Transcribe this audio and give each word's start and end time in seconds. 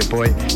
you 0.00 0.49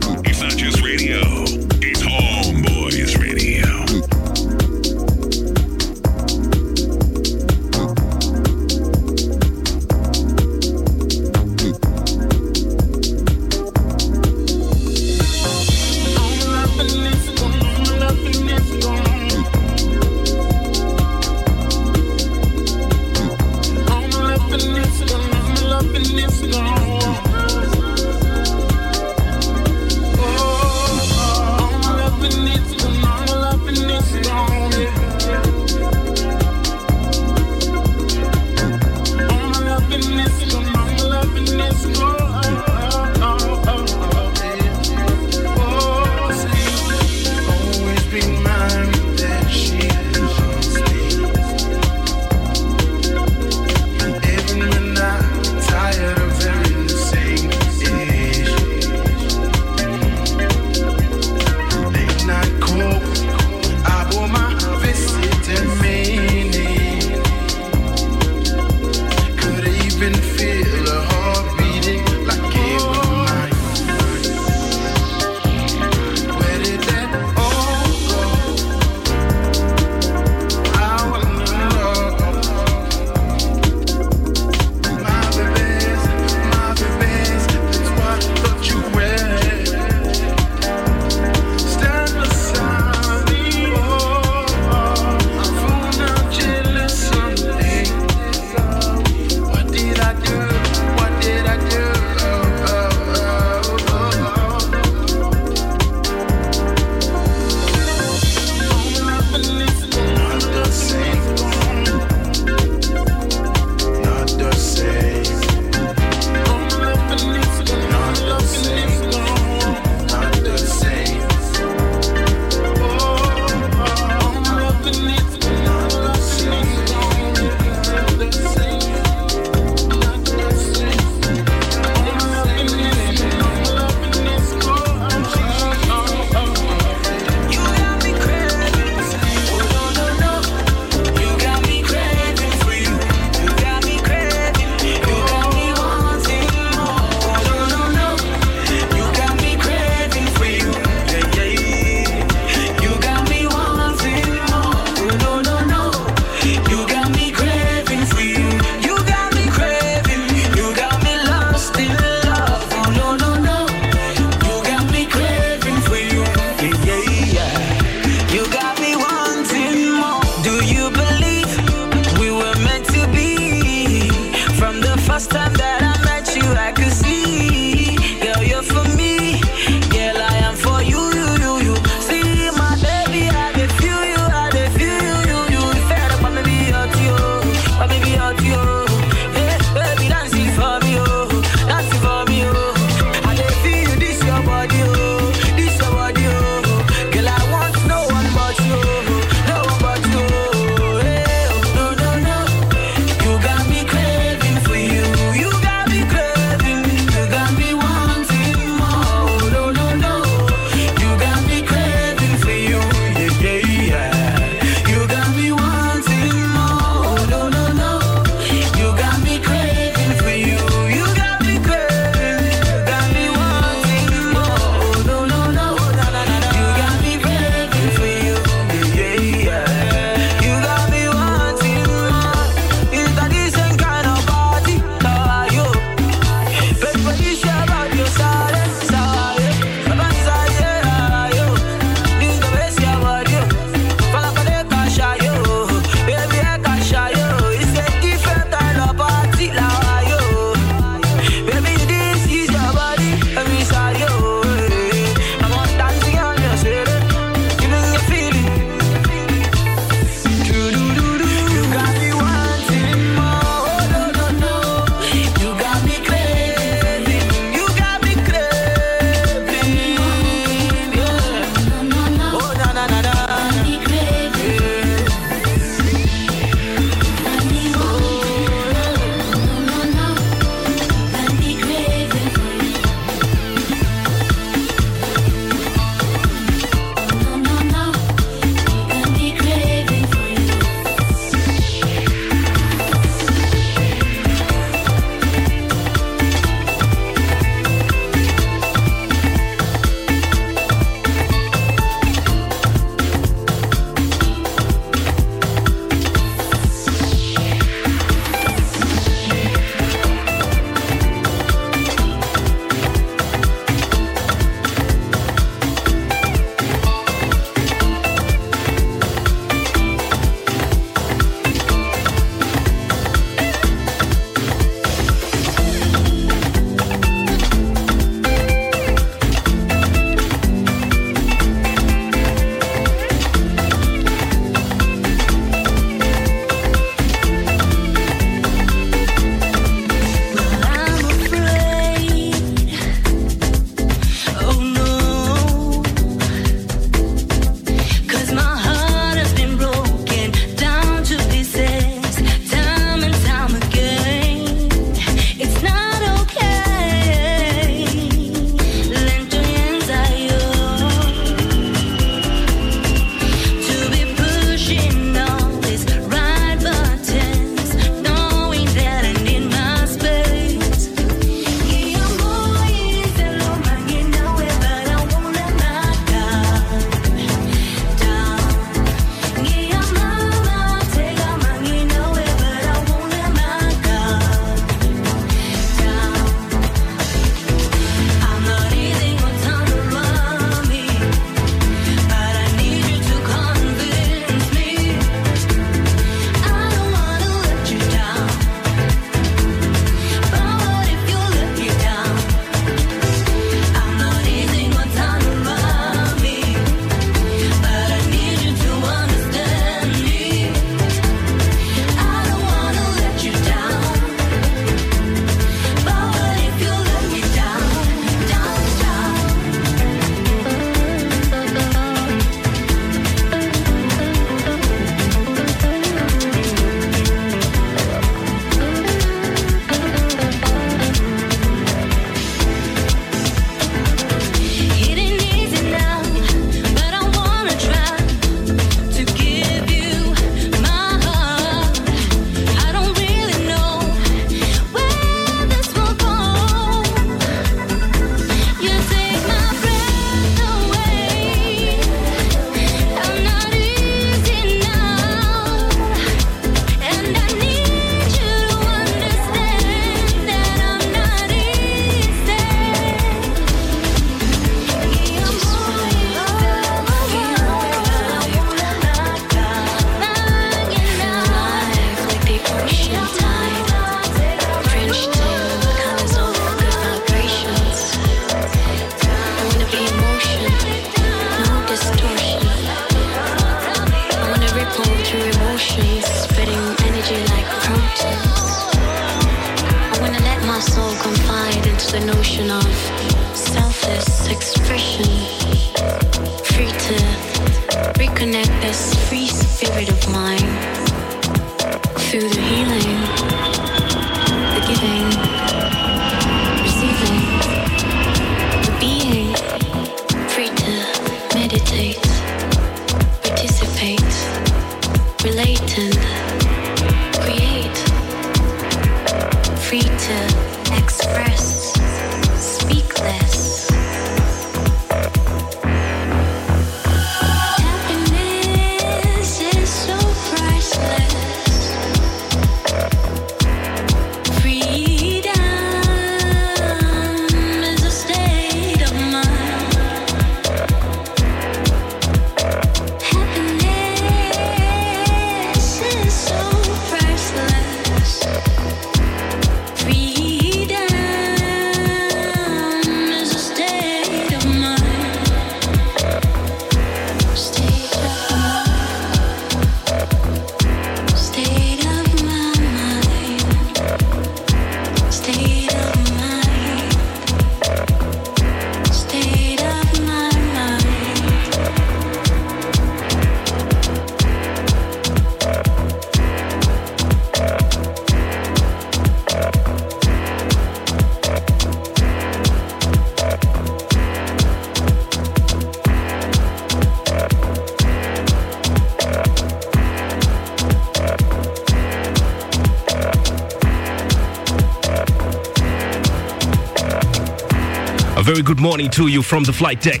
very 598.38 598.54
good 598.54 598.62
morning 598.62 598.88
to 598.88 599.08
you 599.08 599.20
from 599.20 599.42
the 599.42 599.52
flight 599.52 599.82
deck. 599.82 600.00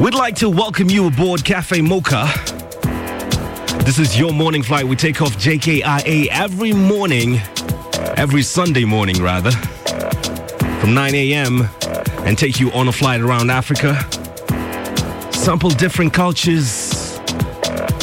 We'd 0.00 0.12
like 0.12 0.34
to 0.36 0.50
welcome 0.50 0.90
you 0.90 1.06
aboard 1.06 1.44
Cafe 1.44 1.80
Mocha. 1.82 2.26
This 3.84 4.00
is 4.00 4.18
your 4.18 4.32
morning 4.32 4.64
flight. 4.64 4.88
We 4.88 4.96
take 4.96 5.22
off 5.22 5.36
JKIA 5.36 6.26
every 6.32 6.72
morning, 6.72 7.36
every 8.16 8.42
Sunday 8.42 8.84
morning 8.84 9.22
rather, 9.22 9.52
from 10.80 10.94
9 10.94 11.14
a.m. 11.14 11.68
and 12.26 12.36
take 12.36 12.58
you 12.58 12.72
on 12.72 12.88
a 12.88 12.92
flight 12.92 13.20
around 13.20 13.50
Africa. 13.50 13.94
Sample 15.32 15.70
different 15.70 16.12
cultures, 16.12 17.20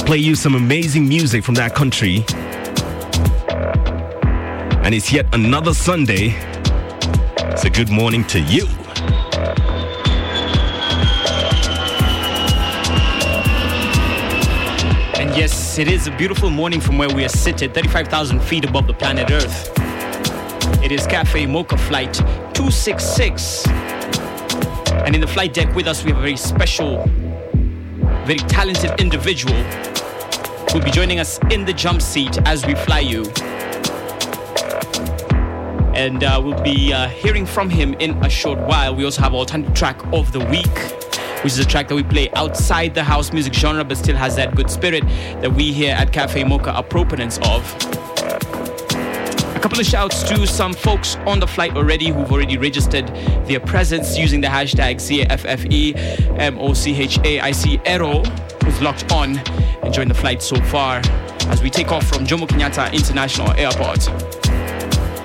play 0.06 0.18
you 0.18 0.36
some 0.36 0.56
amazing 0.56 1.10
music 1.10 1.44
from 1.44 1.56
that 1.56 1.76
country. 1.76 2.24
And 4.86 4.96
it's 4.96 5.12
yet 5.12 5.26
another 5.34 5.74
Sunday. 5.74 6.51
So 7.62 7.70
good 7.70 7.92
morning 7.92 8.24
to 8.24 8.40
you. 8.40 8.66
And 15.16 15.30
yes, 15.38 15.78
it 15.78 15.88
is 15.88 16.08
a 16.08 16.18
beautiful 16.18 16.50
morning 16.50 16.82
from 16.82 16.98
where 16.98 17.08
we 17.08 17.24
are 17.24 17.30
seated, 17.30 17.76
35,000 17.76 18.42
feet 18.42 18.66
above 18.66 18.88
the 18.88 18.96
planet 18.96 19.30
Earth. 19.30 19.72
It 20.84 20.92
is 20.92 21.06
Cafe 21.06 21.46
Mocha 21.46 21.78
Flight 21.78 22.16
266. 22.16 23.68
And 23.68 25.14
in 25.14 25.22
the 25.22 25.28
flight 25.28 25.54
deck 25.54 25.76
with 25.76 25.86
us, 25.86 26.04
we 26.04 26.10
have 26.10 26.18
a 26.18 26.24
very 26.24 26.38
special, 26.38 27.06
very 28.26 28.40
talented 28.40 29.00
individual 29.00 29.62
who'll 30.72 30.82
be 30.82 30.90
joining 30.90 31.20
us 31.20 31.38
in 31.52 31.64
the 31.66 31.74
jump 31.74 32.02
seat 32.02 32.40
as 32.48 32.66
we 32.66 32.74
fly 32.74 33.02
you. 33.02 33.24
And 35.94 36.24
uh, 36.24 36.42
we'll 36.44 36.62
be 36.62 36.94
uh, 36.94 37.10
hearing 37.10 37.46
from 37.46 37.70
him 37.70 37.94
in 37.96 38.12
a 38.24 38.30
short 38.30 38.60
while. 38.60 38.96
We 38.96 39.04
also 39.04 39.22
have 39.22 39.34
our 39.34 39.40
alternative 39.40 39.76
track 39.76 40.02
of 40.14 40.32
the 40.32 40.40
week, 40.40 40.78
which 41.44 41.52
is 41.54 41.60
a 41.60 41.66
track 41.66 41.90
that 41.90 41.96
we 41.96 42.04
play 42.04 42.30
outside 42.36 42.96
the 42.96 43.04
house 43.04 43.34
music 43.34 43.54
genre, 43.54 43.84
but 43.84 43.98
still 43.98 44.16
has 44.16 44.38
that 44.38 44.56
good 44.56 44.70
spirit 44.70 45.04
that 45.42 45.54
we 45.54 45.74
here 45.74 45.94
at 45.94 46.14
Cafe 46.14 46.44
Mocha 46.44 46.72
are 46.72 46.84
proponents 46.84 47.40
of. 47.44 47.76
A 49.56 49.60
couple 49.62 49.80
of 49.80 49.86
shouts 49.86 50.24
to 50.24 50.48
some 50.48 50.74
folks 50.74 51.18
on 51.28 51.40
the 51.40 51.46
flight 51.46 51.78
already 51.78 52.10
who've 52.10 52.32
already 52.32 52.58
registered 52.58 53.08
their 53.46 53.60
presence 53.60 54.18
using 54.18 54.42
the 54.42 54.48
hashtag 54.48 54.96
CAFFEMOCHA. 54.96 57.42
I 57.42 57.52
see 57.52 57.80
Ero, 57.86 58.24
who's 58.64 58.82
locked 58.82 59.12
on 59.12 59.38
and 59.84 59.94
joined 59.94 60.10
the 60.10 60.16
flight 60.16 60.42
so 60.42 60.56
far 60.64 61.00
as 61.48 61.62
we 61.62 61.70
take 61.70 61.92
off 61.92 62.08
from 62.08 62.26
Jomo 62.26 62.48
Kenyatta 62.48 62.92
International 62.92 63.52
Airport. 63.52 64.10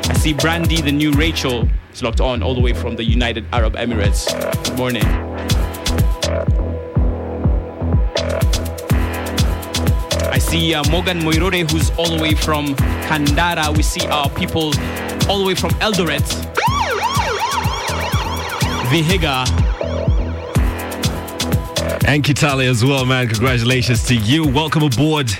I 0.08 0.14
see 0.14 0.32
Brandy, 0.32 0.80
the 0.80 0.92
new 0.92 1.12
Rachel, 1.12 1.68
is 1.92 2.02
locked 2.02 2.20
on 2.20 2.42
all 2.42 2.54
the 2.54 2.60
way 2.60 2.72
from 2.72 2.96
the 2.96 3.04
United 3.04 3.44
Arab 3.52 3.74
Emirates. 3.74 4.26
Good 4.64 4.76
morning. 4.76 5.04
I 10.30 10.38
see 10.38 10.74
uh, 10.74 10.84
Morgan 10.90 11.18
Moirore, 11.20 11.68
who's 11.70 11.90
all 11.98 12.08
the 12.14 12.22
way 12.22 12.34
from 12.34 12.74
Kandara. 13.06 13.76
We 13.76 13.82
see 13.82 14.06
our 14.06 14.28
people 14.30 14.72
all 15.28 15.38
the 15.40 15.44
way 15.46 15.54
from 15.54 15.70
Eldoret. 15.80 16.22
Vihiga. 18.90 19.46
And 22.06 22.22
Kitale 22.22 22.68
as 22.68 22.84
well, 22.84 23.04
man. 23.04 23.26
Congratulations 23.28 24.04
to 24.04 24.14
you. 24.14 24.46
Welcome 24.46 24.82
aboard 24.82 25.30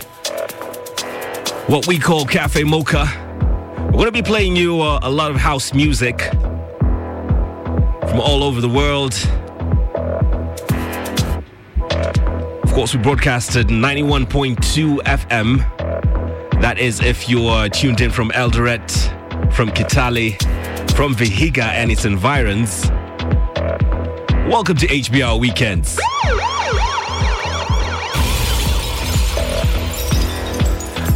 what 1.68 1.86
we 1.86 1.98
call 1.98 2.24
Cafe 2.24 2.64
Mocha. 2.64 3.25
We're 3.86 4.02
going 4.02 4.06
to 4.06 4.12
be 4.12 4.22
playing 4.22 4.56
you 4.56 4.82
uh, 4.82 4.98
a 5.02 5.10
lot 5.10 5.30
of 5.30 5.36
house 5.38 5.72
music 5.72 6.20
from 8.10 8.20
all 8.20 8.42
over 8.44 8.60
the 8.60 8.68
world. 8.68 9.14
Of 12.62 12.72
course, 12.72 12.94
we 12.94 13.02
broadcasted 13.02 13.68
91.2 13.68 14.98
FM. 14.98 16.60
That 16.60 16.78
is 16.78 17.00
if 17.00 17.28
you're 17.28 17.68
tuned 17.70 18.02
in 18.02 18.10
from 18.10 18.30
Eldoret, 18.32 18.90
from 19.54 19.70
Kitale, 19.70 20.36
from 20.92 21.14
Vihiga 21.14 21.64
and 21.64 21.90
its 21.90 22.04
environs. 22.04 22.90
Welcome 24.50 24.76
to 24.76 24.86
HBR 24.86 25.40
Weekends. 25.40 25.98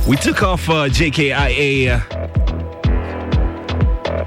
We 0.09 0.17
took 0.17 0.43
off 0.43 0.69
uh, 0.69 0.89
JKIA 0.89 2.01
uh, 2.01 2.20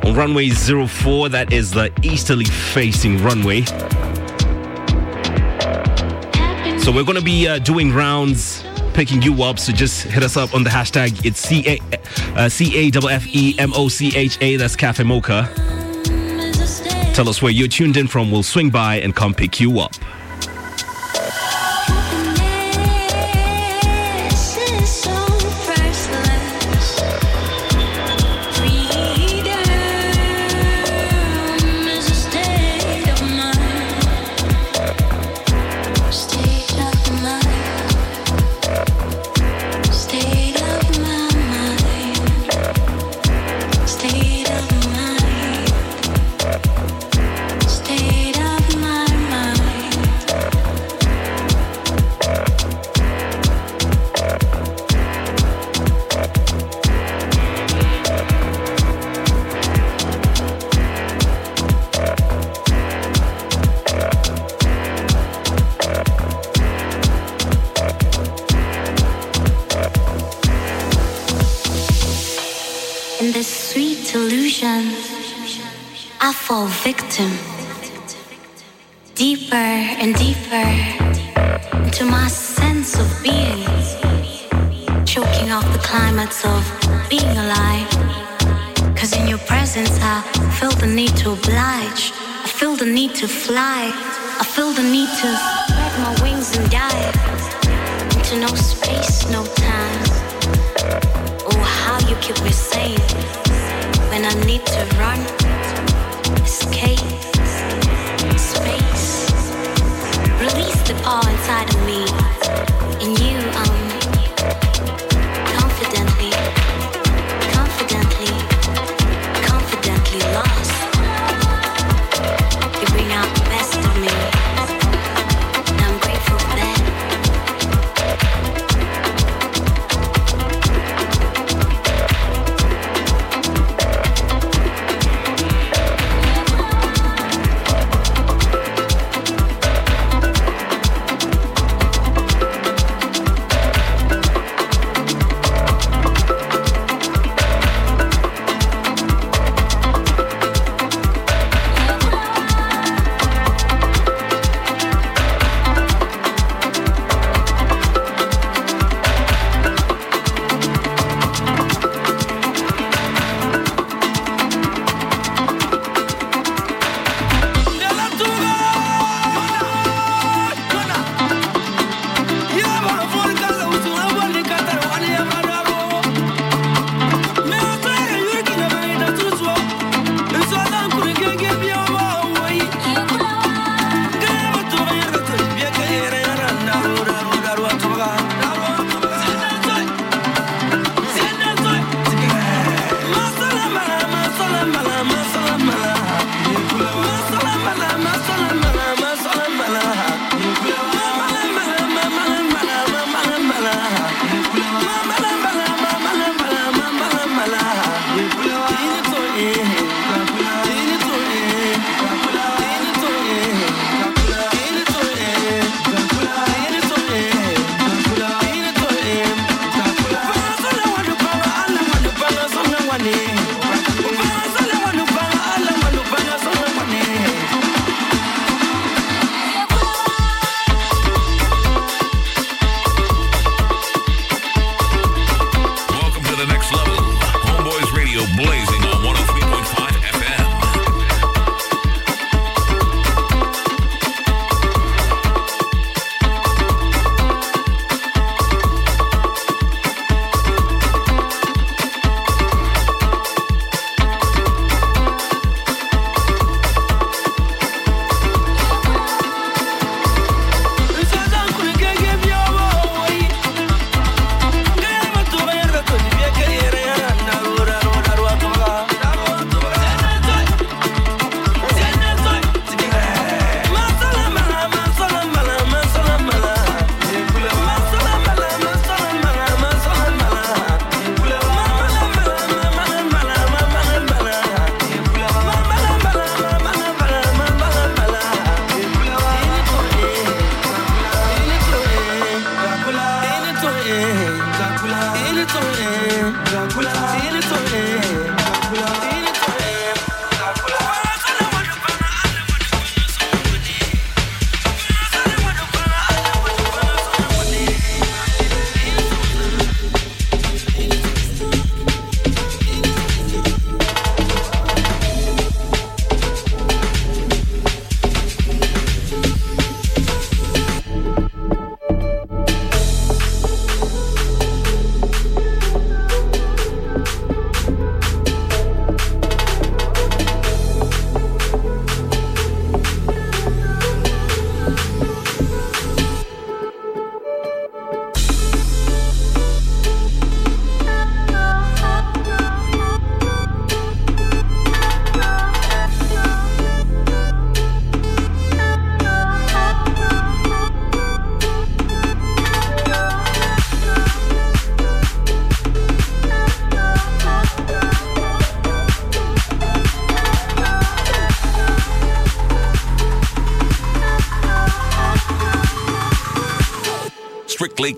on 0.06 0.16
runway 0.16 0.50
04. 0.50 1.30
That 1.30 1.54
is 1.54 1.72
the 1.72 1.92
easterly 2.02 2.46
facing 2.46 3.24
runway. 3.24 3.64
So 6.80 6.92
we're 6.92 7.06
going 7.06 7.18
to 7.18 7.24
be 7.24 7.48
uh, 7.48 7.60
doing 7.60 7.94
rounds, 7.94 8.64
picking 8.94 9.22
you 9.22 9.44
up. 9.44 9.58
So 9.58 9.72
just 9.72 10.04
hit 10.04 10.24
us 10.24 10.36
up 10.36 10.54
on 10.54 10.64
the 10.64 10.70
hashtag. 10.70 11.26
It's 11.26 11.40
C 11.40 11.64
A 11.68 11.80
uh, 12.36 12.50
A 12.76 12.92
F 12.92 13.10
F 13.10 13.28
E 13.28 13.56
M 13.58 13.72
O 13.74 13.88
C 13.88 14.16
H 14.16 14.38
A. 14.42 14.58
That's 14.58 14.76
Cafe 14.76 15.04
Mocha. 15.04 15.50
Tell 17.14 17.30
us 17.30 17.42
where 17.42 17.52
you're 17.52 17.68
tuned 17.68 17.96
in 17.96 18.08
from. 18.08 18.32
We'll 18.32 18.44
swing 18.44 18.70
by 18.70 18.96
and 18.96 19.16
come 19.16 19.34
pick 19.34 19.60
you 19.60 19.80
up. 19.80 19.94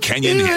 Strictly 0.05 0.33
Kenyan 0.33 0.54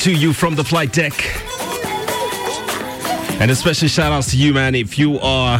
to 0.00 0.14
you 0.14 0.32
from 0.32 0.54
the 0.54 0.64
flight 0.64 0.94
deck. 0.94 1.12
And 3.38 3.50
a 3.50 3.54
special 3.54 3.86
shout 3.86 4.12
outs 4.12 4.30
to 4.30 4.36
you, 4.38 4.54
man. 4.54 4.74
If 4.74 4.98
you 4.98 5.18
are 5.20 5.58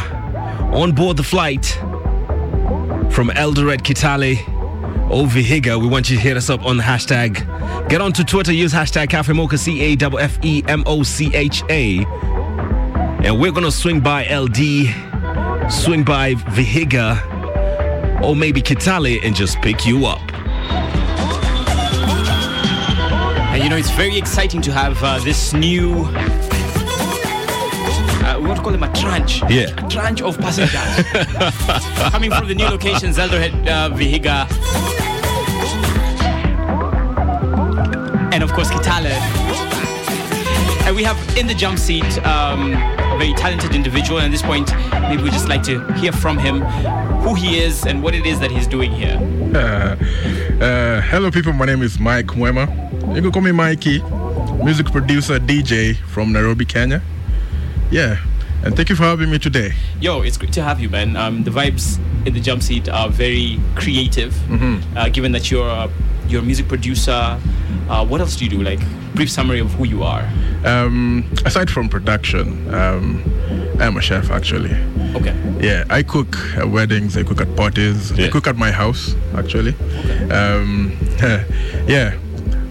on 0.72 0.92
board 0.92 1.18
the 1.18 1.22
flight 1.22 1.66
from 3.12 3.28
Eldoret 3.28 3.82
Kitale 3.82 4.38
or 5.10 5.26
Vihiga, 5.26 5.78
we 5.78 5.86
want 5.86 6.08
you 6.08 6.16
to 6.16 6.22
hit 6.22 6.38
us 6.38 6.48
up 6.48 6.64
on 6.64 6.78
the 6.78 6.82
hashtag. 6.82 7.88
Get 7.90 8.00
onto 8.00 8.24
Twitter, 8.24 8.52
use 8.52 8.72
hashtag 8.72 9.10
Cafe 9.10 9.30
Mocha, 9.34 9.58
C 9.58 9.82
A 9.82 9.96
F 10.00 10.14
F 10.18 10.38
E 10.42 10.62
M 10.68 10.84
O 10.86 11.02
C 11.02 11.30
H 11.34 11.62
A. 11.68 11.98
And 13.22 13.38
we're 13.38 13.52
going 13.52 13.64
to 13.64 13.72
swing 13.72 14.00
by 14.00 14.24
LD, 14.24 15.70
swing 15.70 16.02
by 16.02 16.32
Vihiga, 16.34 18.22
or 18.22 18.34
maybe 18.34 18.62
Kitale 18.62 19.22
and 19.22 19.36
just 19.36 19.60
pick 19.60 19.84
you 19.84 20.06
up. 20.06 20.29
You 23.60 23.68
know, 23.68 23.76
it's 23.76 23.90
very 23.90 24.16
exciting 24.16 24.62
to 24.62 24.72
have 24.72 24.96
uh, 25.04 25.18
this 25.18 25.52
new. 25.52 26.06
Uh, 28.24 28.38
we 28.40 28.46
want 28.46 28.56
to 28.56 28.62
call 28.62 28.72
them 28.72 28.82
a 28.82 28.90
tranche. 28.94 29.42
Yeah. 29.50 29.84
A 29.84 29.88
tranche 29.90 30.22
of 30.22 30.38
passengers. 30.38 30.72
Coming 32.10 32.30
from 32.30 32.48
the 32.48 32.54
new 32.54 32.64
locations, 32.64 33.18
Eldoret, 33.18 33.52
uh, 33.68 33.90
Vihiga, 33.90 34.46
and 38.32 38.42
of 38.42 38.50
course, 38.54 38.70
Kitale. 38.70 39.12
And 40.86 40.96
we 40.96 41.02
have 41.02 41.18
in 41.36 41.46
the 41.46 41.54
jump 41.54 41.78
seat 41.78 42.18
um, 42.26 42.72
a 42.72 43.16
very 43.18 43.34
talented 43.34 43.74
individual. 43.74 44.20
And 44.20 44.26
at 44.26 44.32
this 44.32 44.40
point, 44.40 44.72
maybe 45.02 45.22
we'd 45.22 45.34
just 45.34 45.48
like 45.48 45.62
to 45.64 45.84
hear 45.94 46.12
from 46.12 46.38
him 46.38 46.62
who 47.20 47.34
he 47.34 47.58
is 47.58 47.84
and 47.84 48.02
what 48.02 48.14
it 48.14 48.24
is 48.24 48.40
that 48.40 48.50
he's 48.50 48.66
doing 48.66 48.90
here. 48.90 49.18
Uh, 49.54 49.96
uh, 50.64 51.02
hello, 51.02 51.30
people. 51.30 51.52
My 51.52 51.66
name 51.66 51.82
is 51.82 52.00
Mike 52.00 52.28
Mwema. 52.28 52.89
You 53.14 53.22
can 53.22 53.32
call 53.32 53.42
me 53.42 53.50
Mikey, 53.50 54.02
music 54.62 54.86
producer, 54.86 55.38
DJ 55.40 55.96
from 55.96 56.32
Nairobi, 56.32 56.64
Kenya. 56.64 57.02
Yeah, 57.90 58.18
and 58.64 58.76
thank 58.76 58.88
you 58.88 58.94
for 58.94 59.02
having 59.02 59.30
me 59.30 59.38
today. 59.38 59.72
Yo, 60.00 60.22
it's 60.22 60.36
great 60.38 60.52
to 60.52 60.62
have 60.62 60.78
you, 60.80 60.88
man. 60.88 61.16
Um, 61.16 61.42
the 61.42 61.50
vibes 61.50 61.98
in 62.24 62.34
the 62.34 62.40
jump 62.40 62.62
seat 62.62 62.88
are 62.88 63.08
very 63.08 63.58
creative. 63.74 64.32
Uh, 64.96 65.08
given 65.08 65.32
that 65.32 65.50
you're 65.50 65.68
a, 65.68 65.90
you're 66.28 66.40
a 66.40 66.44
music 66.44 66.68
producer, 66.68 67.38
uh, 67.88 68.06
what 68.06 68.20
else 68.20 68.36
do 68.36 68.44
you 68.44 68.50
do? 68.50 68.62
Like 68.62 68.80
brief 69.14 69.30
summary 69.30 69.58
of 69.58 69.72
who 69.72 69.86
you 69.86 70.04
are. 70.04 70.28
Um, 70.64 71.28
aside 71.44 71.68
from 71.68 71.88
production, 71.88 72.72
um, 72.72 73.24
I'm 73.80 73.96
a 73.96 74.00
chef 74.00 74.30
actually. 74.30 74.74
Okay. 75.16 75.34
Yeah, 75.60 75.84
I 75.90 76.04
cook 76.04 76.36
at 76.56 76.68
weddings, 76.70 77.16
I 77.16 77.24
cook 77.24 77.40
at 77.40 77.56
parties, 77.56 78.12
I 78.18 78.28
cook 78.28 78.46
at 78.46 78.56
my 78.56 78.70
house 78.70 79.16
actually. 79.34 79.74
Um, 80.30 80.96
yeah, 81.88 82.16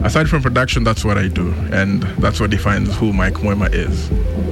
aside 0.01 0.29
from 0.29 0.41
production, 0.41 0.83
that's 0.83 1.03
what 1.05 1.17
I 1.17 1.27
do, 1.27 1.51
and 1.71 2.03
that's 2.19 2.39
what 2.39 2.49
defines 2.49 2.95
who 2.97 3.13
Mike 3.13 3.35
Mwema 3.35 3.69
is. 3.73 4.09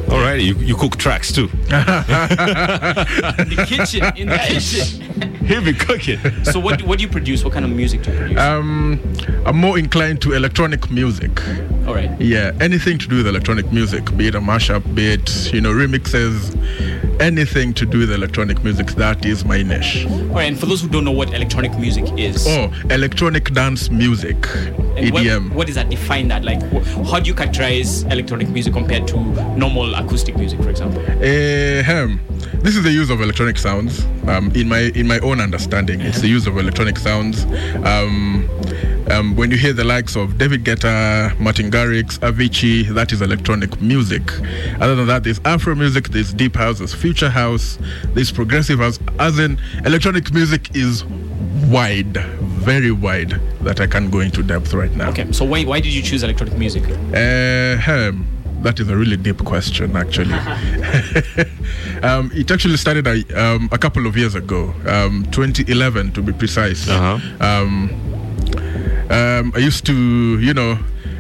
All 0.09 0.19
right, 0.19 0.39
you, 0.39 0.55
you 0.55 0.75
cook 0.75 0.97
tracks 0.97 1.31
too. 1.31 1.43
In 1.67 1.69
the 3.49 3.65
kitchen. 3.67 4.03
In 4.15 4.29
the 4.29 4.37
kitchen. 4.37 5.35
He'll 5.47 5.63
be 5.63 5.73
cooking. 5.73 6.19
So 6.43 6.59
what 6.59 6.81
what 6.83 6.99
do 6.99 7.03
you 7.03 7.09
produce? 7.09 7.43
What 7.43 7.53
kind 7.53 7.65
of 7.65 7.71
music 7.71 8.03
do 8.03 8.11
you 8.11 8.17
produce? 8.17 8.39
Um, 8.39 8.99
I'm 9.45 9.57
more 9.57 9.79
inclined 9.79 10.21
to 10.23 10.33
electronic 10.33 10.91
music. 10.91 11.39
All 11.87 11.95
right. 11.95 12.19
Yeah, 12.19 12.51
anything 12.59 12.97
to 12.97 13.07
do 13.07 13.17
with 13.17 13.27
electronic 13.27 13.71
music, 13.71 14.15
be 14.17 14.27
it 14.27 14.35
a 14.35 14.41
mashup, 14.41 14.93
be 14.93 15.07
it 15.13 15.53
you 15.53 15.61
know 15.61 15.71
remixes, 15.71 16.53
anything 17.21 17.73
to 17.75 17.85
do 17.85 17.99
with 17.99 18.11
electronic 18.11 18.61
music. 18.61 18.87
That 18.95 19.25
is 19.25 19.45
my 19.45 19.63
niche. 19.63 20.05
All 20.05 20.17
right. 20.27 20.49
And 20.49 20.59
for 20.59 20.65
those 20.65 20.81
who 20.81 20.89
don't 20.89 21.05
know 21.05 21.11
what 21.11 21.33
electronic 21.33 21.77
music 21.79 22.03
is, 22.19 22.45
Oh, 22.45 22.73
electronic 22.89 23.53
dance 23.53 23.89
music, 23.89 24.35
and 24.97 25.11
what- 25.13 25.23
EDM. 25.23 25.53
what 25.53 25.67
does 25.67 25.75
that 25.77 25.89
define? 25.89 26.27
That 26.27 26.43
like, 26.43 26.61
wh- 26.73 27.09
how 27.09 27.21
do 27.21 27.27
you 27.29 27.33
characterize 27.33 28.03
electronic 28.03 28.49
music 28.49 28.73
compared 28.73 29.07
to 29.07 29.17
normal 29.55 29.95
acoustic 29.95 30.35
music, 30.37 30.61
for 30.61 30.69
example? 30.69 31.01
Ahem. 31.23 32.19
This 32.63 32.75
is 32.75 32.83
the 32.83 32.91
use 32.91 33.09
of 33.09 33.21
electronic 33.21 33.57
sounds. 33.57 34.05
Um, 34.27 34.51
in 34.55 34.67
my 34.67 34.91
in 34.93 35.07
my 35.07 35.19
own 35.19 35.39
understanding, 35.39 36.01
it's 36.01 36.19
the 36.19 36.27
use 36.27 36.47
of 36.47 36.57
electronic 36.57 36.97
sounds. 36.97 37.45
Um, 37.85 38.49
um, 39.11 39.35
when 39.35 39.51
you 39.51 39.57
hear 39.57 39.73
the 39.73 39.83
likes 39.83 40.15
of 40.15 40.37
David 40.37 40.63
Guetta, 40.63 41.37
Martin 41.39 41.71
Garrix, 41.71 42.19
Avicii, 42.19 42.87
that 42.93 43.11
is 43.11 43.21
electronic 43.21 43.81
music. 43.81 44.21
Other 44.81 44.95
than 44.95 45.07
that, 45.07 45.23
there's 45.23 45.39
Afro 45.45 45.75
music, 45.75 46.09
there's 46.09 46.33
deep 46.33 46.55
house, 46.55 46.79
there's 46.79 46.93
future 46.93 47.29
house, 47.29 47.77
there's 48.13 48.31
progressive 48.31 48.79
house. 48.79 48.99
As 49.19 49.39
in, 49.39 49.59
electronic 49.85 50.33
music 50.33 50.75
is 50.75 51.05
wide, 51.69 52.17
very 52.17 52.91
wide, 52.91 53.31
that 53.61 53.79
I 53.79 53.87
can't 53.87 54.11
go 54.11 54.19
into 54.19 54.43
depth 54.43 54.73
right 54.73 54.91
now. 54.91 55.09
Okay. 55.09 55.31
So 55.31 55.45
why 55.45 55.63
why 55.63 55.79
did 55.79 55.93
you 55.93 56.01
choose 56.01 56.23
electronic 56.23 56.57
music? 56.57 56.83
Ahem. 57.13 58.27
that 58.61 58.79
is 58.79 58.89
a 58.89 58.97
really 58.97 59.17
deep 59.17 59.43
question, 59.45 59.95
actually. 59.95 60.33
um, 62.03 62.31
it 62.33 62.49
actually 62.51 62.77
started 62.77 63.07
a, 63.07 63.23
um, 63.41 63.69
a 63.71 63.77
couple 63.77 64.07
of 64.07 64.17
years 64.17 64.35
ago, 64.35 64.73
um, 64.87 65.25
2011 65.31 66.11
to 66.13 66.21
be 66.21 66.33
precise. 66.33 66.89
Uh-huh. 66.89 67.45
Um, 69.09 69.53
I 69.55 69.59
used 69.59 69.85
to, 69.85 69.93
you 70.39 70.53
know, 70.53 70.77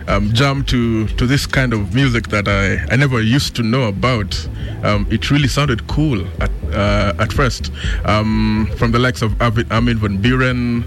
um, 0.09 0.31
jam 0.33 0.63
to 0.65 1.07
to 1.07 1.25
this 1.27 1.45
kind 1.45 1.73
of 1.73 1.93
music 1.93 2.27
that 2.29 2.47
I, 2.47 2.77
I 2.93 2.95
never 2.97 3.21
used 3.21 3.55
to 3.57 3.63
know 3.63 3.83
about. 3.87 4.47
Um, 4.83 5.07
it 5.09 5.31
really 5.31 5.47
sounded 5.47 5.87
cool 5.87 6.25
at 6.41 6.51
uh, 6.73 7.13
at 7.19 7.31
first, 7.31 7.71
um, 8.05 8.67
from 8.77 8.91
the 8.91 8.99
likes 8.99 9.21
of 9.21 9.41
Armin 9.41 9.97
van 9.97 10.21
Buuren. 10.21 10.83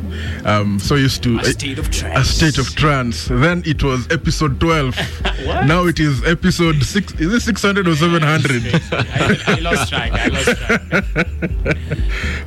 Um, 0.46 0.78
so 0.78 0.94
used 0.94 1.22
to 1.22 1.38
A 1.40 1.44
state 1.44 1.78
of 1.78 1.90
trance. 1.90 2.18
a 2.18 2.32
state 2.32 2.58
of 2.58 2.74
trance. 2.76 3.28
Then 3.28 3.62
it 3.64 3.82
was 3.82 4.06
episode 4.10 4.60
12. 4.60 4.94
now 5.66 5.86
it 5.86 5.98
is 5.98 6.22
episode 6.24 6.82
six. 6.82 7.12
Is 7.14 7.32
it 7.32 7.40
600 7.40 7.88
or 7.88 7.96
700? 7.96 8.62
I, 8.92 9.38
I 9.46 9.58
lost 9.60 9.88
track. 9.90 10.12
I 10.12 10.28
lost 10.28 10.56
track. 10.58 11.76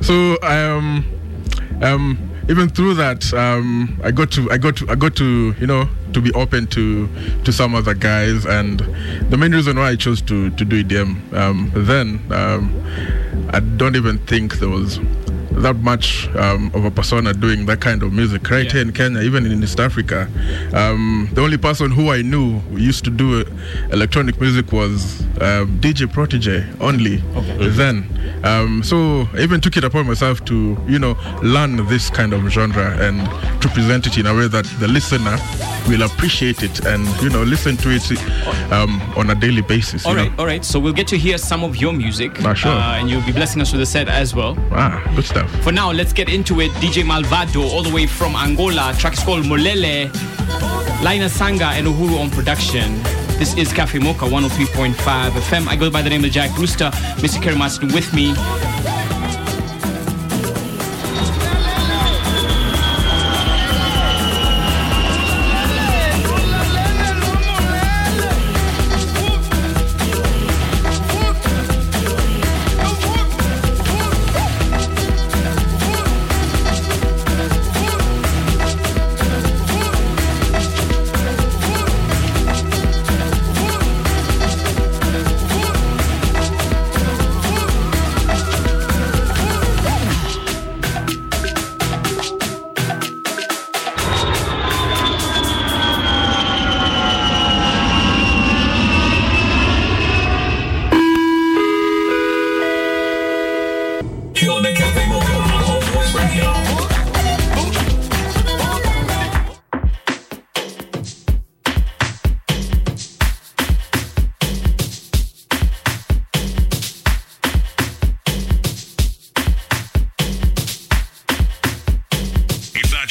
so 0.00 0.38
um 0.42 1.04
um 1.82 2.30
even 2.48 2.68
through 2.68 2.94
that 2.94 3.32
um 3.34 3.98
i 4.04 4.10
got 4.10 4.30
to 4.30 4.50
i 4.50 4.58
got 4.58 4.76
to 4.76 4.88
i 4.90 4.94
got 4.94 5.16
to 5.16 5.54
you 5.58 5.66
know 5.66 5.88
to 6.12 6.20
be 6.20 6.32
open 6.34 6.66
to 6.68 7.08
to 7.44 7.52
some 7.52 7.74
other 7.74 7.92
guys. 7.92 8.46
And 8.46 8.80
the 9.30 9.36
main 9.36 9.52
reason 9.52 9.76
why 9.76 9.90
i 9.90 9.96
chose 9.96 10.22
to 10.22 10.50
to 10.50 10.64
do 10.64 10.82
EDM 10.84 11.32
um 11.34 11.72
then 11.74 12.20
um 12.30 12.72
i 13.52 13.60
don't 13.60 13.96
even 13.96 14.18
think 14.18 14.58
there 14.60 14.68
was 14.68 14.98
that 15.62 15.76
much 15.76 16.28
um, 16.36 16.70
of 16.74 16.84
a 16.84 16.90
persona 16.90 17.32
doing 17.32 17.66
that 17.66 17.80
kind 17.80 18.02
of 18.02 18.12
music 18.12 18.48
right 18.50 18.64
Yeah. 18.66 18.72
here 18.72 18.82
in 18.82 18.92
Kenya, 18.92 19.20
even 19.20 19.46
in 19.46 19.62
East 19.62 19.78
Africa. 19.80 20.28
Um, 20.72 21.28
the 21.32 21.40
only 21.42 21.56
person 21.58 21.90
who 21.90 22.10
I 22.10 22.22
knew 22.22 22.58
who 22.58 22.78
used 22.78 23.04
to 23.04 23.10
do 23.10 23.40
uh, 23.40 23.44
electronic 23.92 24.40
music 24.40 24.72
was 24.72 25.20
um, 25.40 25.78
DJ 25.80 26.12
Protege 26.12 26.64
only 26.80 27.16
then. 27.78 28.04
Um, 28.44 28.82
so 28.82 29.28
I 29.34 29.40
even 29.40 29.60
took 29.60 29.76
it 29.76 29.84
upon 29.84 30.06
myself 30.06 30.44
to, 30.46 30.76
you 30.86 30.98
know, 30.98 31.16
learn 31.42 31.76
this 31.88 32.10
kind 32.10 32.32
of 32.32 32.46
genre 32.50 32.96
and 33.00 33.20
to 33.62 33.68
present 33.68 34.06
it 34.06 34.18
in 34.18 34.26
a 34.26 34.34
way 34.34 34.48
that 34.48 34.64
the 34.80 34.88
listener 34.88 35.36
will 35.88 36.02
appreciate 36.02 36.62
it 36.62 36.84
and, 36.86 37.06
you 37.22 37.30
know, 37.30 37.42
listen 37.42 37.76
to 37.78 37.90
it 37.90 38.04
um, 38.72 39.00
on 39.16 39.30
a 39.30 39.34
daily 39.34 39.62
basis. 39.62 40.04
All 40.04 40.12
you 40.12 40.18
right, 40.18 40.30
know. 40.32 40.38
all 40.38 40.46
right. 40.46 40.64
So 40.64 40.78
we'll 40.80 40.92
get 40.92 41.06
to 41.08 41.18
hear 41.18 41.38
some 41.38 41.62
of 41.64 41.76
your 41.76 41.92
music, 41.92 42.32
Ah, 42.44 42.54
sure. 42.54 42.72
uh, 42.72 42.98
and 42.98 43.08
you'll 43.08 43.22
be 43.24 43.32
blessing 43.32 43.60
us 43.62 43.72
with 43.72 43.80
a 43.82 43.86
set 43.86 44.08
as 44.08 44.34
well. 44.34 44.56
Ah, 44.72 45.02
good 45.14 45.24
stuff. 45.24 45.43
For 45.62 45.72
now, 45.72 45.90
let's 45.90 46.12
get 46.12 46.28
into 46.28 46.60
it. 46.60 46.70
DJ 46.72 47.04
Malvado, 47.04 47.64
all 47.70 47.82
the 47.82 47.92
way 47.92 48.06
from 48.06 48.34
Angola. 48.34 48.94
Track 48.98 49.14
is 49.14 49.20
called 49.20 49.44
Molele. 49.44 50.10
Lina 51.02 51.28
Sanga 51.28 51.66
and 51.66 51.86
Uhuru 51.86 52.20
on 52.20 52.30
production. 52.30 53.02
This 53.38 53.56
is 53.56 53.72
Cafe 53.72 53.98
Mocha 53.98 54.26
103.5 54.26 54.94
FM. 55.30 55.66
I 55.66 55.76
go 55.76 55.90
by 55.90 56.02
the 56.02 56.10
name 56.10 56.24
of 56.24 56.30
Jack 56.30 56.56
Rooster. 56.56 56.90
Mr. 57.16 57.42
Kerry 57.42 57.56
Marston 57.56 57.92
with 57.92 58.12
me. 58.14 58.32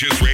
Just 0.04 0.33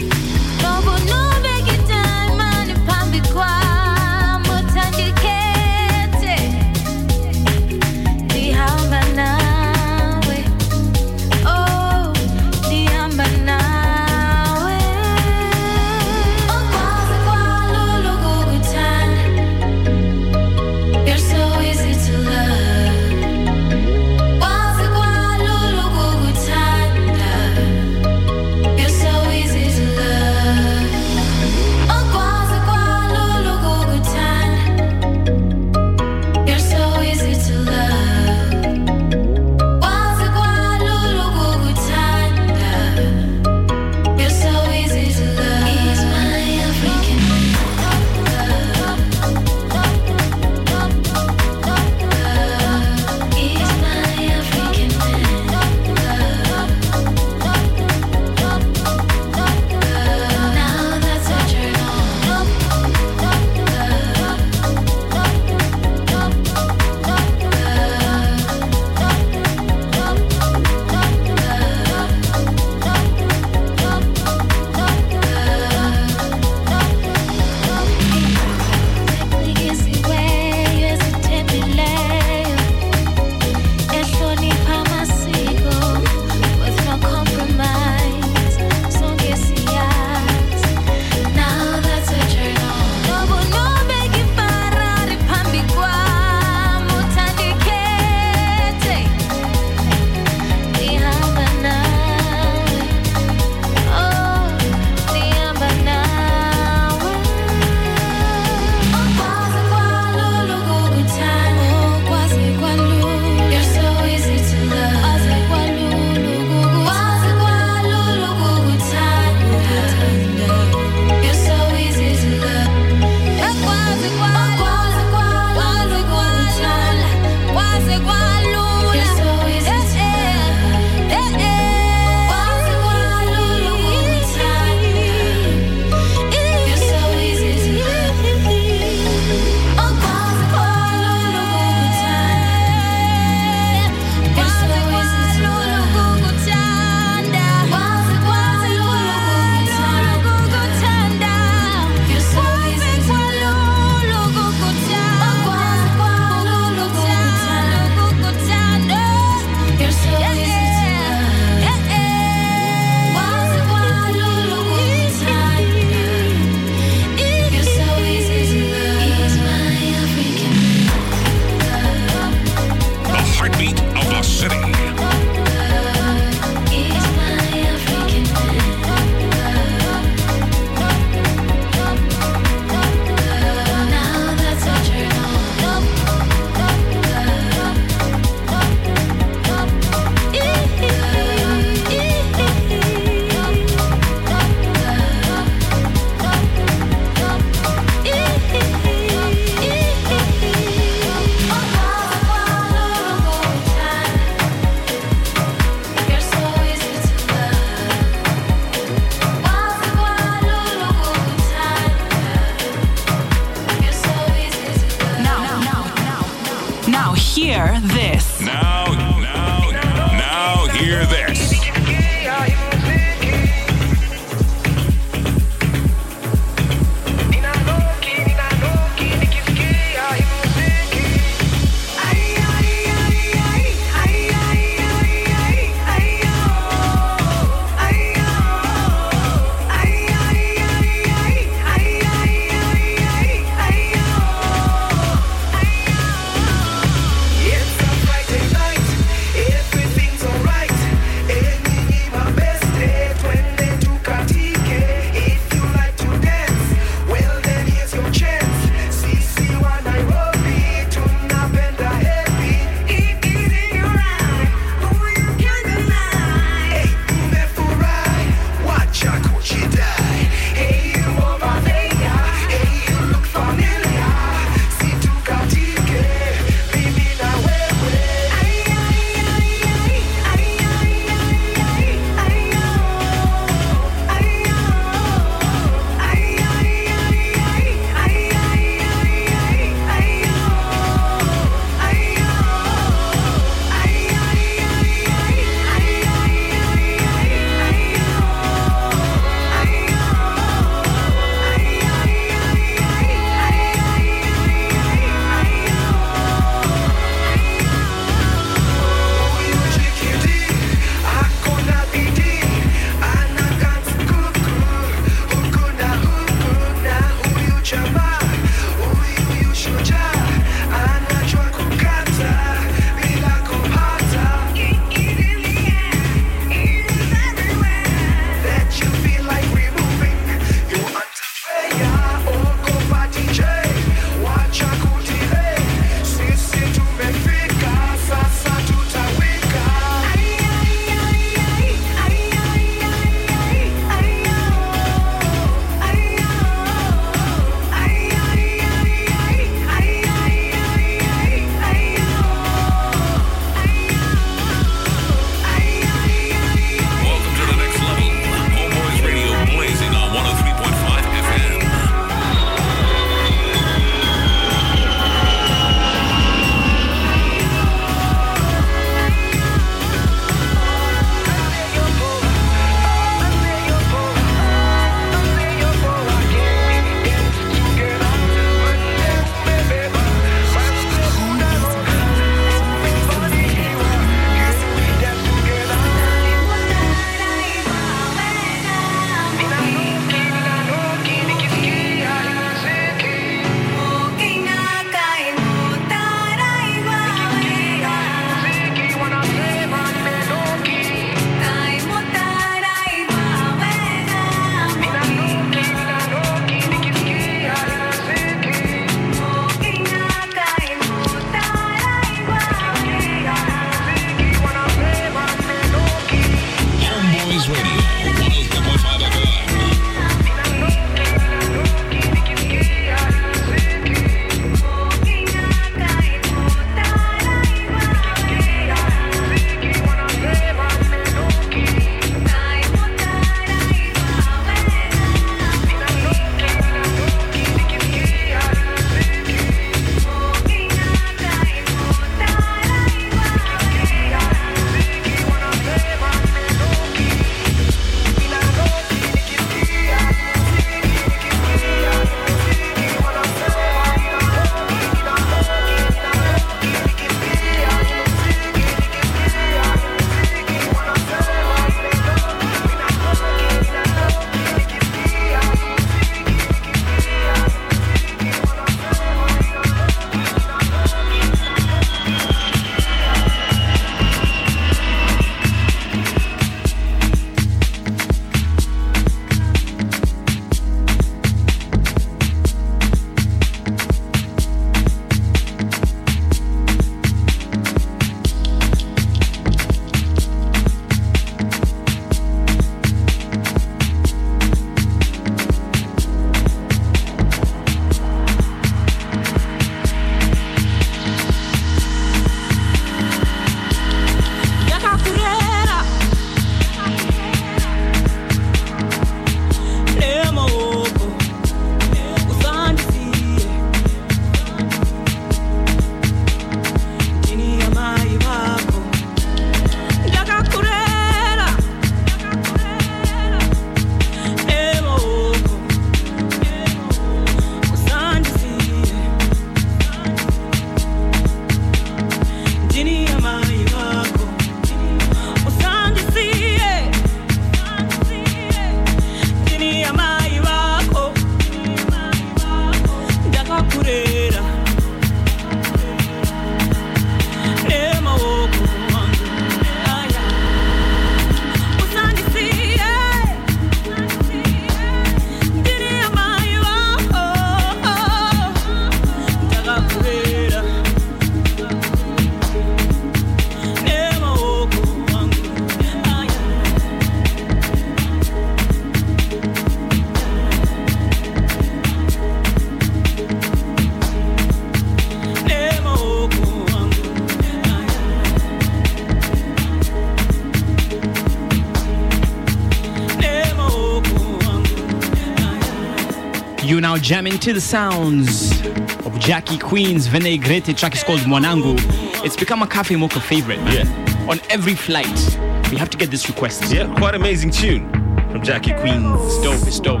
into 587.40 587.54
the 587.54 587.60
sounds 587.60 588.60
of 589.06 589.18
Jackie 589.18 589.56
Queen's 589.56 590.06
Vinaigrette 590.06 590.76
track 590.76 590.94
is 590.94 591.02
called 591.02 591.20
Mwanangu. 591.20 591.74
It's 592.22 592.36
become 592.36 592.60
a 592.60 592.66
Cafe 592.66 592.94
Mocha 592.96 593.18
favorite. 593.18 593.58
man. 593.60 593.88
On 594.28 594.38
every 594.50 594.74
flight, 594.74 595.38
we 595.70 595.78
have 595.78 595.88
to 595.88 595.96
get 595.96 596.10
this 596.10 596.28
request. 596.28 596.70
Yeah, 596.70 596.94
quite 596.96 597.14
amazing 597.14 597.50
tune 597.50 597.88
from 598.30 598.42
Jackie 598.42 598.74
Queens. 598.74 599.18
It's 599.24 599.40
dope, 599.40 599.66
it's 599.66 599.80
dope. 599.80 600.00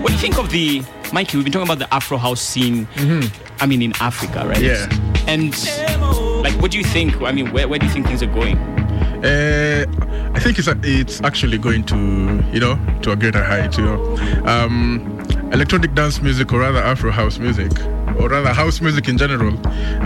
What 0.00 0.06
do 0.06 0.12
you 0.14 0.18
think 0.18 0.38
of 0.38 0.48
the, 0.48 0.82
Mikey, 1.12 1.36
we've 1.36 1.44
been 1.44 1.52
talking 1.52 1.68
about 1.68 1.80
the 1.80 1.92
Afro 1.92 2.16
house 2.16 2.40
scene, 2.40 2.86
Hmm. 2.94 3.20
I 3.60 3.66
mean, 3.66 3.82
in 3.82 3.92
Africa, 4.00 4.46
right? 4.48 4.58
Yeah. 4.62 4.88
And, 5.26 5.52
like, 6.42 6.54
what 6.62 6.70
do 6.70 6.78
you 6.78 6.84
think? 6.84 7.20
I 7.20 7.32
mean, 7.32 7.52
where, 7.52 7.68
where 7.68 7.78
do 7.78 7.84
you 7.84 7.92
think 7.92 8.06
things 8.06 8.22
are 8.22 8.32
going? 8.32 8.56
Uh, 9.22 9.84
I 10.34 10.40
think 10.40 10.58
it's 10.58 10.68
it's 10.82 11.20
actually 11.22 11.56
going 11.56 11.84
to 11.84 11.96
you 12.52 12.60
know 12.60 12.78
to 13.02 13.12
a 13.12 13.16
greater 13.16 13.42
height. 13.42 13.78
You 13.78 13.84
know, 13.84 14.16
um, 14.44 15.13
electronic 15.54 15.94
dance 15.94 16.20
music 16.20 16.52
or 16.52 16.58
rather 16.58 16.80
Afro 16.80 17.12
house 17.12 17.38
music 17.38 17.70
or 18.18 18.28
rather 18.28 18.52
house 18.52 18.80
music 18.80 19.08
in 19.08 19.16
general 19.16 19.56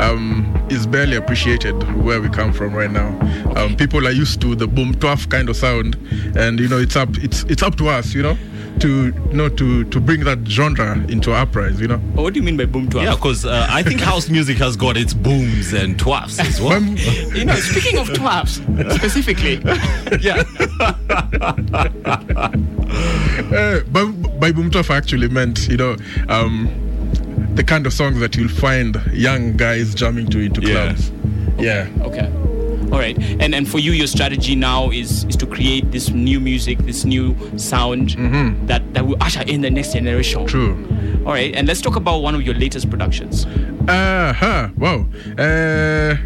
um, 0.01 0.45
is 0.71 0.87
barely 0.87 1.17
appreciated 1.17 1.75
where 2.05 2.21
we 2.21 2.29
come 2.29 2.53
from 2.53 2.75
right 2.75 2.91
now. 2.91 3.09
Um, 3.57 3.75
people 3.75 4.07
are 4.07 4.11
used 4.13 4.41
to 4.43 4.55
the 4.55 4.67
boom 4.67 4.95
twaf 4.95 5.29
kind 5.31 5.49
of 5.49 5.57
sound, 5.57 5.97
and 6.37 6.61
you 6.61 6.69
know 6.69 6.79
it's 6.79 6.97
up 6.97 7.09
it's 7.19 7.45
it's 7.45 7.63
up 7.63 7.77
to 7.77 7.89
us. 7.89 8.15
You 8.15 8.23
know. 8.23 8.39
To 8.81 9.07
you 9.07 9.13
know 9.33 9.49
to 9.49 9.83
to 9.85 9.99
bring 10.01 10.23
that 10.23 10.47
genre 10.47 10.93
into 11.09 11.33
uprise, 11.33 11.81
you 11.81 11.89
know. 11.89 11.99
What 12.15 12.33
do 12.35 12.39
you 12.39 12.45
mean 12.47 12.57
by 12.57 12.67
boom 12.67 12.89
to 12.91 12.99
Yeah, 13.03 13.17
because 13.17 13.45
uh, 13.45 13.67
I 13.69 13.83
think 13.83 14.01
house 14.01 14.29
music 14.29 14.57
has 14.59 14.77
got 14.77 14.97
its 14.97 15.13
booms 15.13 15.73
and 15.73 15.99
twafs 15.99 16.39
as 16.39 16.61
well. 16.61 16.75
Um, 16.75 16.97
You 17.35 17.45
know, 17.47 17.57
speaking 17.57 17.99
of 17.99 18.07
twaps, 18.15 18.61
specifically, 18.95 19.61
yeah. 20.21 20.45
Uh, 22.89 23.81
by, 23.91 24.05
by 24.39 24.53
boom 24.53 24.71
twaf 24.71 24.91
actually 24.91 25.29
meant 25.29 25.69
you 25.69 25.77
know 25.77 25.97
um, 26.29 26.69
the 27.55 27.65
kind 27.65 27.87
of 27.87 27.93
songs 27.93 28.19
that 28.21 28.37
you'll 28.37 28.49
find 28.49 29.01
young 29.13 29.57
guys 29.57 29.95
jamming 29.95 30.27
to 30.29 30.39
into 30.41 30.61
Yeah. 30.61 30.73
clubs. 30.95 31.13
Yeah. 31.59 31.89
Okay. 32.03 32.31
All 32.93 32.99
right. 32.99 33.19
And 33.41 33.55
and 33.55 33.69
for 33.69 33.79
you, 33.79 33.93
your 33.93 34.07
strategy 34.07 34.55
now 34.55 34.91
is 34.91 35.25
is 35.25 35.37
to 35.37 35.47
create 35.47 35.91
this 35.91 36.09
new 36.11 36.41
music, 36.41 36.79
this 36.79 37.05
new 37.05 37.35
sound 37.59 38.11
that 38.69 38.83
that 38.95 39.07
will 39.07 39.17
usher 39.21 39.43
in 39.47 39.61
the 39.61 39.71
next 39.71 39.93
generation. 39.93 40.47
True. 40.47 40.75
All 41.27 41.33
right. 41.33 41.55
And 41.55 41.67
let's 41.69 41.81
talk 41.83 41.97
about 41.97 42.23
one 42.23 42.35
of 42.35 42.43
your 42.43 42.55
latest 42.55 42.89
productions. 42.89 43.45
Uh 43.89 44.33
huh. 44.33 44.69
Wow. 44.79 45.07
Uh, 45.37 46.17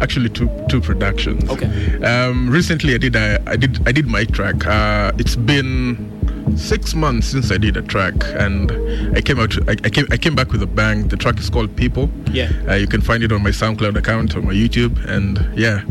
actually, 0.00 0.28
two 0.28 0.50
two 0.68 0.80
productions. 0.80 1.48
Okay. 1.48 1.68
Um, 2.04 2.50
recently, 2.50 2.94
I 2.94 2.98
did 2.98 3.16
I, 3.16 3.38
I 3.46 3.56
did 3.56 3.78
I 3.88 3.92
did 3.92 4.06
my 4.08 4.24
track. 4.24 4.66
Uh, 4.66 5.12
it's 5.18 5.36
been 5.36 6.07
six 6.58 6.94
months 6.94 7.28
since 7.28 7.50
I 7.50 7.58
did 7.58 7.76
a 7.76 7.82
track, 7.82 8.14
and 8.24 8.70
I 9.16 9.20
came 9.20 9.38
out. 9.38 9.56
I, 9.68 9.72
I 9.84 9.90
came 9.90 10.06
I 10.10 10.16
came 10.16 10.34
back 10.34 10.52
with 10.52 10.62
a 10.62 10.66
bang. 10.66 11.08
The 11.08 11.16
track 11.16 11.38
is 11.38 11.48
called 11.48 11.74
People. 11.76 12.10
Yeah. 12.30 12.50
Uh, 12.68 12.74
you 12.74 12.86
can 12.86 13.00
find 13.00 13.22
it 13.22 13.32
on 13.32 13.42
my 13.42 13.50
SoundCloud 13.50 13.96
account 13.96 14.36
on 14.36 14.46
my 14.46 14.52
YouTube, 14.52 15.02
and 15.08 15.38
yeah. 15.58 15.82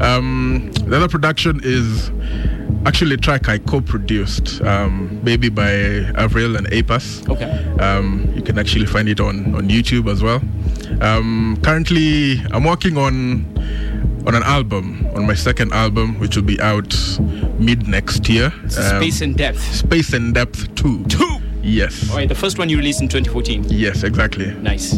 Um, 0.00 0.72
the 0.86 0.96
other 0.96 1.08
production 1.08 1.60
is 1.62 2.10
actually 2.86 3.14
a 3.14 3.18
track 3.18 3.48
I 3.48 3.58
co-produced, 3.58 4.60
um, 4.62 5.20
Baby 5.24 5.48
by 5.48 5.72
Avril 6.16 6.56
and 6.56 6.66
Apas. 6.68 7.28
Okay. 7.28 7.50
Um, 7.80 8.30
you 8.34 8.42
can 8.42 8.58
actually 8.58 8.86
find 8.86 9.08
it 9.08 9.20
on, 9.20 9.54
on 9.54 9.68
YouTube 9.68 10.10
as 10.10 10.22
well. 10.22 10.42
Um, 11.00 11.58
currently, 11.62 12.40
I'm 12.52 12.64
working 12.64 12.96
on 12.98 13.46
on 14.26 14.34
an 14.34 14.42
album, 14.42 15.06
on 15.14 15.26
my 15.26 15.34
second 15.34 15.72
album, 15.72 16.18
which 16.18 16.34
will 16.34 16.44
be 16.44 16.58
out 16.60 16.94
mid 17.58 17.86
next 17.88 18.28
year. 18.28 18.52
Um, 18.62 18.70
Space 18.70 19.20
and 19.20 19.36
Depth. 19.36 19.60
Space 19.74 20.12
and 20.12 20.34
Depth 20.34 20.74
2. 20.74 21.04
Two. 21.04 21.38
Yes. 21.62 22.10
All 22.10 22.16
right. 22.16 22.28
The 22.28 22.34
first 22.34 22.58
one 22.58 22.68
you 22.68 22.76
released 22.76 23.00
in 23.00 23.08
2014. 23.08 23.64
Yes, 23.68 24.02
exactly. 24.02 24.52
Nice. 24.54 24.94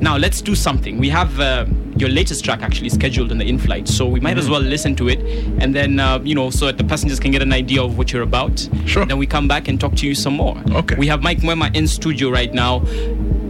Now 0.00 0.16
let's 0.16 0.40
do 0.40 0.54
something. 0.54 0.98
We 0.98 1.08
have 1.08 1.38
uh, 1.40 1.66
your 1.96 2.08
latest 2.08 2.44
track 2.44 2.62
actually 2.62 2.88
scheduled 2.88 3.32
in 3.32 3.38
the 3.38 3.44
in-flight, 3.48 3.88
so 3.88 4.06
we 4.06 4.20
might 4.20 4.30
Mm-hmm. 4.30 4.38
as 4.38 4.48
well 4.50 4.60
listen 4.60 4.94
to 4.96 5.08
it, 5.08 5.18
and 5.60 5.74
then 5.74 5.98
uh, 5.98 6.20
you 6.22 6.36
know, 6.36 6.50
so 6.50 6.66
that 6.66 6.78
the 6.78 6.84
passengers 6.84 7.18
can 7.18 7.32
get 7.32 7.42
an 7.42 7.52
idea 7.52 7.82
of 7.82 7.98
what 7.98 8.12
you're 8.12 8.22
about. 8.22 8.68
Sure. 8.86 9.04
Then 9.04 9.18
we 9.18 9.26
come 9.26 9.48
back 9.48 9.66
and 9.66 9.80
talk 9.80 9.96
to 9.96 10.06
you 10.06 10.14
some 10.14 10.34
more. 10.34 10.56
Okay. 10.70 10.94
We 10.96 11.08
have 11.08 11.20
Mike 11.22 11.38
Mwema 11.38 11.74
in 11.74 11.88
studio 11.88 12.30
right 12.30 12.52
now. 12.54 12.78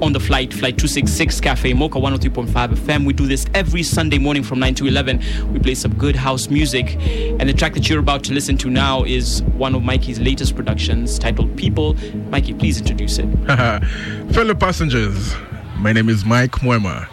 On 0.01 0.13
the 0.13 0.21
flight, 0.21 0.53
flight 0.53 0.79
266 0.79 1.41
Cafe 1.41 1.73
Mocha 1.73 1.99
103.5 1.99 2.47
FM. 2.47 3.05
We 3.05 3.13
do 3.13 3.27
this 3.27 3.47
every 3.53 3.83
Sunday 3.83 4.19
morning 4.19 4.45
from 4.45 4.61
9 4.61 4.75
to 4.77 4.87
11. 4.87 5.21
We 5.53 5.59
play 5.59 5.75
some 5.75 5.93
good 5.95 6.15
house 6.15 6.49
music. 6.49 6.97
And 7.41 7.49
the 7.49 7.53
track 7.53 7.75
that 7.75 7.89
you're 7.89 7.99
about 7.99 8.23
to 8.25 8.33
listen 8.33 8.57
to 8.59 8.71
now 8.71 9.03
is 9.03 9.43
one 9.43 9.75
of 9.75 9.83
Mikey's 9.83 10.21
latest 10.21 10.55
productions 10.55 11.19
titled 11.19 11.57
People. 11.57 11.95
Mikey, 12.31 12.55
please 12.55 12.79
introduce 12.79 13.19
it. 13.19 13.27
Fellow 14.33 14.55
passengers, 14.55 15.35
my 15.79 15.93
name 15.93 16.09
is 16.09 16.25
Mike 16.25 16.53
Mwema. 16.53 17.09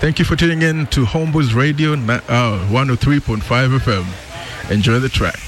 Thank 0.00 0.18
you 0.18 0.26
for 0.26 0.36
tuning 0.36 0.60
in 0.60 0.88
to 0.88 1.06
Homeboys 1.06 1.54
Radio 1.54 1.94
uh, 1.94 1.96
103.5 2.68 3.78
FM. 3.78 4.70
Enjoy 4.70 4.98
the 4.98 5.08
track. 5.08 5.40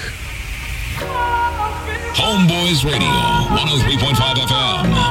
Homeboys 2.14 2.84
Radio, 2.84 3.08
103.5 3.08 4.34
FM. 4.46 5.01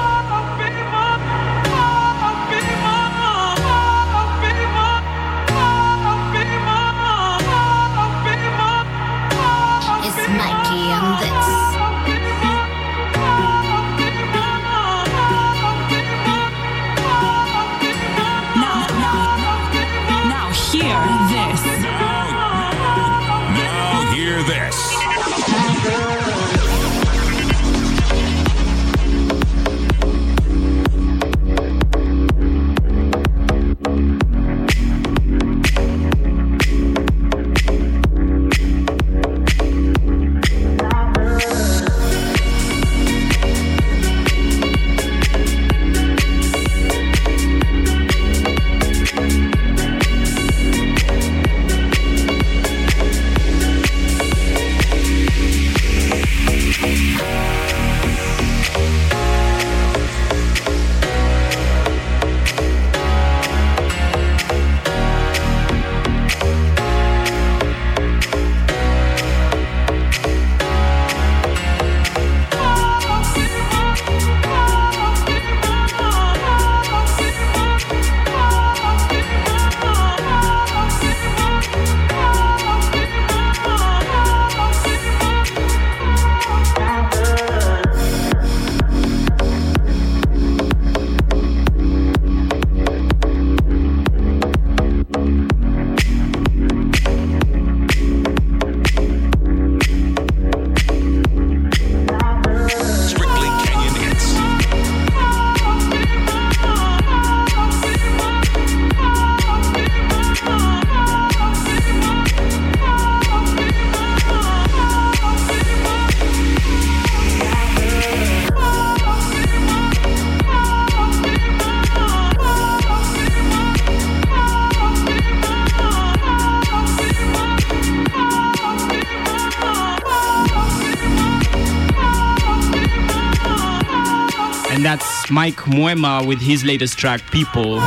Mike 135.32 135.62
Mwema 135.66 136.22
with 136.28 136.42
his 136.42 136.64
latest 136.66 136.98
track, 136.98 137.22
People. 137.32 137.80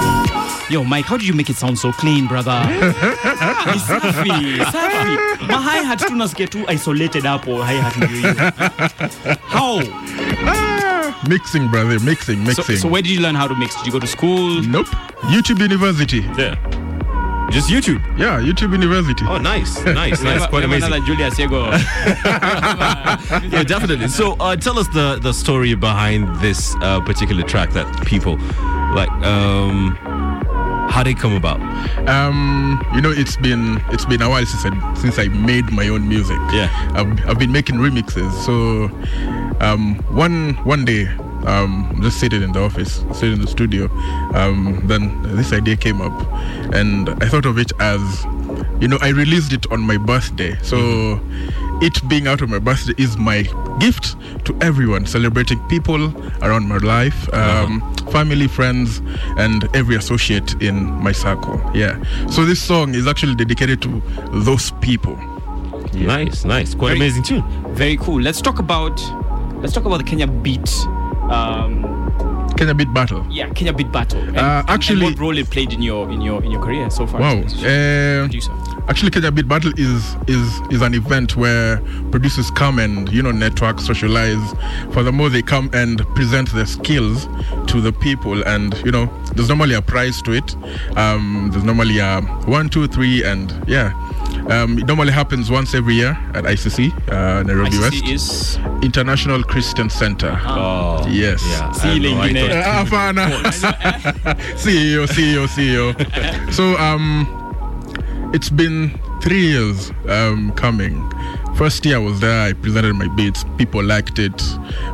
Yo, 0.70 0.82
Mike, 0.82 1.05
how 1.05 1.18
did 1.18 1.26
you 1.28 1.34
make 1.34 1.51
it 1.51 1.57
sound 1.57 1.78
so 1.78 1.92
clean, 1.92 2.26
brother? 2.26 2.59
Ni 2.70 3.78
safi, 3.78 4.59
safi. 4.72 5.49
Ma 5.49 5.61
hi-hat 5.61 5.99
tu 5.99 6.14
nasikia 6.14 6.47
tu 6.51 6.64
isolated 6.72 7.22
hapo, 7.24 7.62
hi-hat 7.62 7.97
ndio 7.97 8.09
hiyo. 8.09 8.34
How? 9.49 9.82
Ah, 10.47 11.14
mixing, 11.28 11.68
brother, 11.68 12.01
mixing, 12.01 12.36
So, 12.36 12.62
mixing. 12.62 12.76
so 12.78 12.88
where 12.88 13.03
did 13.03 13.12
you 13.12 13.20
learn 13.20 13.34
how 13.34 13.47
to 13.49 13.55
mix? 13.55 13.76
Did 13.76 13.86
you 13.86 13.92
go 13.92 13.99
to 14.01 14.07
school? 14.07 14.62
nope. 14.62 14.88
YouTube 15.30 15.61
University. 15.62 16.24
Yeah. 16.38 16.57
Just 17.51 17.68
YouTube. 17.68 18.03
Yeah, 18.18 18.40
YouTube 18.40 18.72
University. 18.72 19.24
Oh, 19.28 19.38
nice, 19.38 19.84
nice, 19.84 20.22
nice. 20.28 20.47
Quite 20.47 20.62
Remember 20.64 20.86
amazing. 20.86 20.92
another 20.92 21.07
Julius 21.07 21.34
Yego. 21.38 21.70
yeah, 23.53 23.62
definitely. 23.62 24.09
So, 24.09 24.32
uh, 24.40 24.57
tell 24.57 24.78
us 24.78 24.88
the 24.88 25.18
the 25.20 25.32
story 25.32 25.74
behind 25.74 26.34
this 26.40 26.74
uh, 26.80 27.01
particular 27.01 27.42
track 27.42 27.70
that 27.72 27.86
people 28.07 28.36
like. 28.95 29.11
Um, 29.22 29.97
how 30.90 31.03
did 31.03 31.16
it 31.16 31.18
come 31.20 31.34
about? 31.34 31.61
Um, 32.09 32.80
you 32.95 33.01
know, 33.01 33.11
it's 33.11 33.36
been 33.36 33.82
it's 33.90 34.05
been 34.05 34.22
a 34.22 34.28
while 34.28 34.47
since 34.47 34.64
I 34.64 34.95
since 34.95 35.18
I 35.18 35.28
made 35.28 35.70
my 35.72 35.88
own 35.88 36.09
music. 36.09 36.38
Yeah. 36.53 36.68
I've, 36.95 37.28
I've 37.28 37.38
been 37.38 37.53
making 37.53 37.76
remixes. 37.76 38.30
So, 38.45 38.90
um, 39.61 39.97
one 40.14 40.55
one 40.64 40.84
day, 40.84 41.07
um, 41.47 41.88
I'm 41.90 42.03
just 42.03 42.18
sitting 42.20 42.42
in 42.42 42.53
the 42.53 42.61
office, 42.61 43.05
sitting 43.12 43.34
in 43.34 43.40
the 43.40 43.47
studio. 43.47 43.88
Um, 44.34 44.80
then 44.84 45.22
this 45.36 45.53
idea 45.53 45.76
came 45.76 46.01
up, 46.01 46.12
and 46.74 47.09
I 47.22 47.28
thought 47.28 47.47
of 47.47 47.59
it 47.59 47.72
as, 47.80 48.24
you 48.80 48.88
know, 48.88 48.99
I 49.01 49.09
released 49.11 49.53
it 49.53 49.70
on 49.70 49.80
my 49.80 49.97
birthday. 49.97 50.57
So, 50.62 51.20
it 51.82 52.01
being 52.09 52.26
out 52.26 52.40
of 52.40 52.49
my 52.49 52.59
birthday 52.59 52.95
is 53.03 53.16
my 53.16 53.42
gift 53.80 54.16
to 54.47 54.57
everyone, 54.61 55.07
celebrating 55.07 55.59
people 55.68 56.12
around 56.42 56.68
my 56.68 56.78
life, 56.78 57.32
um, 57.34 57.80
family, 58.11 58.47
friends, 58.47 59.01
and 59.38 59.68
every 59.74 59.97
associate 59.97 60.62
in 60.62 60.92
my 61.03 61.12
circle. 61.12 61.61
Yeah. 61.74 62.01
So 62.28 62.45
this 62.45 62.62
song 62.62 62.95
is 62.95 63.07
actually 63.07 63.34
dedicated 63.34 63.82
to 63.82 64.03
those 64.32 64.70
people. 64.80 65.16
Nice, 65.95 66.45
nice. 66.45 66.74
Quite 66.74 66.90
Very- 66.90 67.01
amazing 67.01 67.22
tune. 67.24 67.45
Very 67.74 67.97
cool. 67.97 68.20
Let's 68.20 68.40
talk 68.40 68.59
about 68.61 69.01
let's 69.61 69.72
talk 69.72 69.84
about 69.84 69.99
the 69.99 70.05
Kenya 70.05 70.26
beat. 70.26 70.68
Um, 71.30 72.50
Kenya 72.56 72.74
Beat 72.74 72.92
Battle. 72.94 73.26
yeah, 73.30 73.48
Kenya 73.50 73.72
beat 73.72 73.90
battle. 73.90 74.20
And, 74.20 74.36
Uh, 74.38 74.62
actually- 74.68 75.02
what 75.06 75.18
role 75.18 75.36
it 75.36 75.50
played 75.50 75.72
in 75.72 75.82
your 75.82 76.08
in 76.10 76.20
your 76.20 76.42
in 76.44 76.52
your 76.52 76.60
career 76.62 76.88
so 76.88 77.04
far? 77.06 77.20
Wow. 77.20 77.42
Uh, 77.64 78.28
actually, 78.88 79.10
Kenya 79.10 79.32
Beat 79.32 79.48
Battle 79.48 79.72
is 79.76 80.16
is 80.28 80.60
is 80.70 80.80
an 80.80 80.94
event 80.94 81.36
where 81.36 81.78
producers 82.12 82.50
come 82.52 82.78
and 82.78 83.10
you 83.12 83.22
know 83.22 83.32
network, 83.32 83.80
socialize. 83.80 84.38
Furthermore, 84.92 85.30
they 85.30 85.42
come 85.42 85.68
and 85.72 86.06
present 86.14 86.52
their 86.54 86.66
skills 86.66 87.26
to 87.66 87.80
the 87.80 87.90
people, 87.92 88.40
and 88.44 88.76
you 88.84 88.92
know 88.92 89.10
there's 89.34 89.48
normally 89.48 89.74
a 89.74 89.82
prize 89.82 90.22
to 90.22 90.32
it. 90.32 90.54
Um, 90.96 91.48
there's 91.52 91.64
normally 91.64 91.98
a 91.98 92.20
one, 92.46 92.68
two, 92.68 92.86
three, 92.86 93.24
and 93.24 93.52
yeah. 93.66 93.90
Um, 94.50 94.78
it 94.78 94.86
normally 94.86 95.12
happens 95.12 95.50
once 95.50 95.74
every 95.74 95.94
year 95.94 96.16
at 96.34 96.44
ICC, 96.44 96.92
uh, 97.10 97.42
Nairobi 97.44 97.78
West 97.78 97.94
ICC 98.04 98.12
is 98.12 98.58
International 98.84 99.42
Christian 99.42 99.88
Center. 99.88 100.38
Oh, 100.44 101.06
Yes. 101.08 101.42
Yeah. 101.48 101.72
See 101.72 101.88
I 101.88 101.98
know, 101.98 102.20
I 102.20 102.28
lingine. 102.30 102.48
thought- 102.50 102.64
Ah, 102.66 102.84
hapana. 102.84 104.34
CEO, 104.58 105.06
CEO, 105.06 105.46
CEO. 105.46 106.52
So 106.52 106.76
um, 106.76 107.26
it's 108.34 108.50
been 108.50 108.98
three 109.22 109.46
years 109.46 109.90
um 110.08 110.52
coming. 110.52 111.00
First 111.56 111.86
year 111.86 111.96
I 111.96 112.00
was 112.00 112.20
there. 112.20 112.48
I 112.48 112.52
presented 112.52 112.94
my 112.94 113.08
beats. 113.16 113.44
People 113.56 113.82
liked 113.82 114.18
it. 114.18 114.42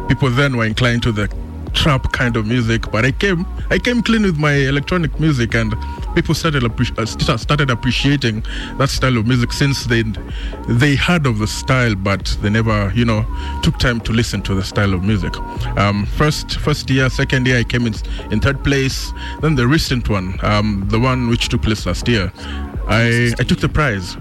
People 0.08 0.30
then 0.30 0.56
were 0.56 0.66
inclined 0.66 1.02
to 1.04 1.12
the 1.12 1.26
trap 1.72 2.12
kind 2.12 2.36
of 2.36 2.46
music, 2.46 2.90
but 2.92 3.04
I 3.04 3.12
came 3.12 3.44
I 3.70 3.78
came 3.78 4.02
clean 4.02 4.22
with 4.22 4.36
my 4.38 4.52
electronic 4.52 5.18
music, 5.18 5.54
and 5.54 5.74
people 6.14 6.34
started 6.34 6.62
appre- 6.62 6.96
uh, 6.98 7.36
started 7.36 7.70
appreciating 7.70 8.44
that 8.78 8.88
style 8.88 9.16
of 9.16 9.26
music 9.26 9.52
since 9.52 9.84
they 9.84 10.02
they 10.68 10.96
heard 10.96 11.26
of 11.26 11.38
the 11.38 11.46
style, 11.46 11.94
but 11.94 12.36
they 12.42 12.50
never 12.50 12.92
you 12.94 13.04
know 13.04 13.24
took 13.62 13.78
time 13.78 14.00
to 14.00 14.12
listen 14.12 14.42
to 14.42 14.54
the 14.54 14.62
style 14.62 14.94
of 14.94 15.02
music. 15.04 15.36
Um, 15.76 16.06
first 16.06 16.58
first 16.60 16.90
year, 16.90 17.08
second 17.10 17.46
year, 17.46 17.58
I 17.58 17.64
came 17.64 17.86
in 17.86 17.94
in 18.30 18.40
third 18.40 18.62
place. 18.64 19.12
Then 19.40 19.54
the 19.54 19.66
recent 19.66 20.08
one, 20.08 20.38
um, 20.42 20.84
the 20.88 20.98
one 20.98 21.28
which 21.28 21.48
took 21.48 21.62
place 21.62 21.86
last 21.86 22.08
year, 22.08 22.32
I 22.88 23.32
I 23.38 23.44
took 23.44 23.60
the 23.60 23.68
prize. 23.68 24.16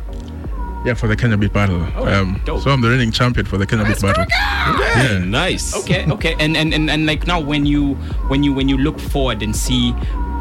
Yeah, 0.85 0.93
for 0.93 1.07
the 1.09 1.15
Kenya 1.17 1.35
Beat 1.35 1.51
Battle. 1.51 1.81
um, 2.07 2.41
so 2.45 2.71
I'm 2.71 2.79
the 2.79 2.89
reigning 2.89 3.11
champion 3.11 3.45
for 3.45 3.57
the 3.57 3.67
Kenya 3.67 3.83
Beat 3.85 4.01
Battle. 4.01 4.25
Yeah, 4.29 5.17
nice. 5.25 5.75
okay, 5.75 6.05
okay. 6.09 6.35
And, 6.39 6.55
and 6.55 6.73
and 6.73 6.89
and 6.89 7.05
like 7.05 7.27
now 7.27 7.39
when 7.41 7.65
you 7.65 7.95
when 8.29 8.43
you 8.43 8.53
when 8.53 8.69
you 8.69 8.77
look 8.77 8.97
forward 8.97 9.43
and 9.43 9.53
see 9.53 9.91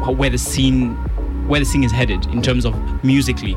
where 0.07 0.29
the 0.29 0.37
scene 0.37 0.97
where 1.49 1.59
the 1.59 1.65
thing 1.65 1.83
is 1.83 1.91
headed 1.91 2.25
in 2.27 2.41
terms 2.41 2.65
of 2.65 2.73
musically, 3.03 3.55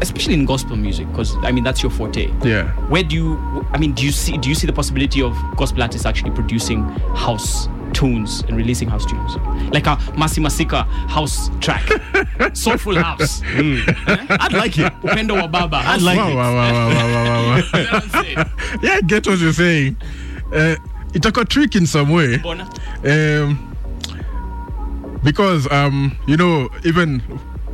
especially 0.00 0.34
in 0.34 0.46
gospel 0.46 0.76
music, 0.76 1.06
because 1.10 1.36
I 1.42 1.52
mean 1.52 1.64
that's 1.64 1.82
your 1.82 1.90
forte. 1.90 2.30
Yeah. 2.42 2.70
Where 2.88 3.02
do 3.02 3.14
you 3.16 3.66
I 3.72 3.78
mean 3.78 3.92
do 3.92 4.04
you 4.04 4.12
see 4.12 4.38
do 4.38 4.48
you 4.48 4.54
see 4.54 4.66
the 4.66 4.72
possibility 4.72 5.20
of 5.22 5.36
gospel 5.56 5.82
artists 5.82 6.06
actually 6.06 6.30
producing 6.30 6.84
house 7.14 7.68
tunes 7.92 8.42
and 8.48 8.56
releasing 8.56 8.88
house 8.88 9.04
tunes? 9.06 9.36
Like 9.72 9.86
a 9.86 9.98
Mercy 10.16 10.40
Masika 10.40 10.82
house 11.08 11.50
track. 11.60 11.84
Soulful 12.54 12.96
house. 12.96 13.42
I'd 13.44 14.52
like 14.52 14.78
it. 14.78 14.92
Upendo 15.02 15.40
wa 15.40 15.46
baba. 15.48 15.76
I'd 15.84 16.02
like 16.02 16.16
Wow, 16.18 16.30
it. 16.30 16.34
wow, 16.36 16.54
wow, 16.54 16.72
wow, 16.72 16.88
wow, 16.88 17.24
wow, 17.24 17.46
wow. 17.46 17.56
You 17.56 17.84
know 17.84 17.90
what 17.92 18.02
I'm 18.04 18.10
saying? 18.24 18.36
yeah, 18.82 18.92
I 18.94 19.00
get 19.02 19.26
what 19.26 19.38
you're 19.38 19.52
saying. 19.52 19.96
Uh, 20.52 20.76
it's 21.14 21.26
a 21.26 21.44
trick 21.44 21.74
in 21.76 21.86
some 21.86 22.10
way. 22.10 22.38
Bona? 22.38 22.64
Um, 23.04 23.73
because 25.24 25.70
um, 25.72 26.16
you 26.26 26.36
know, 26.36 26.68
even 26.84 27.22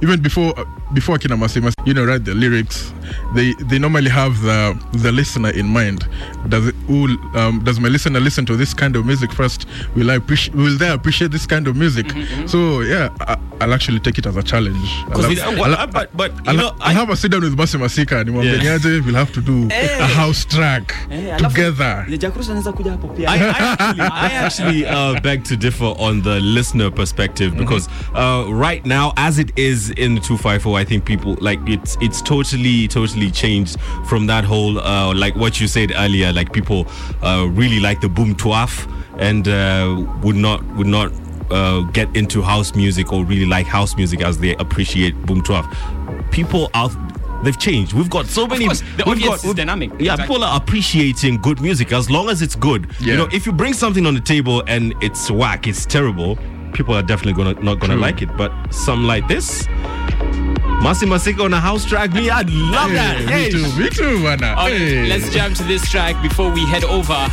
even 0.03 0.22
before 0.22 0.55
before 0.95 1.18
Kina 1.18 1.36
Masima, 1.36 1.72
you 1.86 1.95
know, 1.95 2.05
write 2.05 2.24
the 2.24 2.34
lyrics, 2.34 2.93
they 3.34 3.53
they 3.68 3.78
normally 3.78 4.11
have 4.11 4.41
the 4.43 4.78
the 4.93 5.12
listener 5.12 5.51
in 5.51 5.66
mind. 5.66 6.07
Does 6.49 6.68
it, 6.68 6.74
will, 6.88 7.16
um, 7.36 7.62
does 7.64 7.78
my 7.80 7.88
listener 7.88 8.18
listen 8.20 8.47
to 8.47 8.57
this 8.57 8.72
kind 8.74 8.97
of 8.97 9.05
music 9.07 9.32
first? 9.32 9.66
Will 9.95 10.11
I 10.11 10.14
appreciate? 10.14 10.55
Will 10.57 10.76
they 10.78 10.88
appreciate 10.91 11.30
this 11.30 11.47
kind 11.47 11.68
of 11.68 11.76
music? 11.76 12.07
So 12.47 12.80
yeah, 12.80 13.11
I, 13.20 13.36
I'll 13.61 13.74
actually 13.74 14.01
take 14.01 14.18
it 14.18 14.26
as 14.26 14.36
a 14.36 14.43
challenge. 14.43 14.76
I'll 15.07 15.11
'Cause 15.11 15.38
have- 15.38 15.53
it- 15.55 15.59
well, 15.61 15.74
I'll- 15.74 15.86
but 15.86 16.16
but 16.16 16.32
you 16.32 16.43
I'll, 16.47 16.57
know, 16.57 16.76
I'll 16.80 16.95
have 16.95 17.11
a 17.11 17.16
sit 17.16 17.30
down 17.30 17.43
with 17.43 17.57
Mercy 17.57 17.78
Masika 17.78 18.18
and 18.20 18.34
Yeah. 18.43 18.62
yeah. 18.62 19.01
we'll 19.05 19.14
have 19.14 19.32
to 19.32 19.41
do 19.41 19.68
a 19.70 20.05
house 20.07 20.45
track 20.45 20.95
alafu- 21.11 21.49
together. 21.49 22.07
Jakrus 22.18 22.49
anaweza 22.51 22.72
kuja 22.72 22.91
hapo 22.91 23.09
pia. 23.09 23.28
I, 23.30 23.36
I 23.36 23.49
actually, 23.49 24.03
I 24.03 24.28
actually 24.45 24.86
uh, 24.86 25.20
beg 25.20 25.45
to 25.45 25.57
differ 25.57 25.95
on 25.99 26.22
the 26.22 26.41
listener 26.41 26.91
perspective 26.91 27.57
because 27.57 27.88
uh, 28.14 28.45
right 28.53 28.84
now, 28.86 29.12
as 29.16 29.38
it 29.38 29.51
is 29.59 29.91
in 29.91 30.14
the 30.14 30.20
254, 30.20 30.79
I 30.80 30.84
think 30.84 31.04
people 31.04 31.36
like 31.40 31.58
it's 31.66 31.96
it's 32.00 32.22
totally 32.22 32.88
totally 32.88 33.30
changed 33.30 33.78
from 34.08 34.26
that 34.26 34.44
whole 34.44 34.78
uh, 34.80 35.14
like 35.14 35.36
what 35.36 35.60
you 35.60 35.68
said 35.68 35.92
earlier. 35.94 36.32
Like 36.32 36.52
people 36.52 36.86
uh, 37.22 37.46
really 37.50 37.80
like 37.80 38.00
the 38.00 38.08
boom 38.08 38.34
twaf 38.34 38.72
and 39.18 39.46
uh, 39.46 40.04
would 40.22 40.36
not 40.36 40.64
would 40.76 40.86
not 40.86 41.12
uh, 41.50 41.80
get 41.92 42.08
into 42.16 42.40
house 42.42 42.74
music 42.74 43.12
or 43.12 43.24
really 43.24 43.46
like 43.46 43.66
house 43.66 43.94
music 43.96 44.22
as 44.22 44.38
they 44.38 44.54
appreciate 44.56 45.14
boom 45.26 45.42
twaf. 45.42 45.66
People 46.30 46.70
out. 46.74 46.92
They've 47.42 47.58
changed. 47.58 47.94
We've 47.94 48.10
got 48.10 48.26
so 48.26 48.46
many. 48.46 48.66
course, 48.66 48.82
the 48.98 49.04
we've 49.06 49.22
got- 49.24 49.36
is 49.38 49.44
we've- 49.44 49.54
dynamic. 49.56 49.88
Yeah, 49.92 50.12
Exactly. 50.12 50.26
people 50.26 50.44
are 50.44 50.56
appreciating 50.58 51.38
good 51.40 51.58
music 51.62 51.90
as 51.90 52.10
long 52.10 52.28
as 52.28 52.42
it's 52.42 52.54
good. 52.54 52.90
You 53.00 53.16
know, 53.16 53.28
if 53.32 53.46
you 53.46 53.52
bring 53.52 53.72
something 53.72 54.04
on 54.06 54.12
the 54.14 54.20
table 54.20 54.62
and 54.66 54.92
it's 55.00 55.30
whack, 55.30 55.66
it's 55.66 55.86
terrible, 55.86 56.38
people 56.72 56.94
are 56.94 57.02
definitely 57.02 57.32
gonna 57.42 57.54
not 57.62 57.78
gonna 57.80 57.94
True. 57.94 58.02
like 58.02 58.22
it. 58.22 58.36
But 58.36 58.52
some 58.72 59.04
like 59.06 59.26
this, 59.28 59.66
Mercy 60.82 61.06
Masika 61.06 61.42
on 61.42 61.52
a 61.52 61.60
house 61.60 61.84
track, 61.84 62.12
me, 62.12 62.30
I'd 62.30 62.48
love 62.50 62.90
that. 62.92 63.18
Hey, 63.18 63.24
Hey, 63.26 63.44
me 63.44 63.50
too, 63.50 63.78
me 63.82 63.88
too, 63.90 64.18
man. 64.20 64.42
Okay, 64.44 64.78
Hey. 64.78 65.08
let's 65.08 65.32
jam 65.32 65.52
to 65.54 65.62
this 65.64 65.88
track 65.90 66.20
before 66.22 66.50
we 66.50 66.64
head 66.66 66.84
over. 66.84 67.26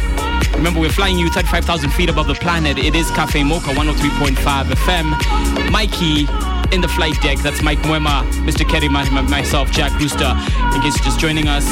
Remember, 0.56 0.80
we're 0.80 0.90
flying 0.90 1.18
you 1.20 1.30
35,000 1.30 1.92
feet 1.92 2.10
above 2.10 2.28
the 2.28 2.34
planet. 2.36 2.78
It 2.80 2.96
is 2.96 3.10
Cafe 3.12 3.44
Mocha 3.44 3.70
103.5 3.74 4.68
FM. 4.72 5.72
Mikey 5.72 6.28
in 6.74 6.82
the 6.82 6.88
flight 6.88 7.14
deck. 7.22 7.38
That's 7.40 7.62
Mike 7.62 7.80
Mwema, 7.84 8.24
Mr. 8.46 8.68
Kerry, 8.68 8.90
my, 8.90 9.08
my- 9.12 9.22
myself, 9.22 9.72
Jack 9.72 9.92
Rooster. 10.00 10.36
In 10.74 10.82
case 10.82 10.96
you're 10.98 11.06
just 11.06 11.20
joining 11.20 11.48
us, 11.48 11.66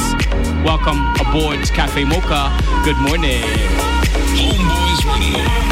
welcome 0.64 0.98
aboard 1.20 1.60
Cafe 1.74 2.04
Mocha. 2.04 2.50
Good 2.84 2.96
morning. 2.98 3.42
Homeboys 4.24 5.04
Radio. 5.04 5.66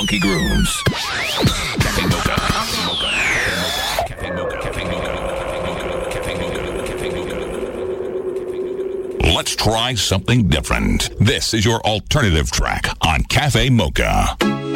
Funky 0.00 0.18
grooves. 0.18 0.82
Cafe 0.82 2.06
Mocha. 2.06 2.34
Cafe 4.06 4.30
Mocha. 4.32 4.56
Cafe 4.62 4.84
Mocha. 6.40 6.62
Cafe 6.86 7.10
Mocha. 7.10 7.36
Let's 9.34 9.54
try 9.54 9.92
something 9.92 10.48
different. 10.48 11.10
This 11.18 11.52
is 11.52 11.66
your 11.66 11.82
alternative 11.82 12.50
track 12.50 12.88
on 13.02 13.24
Cafe 13.24 13.68
Mocha. 13.68 14.38
Mm-hmm. 14.40 14.70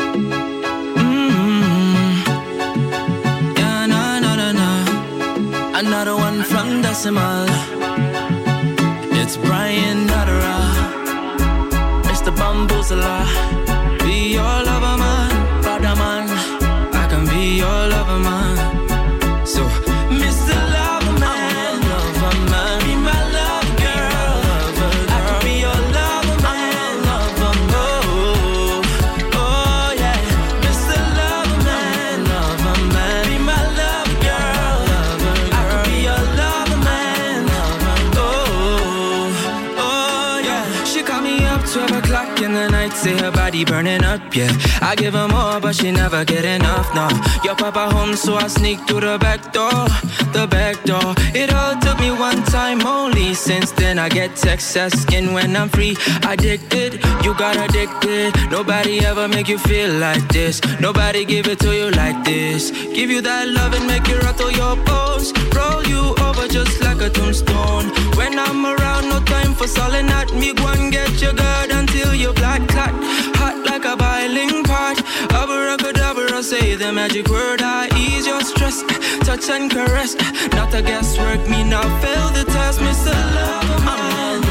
No. 4.52 4.84
Another 5.74 6.16
one 6.16 6.42
from 6.42 6.82
Decimal. 6.82 7.46
It's 9.22 9.38
Brian 9.38 10.06
Nadra. 10.06 10.68
Mr. 12.02 12.30
Bamboozler. 12.36 13.23
I 44.94 44.96
give 44.96 45.14
her 45.14 45.26
more, 45.26 45.58
but 45.58 45.74
she 45.74 45.90
never 45.90 46.24
get 46.24 46.44
enough, 46.44 46.94
no. 46.94 47.08
Your 47.42 47.56
papa 47.56 47.90
home, 47.92 48.14
so 48.14 48.36
I 48.36 48.46
sneak 48.46 48.78
through 48.86 49.00
the 49.00 49.18
back 49.18 49.52
door, 49.52 49.88
the 50.32 50.46
back 50.48 50.84
door. 50.84 51.16
It 51.34 51.52
all 51.52 51.74
took 51.80 51.98
me 51.98 52.12
one 52.12 52.44
time 52.44 52.80
only. 52.86 53.34
Since 53.34 53.72
then, 53.72 53.98
I 53.98 54.08
get 54.08 54.36
text 54.36 54.76
asking 54.76 55.32
when 55.32 55.56
I'm 55.56 55.68
free. 55.68 55.96
Addicted, 56.22 57.02
you 57.24 57.34
got 57.34 57.56
addicted. 57.56 58.36
Nobody 58.52 59.04
ever 59.04 59.26
make 59.26 59.48
you 59.48 59.58
feel 59.58 59.90
like 59.98 60.28
this. 60.28 60.60
Nobody 60.78 61.24
give 61.24 61.48
it 61.48 61.58
to 61.66 61.74
you 61.74 61.90
like 61.90 62.24
this. 62.24 62.70
Give 62.70 63.10
you 63.10 63.20
that 63.22 63.48
love 63.48 63.74
and 63.74 63.88
make 63.88 64.06
you 64.06 64.20
rattle 64.20 64.52
your 64.52 64.76
bones. 64.86 65.32
Roll 65.56 65.82
you 65.90 66.14
over 66.22 66.46
just 66.46 66.80
like 66.82 67.00
a 67.00 67.10
tombstone. 67.10 67.86
When 68.14 68.38
I'm 68.38 68.64
around, 68.64 69.08
no 69.08 69.18
time 69.24 69.54
for 69.54 69.66
solid 69.66 70.06
at 70.06 70.32
me. 70.34 70.54
Go 70.54 70.68
and 70.68 70.92
get 70.92 71.20
your 71.20 71.32
guard 71.32 71.70
until 71.70 72.14
you 72.14 72.32
black 72.34 72.68
clot. 72.68 72.94
Hot 73.42 73.58
like 73.66 73.84
a. 73.84 73.94
Abracadabra, 73.94 74.63
say 76.44 76.74
the 76.74 76.92
magic 76.92 77.26
word. 77.30 77.62
I 77.62 77.88
ease 77.96 78.26
your 78.26 78.42
stress. 78.42 78.82
Touch 79.24 79.48
and 79.48 79.70
caress. 79.70 80.14
Not 80.52 80.74
a 80.74 80.82
guesswork, 80.82 81.40
me 81.48 81.64
not 81.64 81.88
fail 82.02 82.28
the 82.36 82.44
test. 82.52 82.80
Mr. 82.80 83.16
Lover 83.34 83.84
man, 83.84 84.43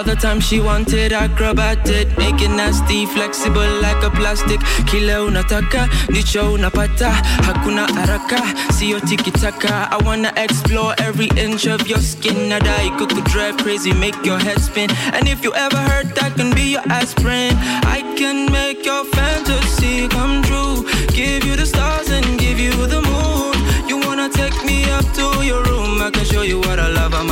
romantic. 0.00 0.10
Other 0.10 0.16
times 0.16 0.46
she 0.46 0.60
wanted 0.60 1.12
acrobatic. 1.12 2.08
Make 2.18 2.42
it 2.42 2.50
nasty, 2.50 3.06
flexible 3.06 3.80
like 3.82 4.02
a 4.04 4.10
plastic. 4.10 4.60
Kila 4.86 5.22
unataka, 5.24 5.88
ndicho 6.08 6.52
unapata. 6.52 7.10
Hakuna 7.46 7.86
haraka, 7.86 8.42
sio 8.72 9.00
tiki-taka. 9.00 9.88
I 9.90 10.04
wanna 10.04 10.32
explore 10.36 10.94
every 10.98 11.28
inch 11.36 11.66
of 11.66 11.86
your 11.88 12.00
skin. 12.00 12.48
Nadai 12.48 12.90
kuku 12.98 13.22
drive 13.30 13.56
crazy, 13.58 13.92
make 13.92 14.16
your 14.24 14.38
head 14.38 14.60
spin. 14.60 14.90
And 15.12 15.28
if 15.28 15.44
you 15.44 15.52
ever 15.54 15.78
hurt, 15.78 16.22
I 16.22 16.30
can 16.30 16.54
be 16.54 16.72
your 16.72 16.82
aspirin. 16.88 17.56
I 17.84 18.02
can 18.16 18.50
make 18.50 18.86
your 18.86 19.04
fantasy 19.04 20.08
come 20.08 20.42
true. 20.42 20.84
Give 21.12 21.44
you 21.44 21.56
the 21.56 21.66
stars 21.66 22.10
and 22.10 22.38
give 22.38 22.58
you 22.58 22.72
the 22.86 23.02
moon. 23.02 23.54
You 23.88 23.98
wanna 23.98 24.28
take 24.28 24.64
me 24.64 24.84
up 24.90 25.04
to 25.14 25.44
your 25.44 25.62
room? 25.64 26.00
I 26.02 26.10
can 26.10 26.24
show 26.24 26.42
you 26.42 26.58
what 26.60 26.78
a 26.78 26.88
lover 26.88 27.24
man 27.24 27.29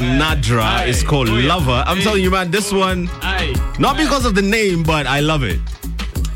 Brian 0.00 0.20
Nadra. 0.20 0.86
It's 0.88 1.02
called 1.02 1.28
Lover. 1.28 1.84
I'm 1.86 2.00
telling 2.00 2.22
you, 2.22 2.30
man, 2.30 2.50
this 2.50 2.72
one, 2.72 3.08
Aye. 3.22 3.54
not 3.78 3.96
because 3.96 4.24
of 4.24 4.34
the 4.34 4.42
name, 4.42 4.82
but 4.82 5.06
I 5.06 5.20
love 5.20 5.42
it. 5.42 5.60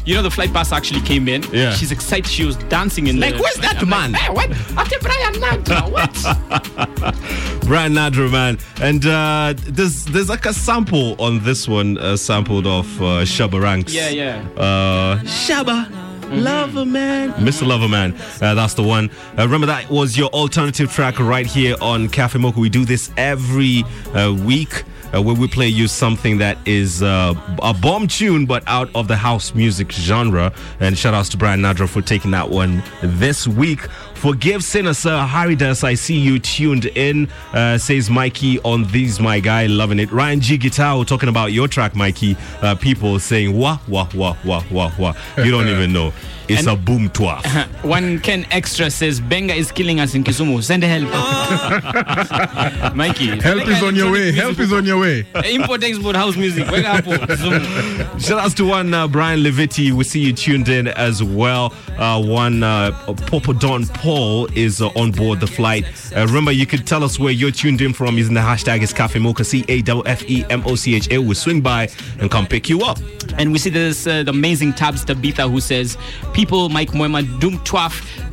You 0.04 0.14
know, 0.14 0.22
the 0.22 0.30
flight 0.30 0.52
pass 0.54 0.72
actually 0.72 1.02
came 1.02 1.28
in. 1.28 1.42
Yeah. 1.52 1.74
She's 1.74 1.92
excited. 1.92 2.26
She 2.26 2.44
was 2.44 2.56
dancing 2.70 3.08
in 3.08 3.20
Like, 3.20 3.34
the. 3.36 3.42
where's 3.42 3.56
that 3.56 3.76
I'm 3.82 3.88
man? 3.90 4.12
Like, 4.12 4.22
hey, 4.22 4.32
what? 4.32 4.50
After 4.78 4.98
Brian 5.00 5.34
Nadra, 5.34 5.90
what? 7.60 7.60
Brian 7.66 7.92
Nadra, 7.92 8.30
man. 8.32 8.58
And 8.80 9.04
uh, 9.04 9.52
there's 9.66 10.06
there's 10.06 10.30
like 10.30 10.46
a 10.46 10.54
sample 10.54 11.14
on 11.20 11.44
this 11.44 11.68
one, 11.68 11.98
uh, 11.98 12.16
sampled 12.16 12.66
off 12.66 12.86
uh, 13.02 13.24
Shabba 13.26 13.60
Ranks. 13.62 13.92
Yeah, 13.92 14.08
yeah. 14.08 14.48
Uh, 14.56 15.18
Shabba. 15.24 15.97
Lover 16.30 16.84
Man. 16.84 17.32
Mr. 17.32 17.66
Lover 17.66 17.88
Man. 17.88 18.14
Uh, 18.40 18.54
that's 18.54 18.74
the 18.74 18.82
one. 18.82 19.10
Uh, 19.38 19.44
remember, 19.44 19.66
that 19.66 19.88
was 19.90 20.16
your 20.16 20.28
alternative 20.30 20.92
track 20.92 21.18
right 21.18 21.46
here 21.46 21.74
on 21.80 22.08
Cafe 22.08 22.38
Mocha. 22.38 22.60
We 22.60 22.68
do 22.68 22.84
this 22.84 23.10
every 23.16 23.84
uh, 24.14 24.32
week. 24.34 24.84
Uh, 25.14 25.22
where 25.22 25.34
we 25.34 25.48
play 25.48 25.68
you 25.68 25.88
something 25.88 26.38
that 26.38 26.58
is 26.66 27.02
uh, 27.02 27.34
a 27.62 27.72
bomb 27.74 28.06
tune 28.06 28.46
but 28.46 28.62
out 28.66 28.90
of 28.94 29.08
the 29.08 29.16
house 29.16 29.54
music 29.54 29.90
genre. 29.92 30.52
And 30.80 30.96
shout 30.98 31.14
outs 31.14 31.28
to 31.30 31.36
Brian 31.36 31.60
Nadra 31.60 31.88
for 31.88 32.02
taking 32.02 32.30
that 32.32 32.50
one 32.50 32.82
this 33.02 33.46
week. 33.48 33.88
Forgive 34.14 34.64
sinners, 34.64 34.98
sir. 34.98 35.24
Haridas, 35.26 35.84
I 35.84 35.94
see 35.94 36.18
you 36.18 36.38
tuned 36.40 36.86
in, 36.86 37.28
uh, 37.52 37.78
says 37.78 38.10
Mikey 38.10 38.58
on 38.60 38.84
These 38.90 39.20
My 39.20 39.38
Guy. 39.38 39.66
Loving 39.66 40.00
it. 40.00 40.10
Ryan 40.10 40.40
G. 40.40 40.58
Guitar 40.58 41.04
talking 41.04 41.28
about 41.28 41.52
your 41.52 41.68
track, 41.68 41.94
Mikey. 41.94 42.36
Uh, 42.60 42.74
people 42.74 43.18
saying, 43.20 43.56
wah, 43.56 43.78
wah, 43.86 44.08
wah, 44.14 44.36
wah, 44.44 44.62
wah, 44.70 44.90
wah. 44.98 45.14
You 45.36 45.50
don't 45.50 45.68
even 45.74 45.92
know. 45.92 46.12
It's 46.48 46.60
And- 46.66 46.68
a 46.68 46.76
boom 46.76 47.10
twaf. 47.10 47.44
One 47.84 48.18
Ken 48.20 48.46
Extra 48.50 48.90
says 48.90 49.20
Benga 49.20 49.54
is 49.54 49.70
killing 49.70 50.00
us 50.00 50.14
in 50.14 50.24
Kisumu. 50.24 50.62
Send 50.62 50.82
help. 50.82 51.08
Mikey. 52.94 53.38
Help 53.40 53.68
is 53.68 53.82
on 53.82 53.94
your 53.94 54.10
way. 54.12 54.32
Help 54.32 54.58
is 54.58 54.72
on 54.72 54.84
your 54.84 54.98
way. 55.00 55.26
Import 55.44 55.84
export 55.84 56.16
house 56.16 56.36
music. 56.36 56.64
Weka 56.66 57.00
hapo 57.02 58.20
Shout 58.20 58.38
outs 58.40 58.54
to 58.54 58.64
one 58.66 58.92
uh, 58.94 59.06
Brian 59.08 59.40
Leviti. 59.40 59.92
We 59.92 60.04
see 60.04 60.20
you 60.20 60.32
tuned 60.32 60.68
in 60.68 60.88
as 60.88 61.22
well. 61.22 61.72
Uh, 61.98 62.22
one 62.22 62.62
uh, 62.62 62.92
Popo 63.26 63.52
Don 63.52 63.86
Paul 63.86 64.46
is 64.54 64.80
uh, 64.80 64.88
on 64.88 65.12
board 65.12 65.40
the 65.40 65.46
flight. 65.46 65.84
Uh, 66.16 66.26
remember, 66.26 66.52
you 66.52 66.66
could 66.66 66.86
tell 66.86 67.04
us 67.04 67.18
where 67.18 67.32
you're 67.32 67.50
tuned 67.50 67.80
in 67.80 67.92
from 67.92 68.16
using 68.16 68.34
the 68.34 68.40
hashtag 68.40 68.82
is 68.82 68.92
Cafe 68.92 69.18
Mocha, 69.18 69.44
C 69.44 69.64
A 69.68 69.82
F 69.86 70.02
F 70.06 70.22
E 70.28 70.44
M 70.50 70.62
O 70.66 70.74
C 70.74 70.94
H 70.94 71.10
A. 71.10 71.18
We'll 71.18 71.34
swing 71.34 71.60
by 71.60 71.88
and 72.20 72.30
come 72.30 72.46
pick 72.46 72.68
you 72.68 72.82
up. 72.82 72.98
And 73.36 73.52
we 73.52 73.58
see 73.58 73.70
this 73.70 74.06
uh, 74.06 74.22
the 74.22 74.30
amazing 74.30 74.72
Tabs 74.72 75.04
Tabitha 75.04 75.48
who 75.48 75.60
says, 75.60 75.96
People, 76.38 76.68
Mike 76.68 76.92
Mwema, 76.92 77.40
Doom 77.40 77.58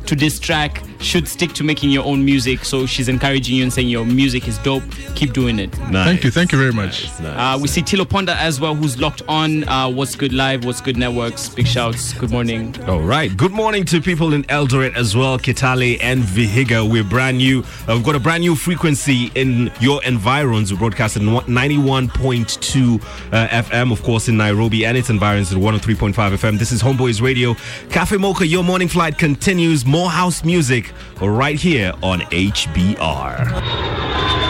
to 0.06 0.14
this 0.14 0.38
track. 0.38 0.80
Should 1.00 1.28
stick 1.28 1.52
to 1.54 1.64
making 1.64 1.90
your 1.90 2.04
own 2.04 2.24
music. 2.24 2.64
So 2.64 2.86
she's 2.86 3.08
encouraging 3.08 3.56
you 3.56 3.62
and 3.62 3.72
saying 3.72 3.88
your 3.88 4.04
music 4.04 4.48
is 4.48 4.58
dope. 4.58 4.82
Keep 5.14 5.32
doing 5.32 5.58
it. 5.58 5.72
Thank 5.74 6.24
you, 6.24 6.30
thank 6.30 6.52
you 6.52 6.58
very 6.58 6.72
much. 6.72 7.08
Uh, 7.20 7.58
we 7.60 7.68
see 7.68 7.82
Tilo 7.82 8.04
Ponda 8.04 8.36
as 8.36 8.60
well, 8.60 8.74
who's 8.74 8.98
locked 9.00 9.22
on. 9.28 9.68
Uh, 9.68 9.88
What's 9.90 10.14
Good 10.14 10.32
Live, 10.32 10.64
What's 10.64 10.80
Good 10.80 10.96
Networks. 10.96 11.48
Big 11.48 11.66
shouts. 11.66 12.12
Good 12.14 12.30
morning. 12.30 12.74
All 12.84 13.00
right. 13.02 13.34
Good 13.36 13.52
morning 13.52 13.84
to 13.86 14.00
people 14.00 14.32
in 14.32 14.44
Eldoret 14.44 14.96
as 14.96 15.16
well, 15.16 15.38
Kitale 15.38 15.98
and 16.00 16.22
Vihiga. 16.22 16.88
We're 16.88 17.04
brand 17.04 17.38
new. 17.38 17.60
Uh, 17.88 17.94
we've 17.94 18.04
got 18.04 18.14
a 18.14 18.20
brand 18.20 18.42
new 18.42 18.54
frequency 18.54 19.30
in 19.34 19.70
your 19.80 20.02
environs. 20.04 20.72
We 20.72 20.78
broadcast 20.78 21.16
at 21.16 21.22
91.2 21.22 23.02
uh, 23.32 23.48
FM, 23.48 23.92
of 23.92 24.02
course, 24.02 24.28
in 24.28 24.36
Nairobi 24.36 24.84
and 24.84 24.96
its 24.96 25.10
environs 25.10 25.52
at 25.52 25.58
103.5 25.58 26.12
FM. 26.14 26.58
This 26.58 26.72
is 26.72 26.82
Homeboys 26.82 27.20
Radio. 27.22 27.54
Cafe 27.90 28.16
Mocha, 28.16 28.46
your 28.46 28.64
morning 28.64 28.88
flight 28.88 29.18
continues. 29.18 29.84
More 29.84 30.10
house 30.10 30.44
music 30.44 30.85
right 31.20 31.58
here 31.58 31.92
on 32.02 32.20
HBR. 32.20 34.45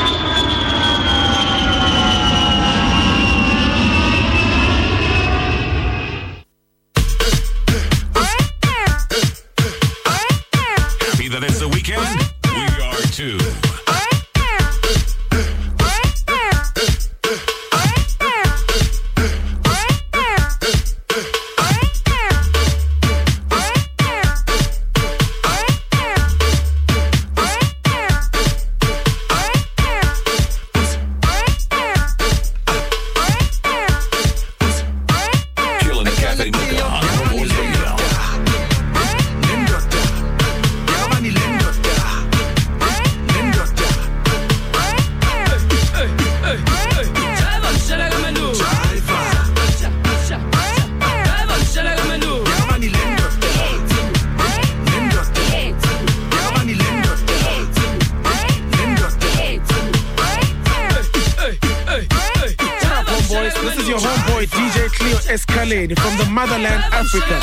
Escalade 65.67 65.99
from 65.99 66.17
the 66.17 66.25
motherland 66.31 66.81
Africa, 66.93 67.41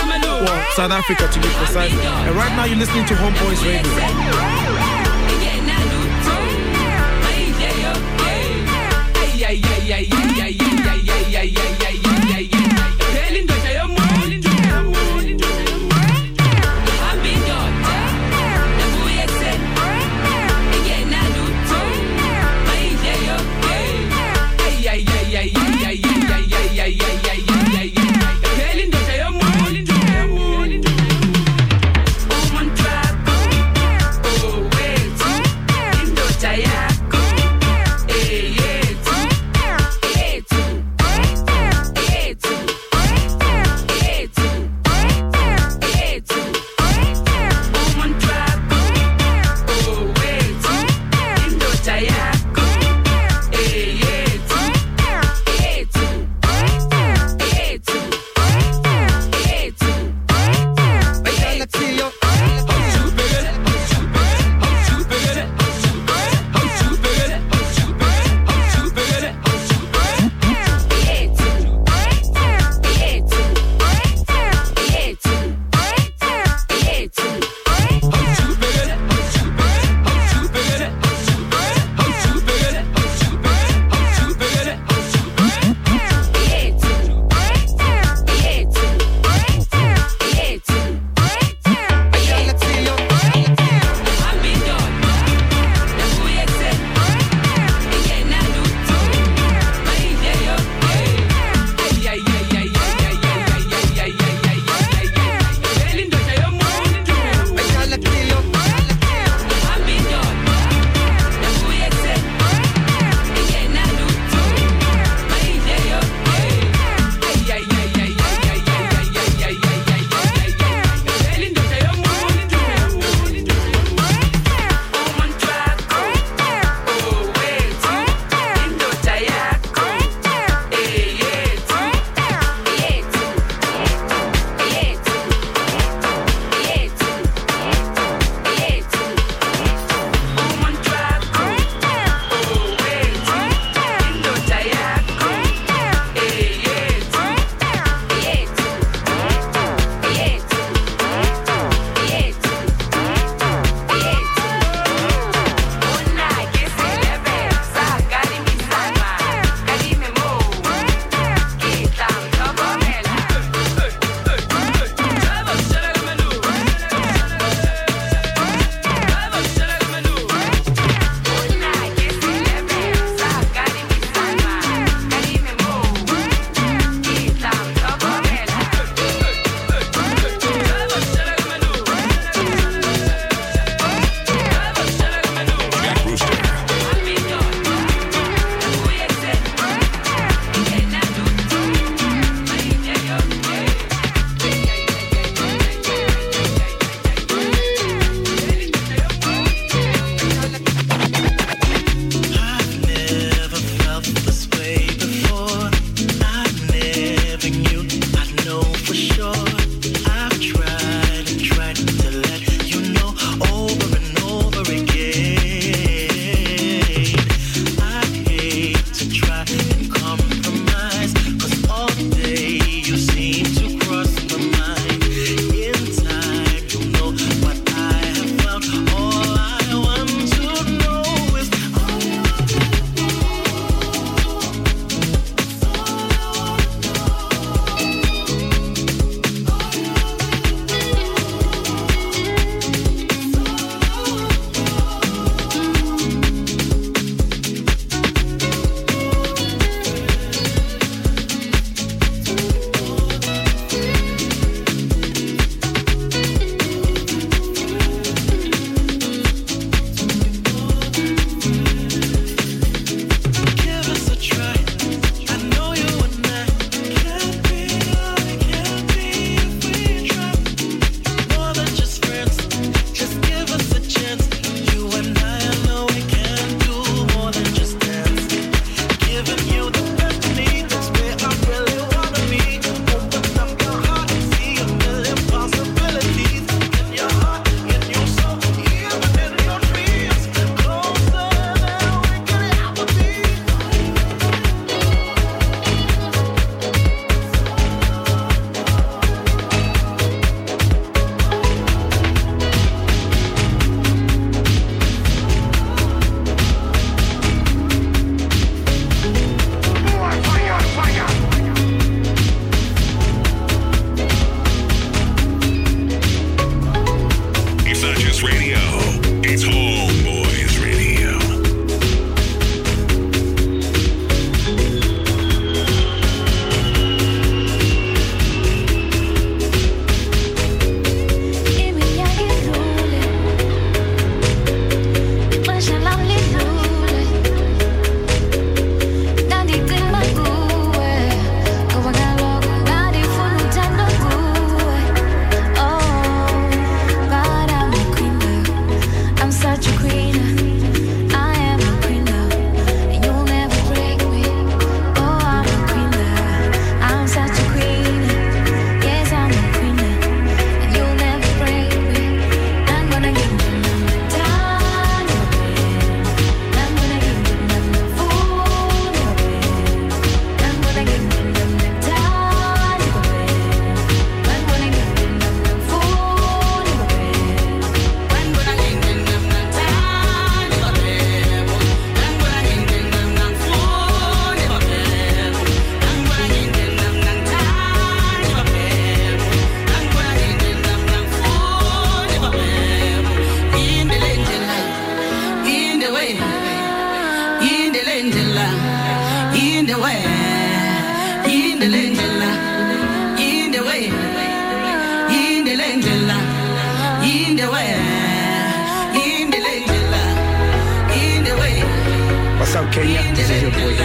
South 0.75 0.91
Africa 0.91 1.27
to 1.27 1.39
be 1.41 1.47
precise. 1.55 1.91
And 1.91 2.35
right 2.37 2.55
now 2.55 2.63
you're 2.63 2.77
listening 2.77 3.05
to 3.07 3.15
Homeboys 3.15 3.61
Radio. 3.65 3.81
Oh, 10.55 10.62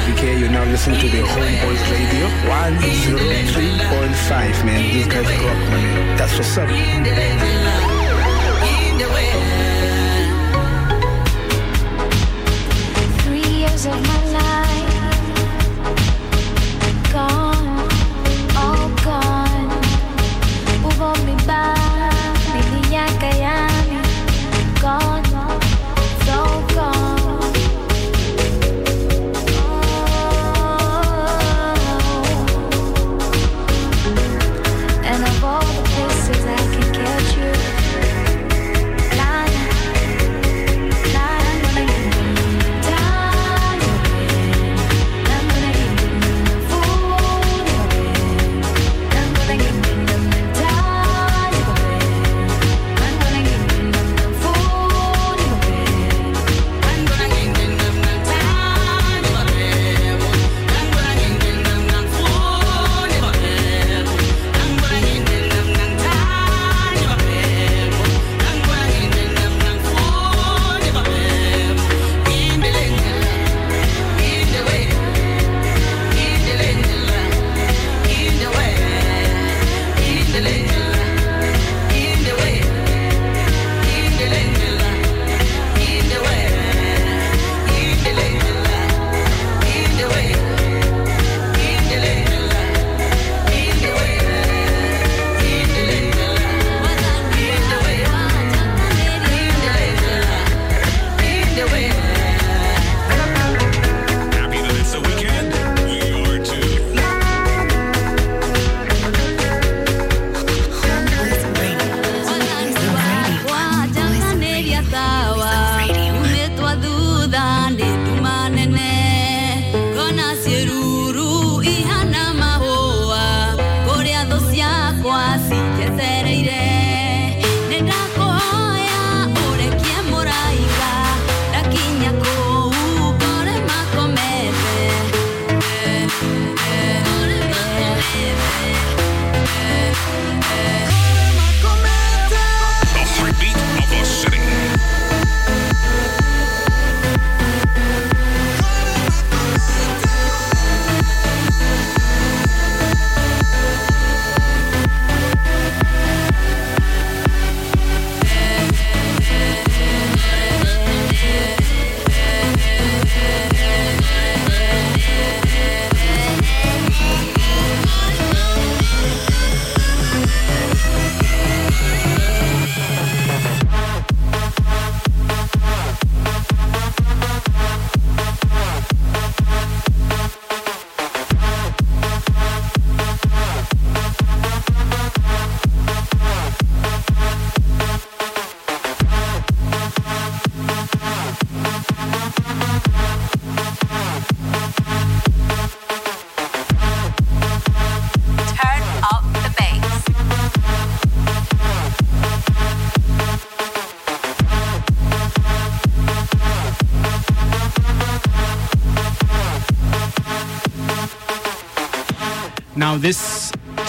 WK. 0.09 0.41
You're 0.41 0.49
now 0.49 0.65
listening 0.65 0.99
to 1.01 1.09
the 1.09 1.23
Homeboys 1.23 1.91
Radio 1.91 2.29
103.5, 2.49 4.65
man. 4.65 4.95
These 4.95 5.07
guys 5.07 5.27
rock, 5.27 5.71
man. 5.71 6.17
That's 6.17 6.35
what's 6.35 6.57
up. 6.57 6.71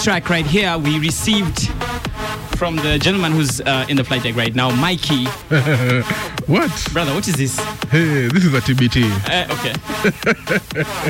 Track 0.04 0.30
right 0.30 0.46
here, 0.46 0.78
we 0.78 0.98
received 1.00 1.68
from 2.58 2.78
the 2.78 2.98
gentleman 3.00 3.32
who's 3.34 3.60
uh, 3.62 3.86
in 3.90 3.98
the 3.98 4.04
flight 4.04 4.24
deck 4.24 4.36
right 4.36 4.56
now, 4.56 4.74
Mikey. 4.76 5.26
what? 6.46 6.88
Brother, 6.94 7.14
what 7.14 7.28
is 7.28 7.36
this? 7.36 7.60
Hey, 7.90 8.28
this 8.28 8.46
is 8.46 8.54
a 8.54 8.62
TBT. 8.62 9.04
Uh, 9.28 9.54
okay. 9.54 9.74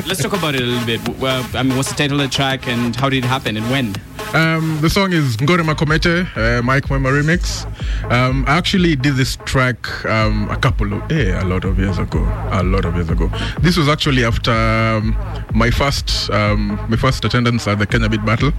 Let's 0.08 0.22
talk 0.22 0.32
about 0.32 0.54
it 0.54 0.62
a 0.62 0.64
little 0.64 0.86
bit. 0.86 1.20
Well, 1.20 1.48
I 1.54 1.62
mean, 1.62 1.76
what's 1.76 1.90
the 1.90 1.96
title 1.96 2.20
of 2.20 2.30
the 2.30 2.34
track 2.34 2.66
and 2.66 2.96
how 2.96 3.08
did 3.08 3.24
it 3.24 3.28
happen 3.28 3.56
and 3.56 3.70
when? 3.70 3.94
Um, 4.32 4.78
the 4.80 4.88
song 4.88 5.12
is 5.12 5.36
Ngore 5.38 5.58
Makomete, 5.64 6.24
uh, 6.36 6.62
Mike 6.62 6.84
Mwema 6.84 7.10
remix. 7.10 7.66
Um, 8.12 8.44
I 8.46 8.56
actually 8.58 8.94
did 8.94 9.16
this 9.16 9.36
track 9.44 10.04
um, 10.04 10.48
a 10.50 10.56
couple 10.56 10.92
of, 10.92 11.10
eh, 11.10 11.36
a 11.40 11.44
lot 11.44 11.64
of 11.64 11.80
years 11.80 11.98
ago. 11.98 12.20
A 12.52 12.62
lot 12.62 12.84
of 12.84 12.94
years 12.94 13.10
ago. 13.10 13.28
This 13.60 13.76
was 13.76 13.88
actually 13.88 14.24
after 14.24 14.52
um, 14.52 15.16
my 15.52 15.68
first, 15.70 16.30
um, 16.30 16.78
my 16.88 16.96
first 16.96 17.24
attendance 17.24 17.66
at 17.66 17.80
the 17.80 17.86
Kenya 17.86 18.08
Beat 18.08 18.24
Battle. 18.24 18.52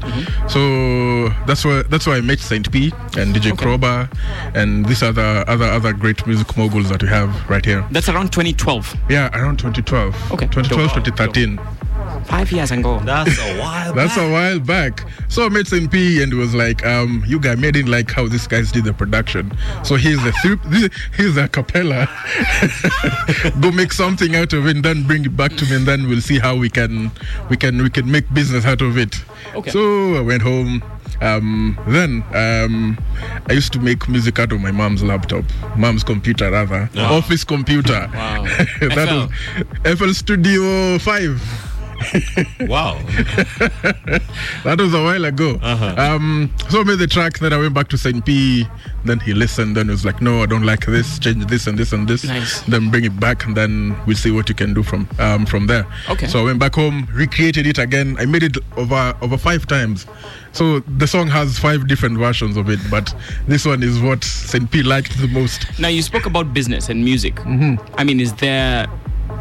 So 0.49 1.30
that's 1.48 1.64
why 1.64 1.84
that's 1.84 2.06
why 2.06 2.18
I 2.18 2.22
met 2.22 2.39
Saint 2.39 2.69
P 2.69 2.91
and 3.18 3.34
DJ 3.34 3.53
Kroba 3.53 4.11
and 4.53 4.85
these 4.85 5.02
other 5.02 5.45
other 5.48 5.65
other 5.65 5.93
great 5.93 6.27
music 6.27 6.57
moguls 6.57 6.89
that 6.89 7.02
we 7.02 7.07
have 7.07 7.49
right 7.49 7.64
here. 7.64 7.85
That's 7.91 8.10
around 8.10 8.34
2012. 8.34 8.93
Yeah, 9.10 9.30
around 9.34 9.57
2012. 9.57 10.34
Okay. 10.34 10.48
2012, 10.48 10.93
2013. 11.06 11.60
Five 12.26 12.52
years 12.52 12.72
ago. 12.72 12.99
That's 13.03 13.38
a 13.39 13.60
while 13.60 13.93
That's 13.93 14.15
a 14.18 14.30
while 14.31 14.60
back. 14.60 15.03
So 15.27 15.45
I 15.45 15.49
met 15.49 15.68
Saint 15.68 15.91
P 15.91 16.22
and 16.23 16.34
was 16.34 16.53
like, 16.56 16.85
um, 16.85 17.23
you 17.27 17.39
guys 17.39 17.57
made 17.57 17.76
it 17.76 17.88
like 17.88 18.10
how 18.11 18.27
these 18.27 18.48
guys 18.48 18.72
did 18.72 18.85
the 18.85 18.93
production. 18.93 19.52
So 19.84 19.95
here's 19.95 20.22
the 20.23 20.31
three, 20.41 20.57
this, 20.65 20.89
here's 21.14 21.38
a 21.38 21.48
cappella. 21.48 22.07
Go 23.61 23.72
make 23.72 23.91
something 23.93 24.35
out 24.35 24.53
of 24.53 24.68
it 24.68 24.76
and 24.77 24.85
then 24.85 25.03
bring 25.06 25.26
it 25.26 25.35
back 25.35 25.52
to 25.57 25.65
me 25.65 25.76
and 25.76 25.85
then 25.85 26.07
we'll 26.07 26.22
see 26.22 26.39
how 26.39 26.56
we 26.56 26.69
can 26.69 27.11
we 27.49 27.57
can 27.57 27.81
we 27.84 27.89
can 27.89 28.10
make 28.10 28.31
business 28.34 28.65
out 28.65 28.81
of 28.81 28.98
it. 28.98 29.15
Okay. 29.56 29.72
So 29.72 30.15
I 30.15 30.22
went 30.22 30.41
home, 30.41 30.81
Um, 31.22 31.77
then 31.88 32.23
um, 32.34 32.98
I 33.48 33.53
used 33.53 33.73
to 33.73 33.80
make 33.80 34.07
music 34.10 34.39
out 34.39 34.52
of 34.52 34.60
my 34.60 34.72
mom's 34.72 35.03
laptop, 35.03 35.43
mom's 35.77 36.03
computer 36.03 36.49
rather, 36.49 36.89
Wow. 36.95 37.14
office 37.18 37.43
computer. 37.43 38.10
Wow. 38.14 38.43
that 38.81 39.30
was 39.85 39.99
FL 39.99 40.14
Studio 40.14 40.98
Five. 40.99 41.39
wow. 42.61 42.94
that 44.64 44.76
was 44.80 44.94
a 44.94 45.02
while 45.02 45.26
ago. 45.26 45.60
Uh-huh. 45.61 45.95
Um, 45.98 46.53
so 46.69 46.82
I 46.82 46.84
made 46.84 46.99
the 46.99 47.07
track. 47.07 47.40
Then 47.40 47.53
I 47.53 47.57
went 47.57 47.73
back 47.73 47.88
to 47.90 47.98
Saint 47.98 48.26
P. 48.26 48.65
Then 49.06 49.19
he 49.19 49.34
listened. 49.34 49.78
Then 49.78 49.86
he 49.86 49.91
was 49.91 50.06
like, 50.06 50.22
"No, 50.22 50.44
I 50.44 50.45
don't 50.45 50.65
like 50.65 50.86
this. 50.86 51.19
Change 51.19 51.45
this 51.48 51.68
and 51.68 51.78
this 51.78 51.94
and 51.94 52.07
this. 52.07 52.23
Nice. 52.23 52.61
Then 52.61 52.90
bring 52.90 53.06
it 53.06 53.19
back, 53.19 53.45
and 53.45 53.56
then 53.56 53.95
we'll 54.06 54.15
see 54.15 54.32
what 54.32 54.49
you 54.49 54.56
can 54.56 54.73
do 54.73 54.84
from 54.84 55.07
um, 55.19 55.45
from 55.45 55.68
there." 55.68 55.86
Okay. 56.10 56.28
So 56.28 56.40
I 56.40 56.44
went 56.44 56.60
back 56.60 56.76
home, 56.76 57.07
recreated 57.14 57.65
it 57.68 57.78
again. 57.78 58.15
I 58.19 58.26
made 58.26 58.44
it 58.44 58.57
over 58.78 59.15
over 59.22 59.38
five 59.38 59.68
times. 59.68 60.06
So 60.53 60.80
the 60.80 61.07
song 61.07 61.28
has 61.28 61.57
five 61.57 61.88
different 61.88 62.18
versions 62.18 62.57
of 62.57 62.69
it, 62.69 62.80
but 62.90 63.14
this 63.48 63.65
one 63.65 63.84
is 63.84 63.99
what 64.02 64.23
Saint 64.23 64.69
P 64.69 64.84
liked 64.84 65.18
the 65.19 65.28
most. 65.28 65.80
Now 65.80 65.88
you 65.88 66.02
spoke 66.02 66.26
about 66.26 66.53
business 66.53 66.90
and 66.90 67.03
music. 67.03 67.36
Mm-hmm. 67.36 67.95
I 67.98 68.03
mean, 68.03 68.19
is 68.19 68.34
there? 68.36 68.88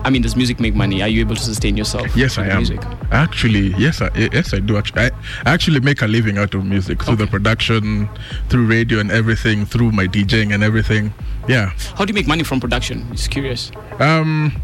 I 0.04 0.10
mean, 0.10 0.22
does 0.22 0.36
music 0.36 0.60
make 0.60 0.74
money? 0.74 1.02
Are 1.02 1.08
you 1.08 1.20
able 1.20 1.36
to 1.36 1.42
sustain 1.42 1.76
yourself? 1.76 2.16
Yes, 2.16 2.38
I 2.38 2.46
am. 2.46 2.58
Music. 2.58 2.80
Actually, 3.10 3.74
yes, 3.76 4.00
I, 4.00 4.10
yes, 4.16 4.54
I 4.54 4.60
do. 4.60 4.76
Actually, 4.76 5.02
I, 5.02 5.10
actually 5.46 5.80
make 5.80 6.02
a 6.02 6.06
living 6.06 6.38
out 6.38 6.54
of 6.54 6.64
music 6.64 7.02
through 7.02 7.16
the 7.16 7.26
production, 7.26 8.08
through 8.48 8.66
radio 8.66 8.98
and 8.98 9.10
everything, 9.10 9.66
through 9.66 9.92
my 9.92 10.06
DJing 10.06 10.54
and 10.54 10.64
everything. 10.64 11.12
Yeah. 11.48 11.72
How 11.96 12.04
do 12.04 12.10
you 12.10 12.14
make 12.14 12.26
money 12.26 12.44
from 12.44 12.60
production? 12.60 13.06
Just 13.12 13.30
curious. 13.30 13.70
Um, 13.98 14.60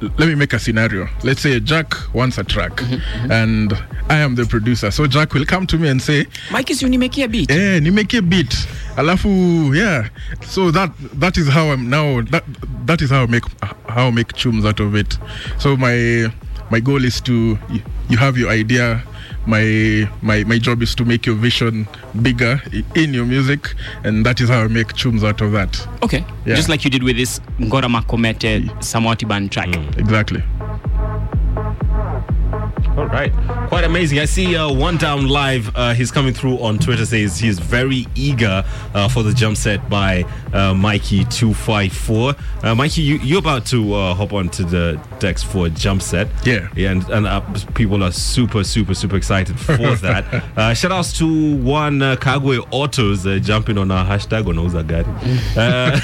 let 0.00 0.28
me 0.28 0.34
make 0.34 0.52
a 0.52 0.58
scenario. 0.58 1.08
Let's 1.22 1.40
say 1.40 1.60
Jack 1.60 1.94
wants 2.14 2.38
a 2.38 2.44
track, 2.44 2.72
Mm-hmm, 2.76 3.30
and 3.32 3.72
I 4.10 4.16
am 4.18 4.34
the 4.34 4.44
producer. 4.44 4.90
So 4.90 5.06
Jack 5.06 5.32
will 5.34 5.44
come 5.46 5.66
to 5.68 5.78
me 5.78 5.88
and 5.88 6.00
say, 6.02 6.26
"Mike 6.50 6.70
is 6.70 6.82
unimekia 6.82 7.30
beat." 7.30 7.50
Eh, 7.50 7.80
nimeke 7.80 8.28
beat. 8.28 8.50
Alafu, 8.96 9.74
yeah. 9.76 10.08
So 10.42 10.70
that 10.70 10.90
that 11.20 11.36
is 11.38 11.48
how 11.48 11.70
I'm 11.70 11.88
now. 11.88 12.20
That 12.22 12.44
that 12.86 13.00
is 13.02 13.10
how 13.10 13.22
I 13.22 13.26
make 13.26 13.44
how 13.88 14.08
I 14.08 14.10
make 14.10 14.32
tunes 14.32 14.64
out 14.64 14.80
of 14.80 14.94
it. 14.94 15.16
So 15.58 15.76
my 15.76 16.26
my 16.70 16.80
goal 16.80 17.04
is 17.04 17.20
to 17.22 17.58
you, 17.70 17.80
you 18.08 18.16
have 18.16 18.36
your 18.36 18.50
idea. 18.50 19.02
My 19.46 20.08
my 20.22 20.44
my 20.44 20.58
job 20.58 20.82
is 20.82 20.94
to 20.96 21.04
make 21.04 21.26
your 21.26 21.36
vision 21.36 21.86
bigger 22.22 22.60
in 22.94 23.12
your 23.14 23.26
music, 23.26 23.74
and 24.04 24.24
that 24.24 24.40
is 24.40 24.48
how 24.48 24.60
I 24.62 24.68
make 24.68 24.92
tunes 24.94 25.22
out 25.22 25.40
of 25.40 25.52
that. 25.52 25.86
Okay. 26.02 26.24
Yeah. 26.46 26.54
Just 26.54 26.68
like 26.68 26.84
you 26.84 26.90
did 26.90 27.02
with 27.02 27.16
this 27.16 27.40
Ngora 27.58 27.88
Makomete 27.88 28.66
Samawati 28.80 29.28
Band 29.28 29.52
track. 29.52 29.68
Mm. 29.68 29.98
Exactly. 29.98 30.42
All 32.96 33.06
right, 33.06 33.32
quite 33.68 33.82
amazing. 33.82 34.20
I 34.20 34.24
see 34.24 34.54
uh, 34.56 34.72
one 34.72 34.96
down 34.98 35.26
live. 35.26 35.74
Uh, 35.74 35.94
he's 35.94 36.12
coming 36.12 36.32
through 36.32 36.58
on 36.62 36.78
Twitter. 36.78 37.04
Says 37.04 37.40
he's 37.40 37.58
very 37.58 38.06
eager 38.14 38.62
uh, 38.94 39.08
for 39.08 39.24
the 39.24 39.32
jump 39.34 39.56
set 39.56 39.90
by 39.90 40.22
uh, 40.52 40.72
Mikey 40.74 41.24
two 41.24 41.52
five 41.52 41.92
four. 41.92 42.36
Uh, 42.62 42.72
Mikey, 42.76 43.02
you 43.02 43.16
you're 43.16 43.40
about 43.40 43.66
to 43.66 43.94
uh, 43.94 44.14
hop 44.14 44.32
onto 44.32 44.62
the 44.62 45.00
decks 45.18 45.42
for 45.42 45.66
a 45.66 45.70
jump 45.70 46.02
set. 46.02 46.28
Yeah, 46.46 46.68
yeah, 46.76 46.92
and, 46.92 47.02
and 47.10 47.26
uh, 47.26 47.40
people 47.74 48.04
are 48.04 48.12
super 48.12 48.62
super 48.62 48.94
super 48.94 49.16
excited 49.16 49.58
for 49.58 49.76
that. 49.96 50.32
uh, 50.56 50.72
shout 50.72 50.92
outs 50.92 51.18
to 51.18 51.56
one 51.56 52.00
uh, 52.00 52.14
Kagwe 52.14 52.64
Autos 52.70 53.26
uh, 53.26 53.40
jumping 53.40 53.76
on 53.76 53.90
our 53.90 54.06
hashtag 54.06 54.46
on 54.46 54.54
Ozagari. 54.54 55.04
Uh, 55.56 55.98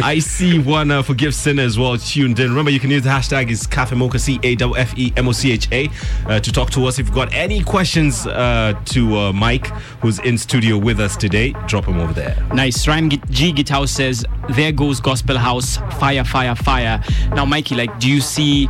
I 0.04 0.18
see 0.18 0.58
one 0.58 0.90
uh, 0.90 1.02
Forgive 1.02 1.34
Sinner 1.34 1.62
as 1.62 1.78
well 1.78 1.96
tuned 1.96 2.38
in. 2.40 2.50
Remember, 2.50 2.70
you 2.70 2.78
can 2.80 2.90
use 2.90 3.04
the 3.04 3.08
hashtag 3.08 3.50
is 3.50 3.66
Cafe 3.66 3.96
Mocha 3.96 4.18
C 4.18 4.38
A 4.42 4.54
F 4.76 4.98
E 4.98 5.14
M 5.16 5.28
O 5.28 5.29
C 5.32 5.52
H 5.52 5.68
A 5.72 5.88
uh, 6.26 6.40
to 6.40 6.52
talk 6.52 6.70
to 6.70 6.86
us. 6.86 6.98
If 6.98 7.06
you've 7.06 7.14
got 7.14 7.32
any 7.32 7.62
questions 7.62 8.26
uh, 8.26 8.78
to 8.86 9.16
uh, 9.16 9.32
Mike, 9.32 9.66
who's 10.02 10.18
in 10.20 10.38
studio 10.38 10.78
with 10.78 11.00
us 11.00 11.16
today, 11.16 11.52
drop 11.66 11.86
him 11.86 11.98
over 11.98 12.12
there. 12.12 12.36
Nice. 12.54 12.86
Ryan 12.86 13.10
G- 13.10 13.22
G. 13.30 13.52
Gitao 13.52 13.88
says, 13.88 14.24
"There 14.50 14.72
goes 14.72 15.00
Gospel 15.00 15.38
House, 15.38 15.76
fire, 15.98 16.24
fire, 16.24 16.54
fire." 16.54 17.02
Now, 17.34 17.44
Mikey, 17.44 17.74
like, 17.74 17.98
do 17.98 18.08
you 18.08 18.20
see 18.20 18.66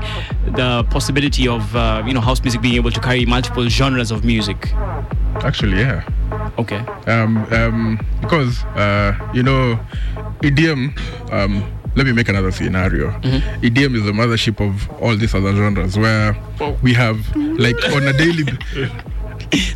the 0.47 0.85
possibility 0.91 1.47
of 1.49 1.75
uh, 1.77 2.03
you 2.07 2.15
know 2.15 2.21
house 2.21 2.43
music 2.43 2.61
being 2.61 2.75
able 2.75 2.91
to 2.91 3.01
carry 3.01 3.27
multiple 3.27 3.69
genres 3.69 4.11
of 4.11 4.25
music? 4.25 4.73
Actually, 5.43 5.79
yeah. 5.81 6.05
Okay. 6.59 6.79
Um, 7.07 7.39
um, 7.53 8.01
because 8.21 8.65
uh, 8.77 9.17
you 9.33 9.43
know, 9.43 9.79
EDM. 10.43 10.99
Um, 11.33 11.65
let 11.97 12.07
me 12.07 12.13
make 12.13 12.29
another 12.29 12.53
scenario. 12.53 13.11
Mm-hmm. 13.11 13.65
EDM 13.65 13.97
is 13.97 14.05
the 14.05 14.13
mothership 14.13 14.61
of 14.61 14.91
all 15.03 15.17
these 15.17 15.35
other 15.35 15.55
genres, 15.55 15.99
where 15.99 16.37
oh. 16.61 16.77
we 16.83 16.95
have 16.95 17.19
like 17.37 17.77
on 17.93 18.07
a 18.07 18.13
daily. 18.13 18.45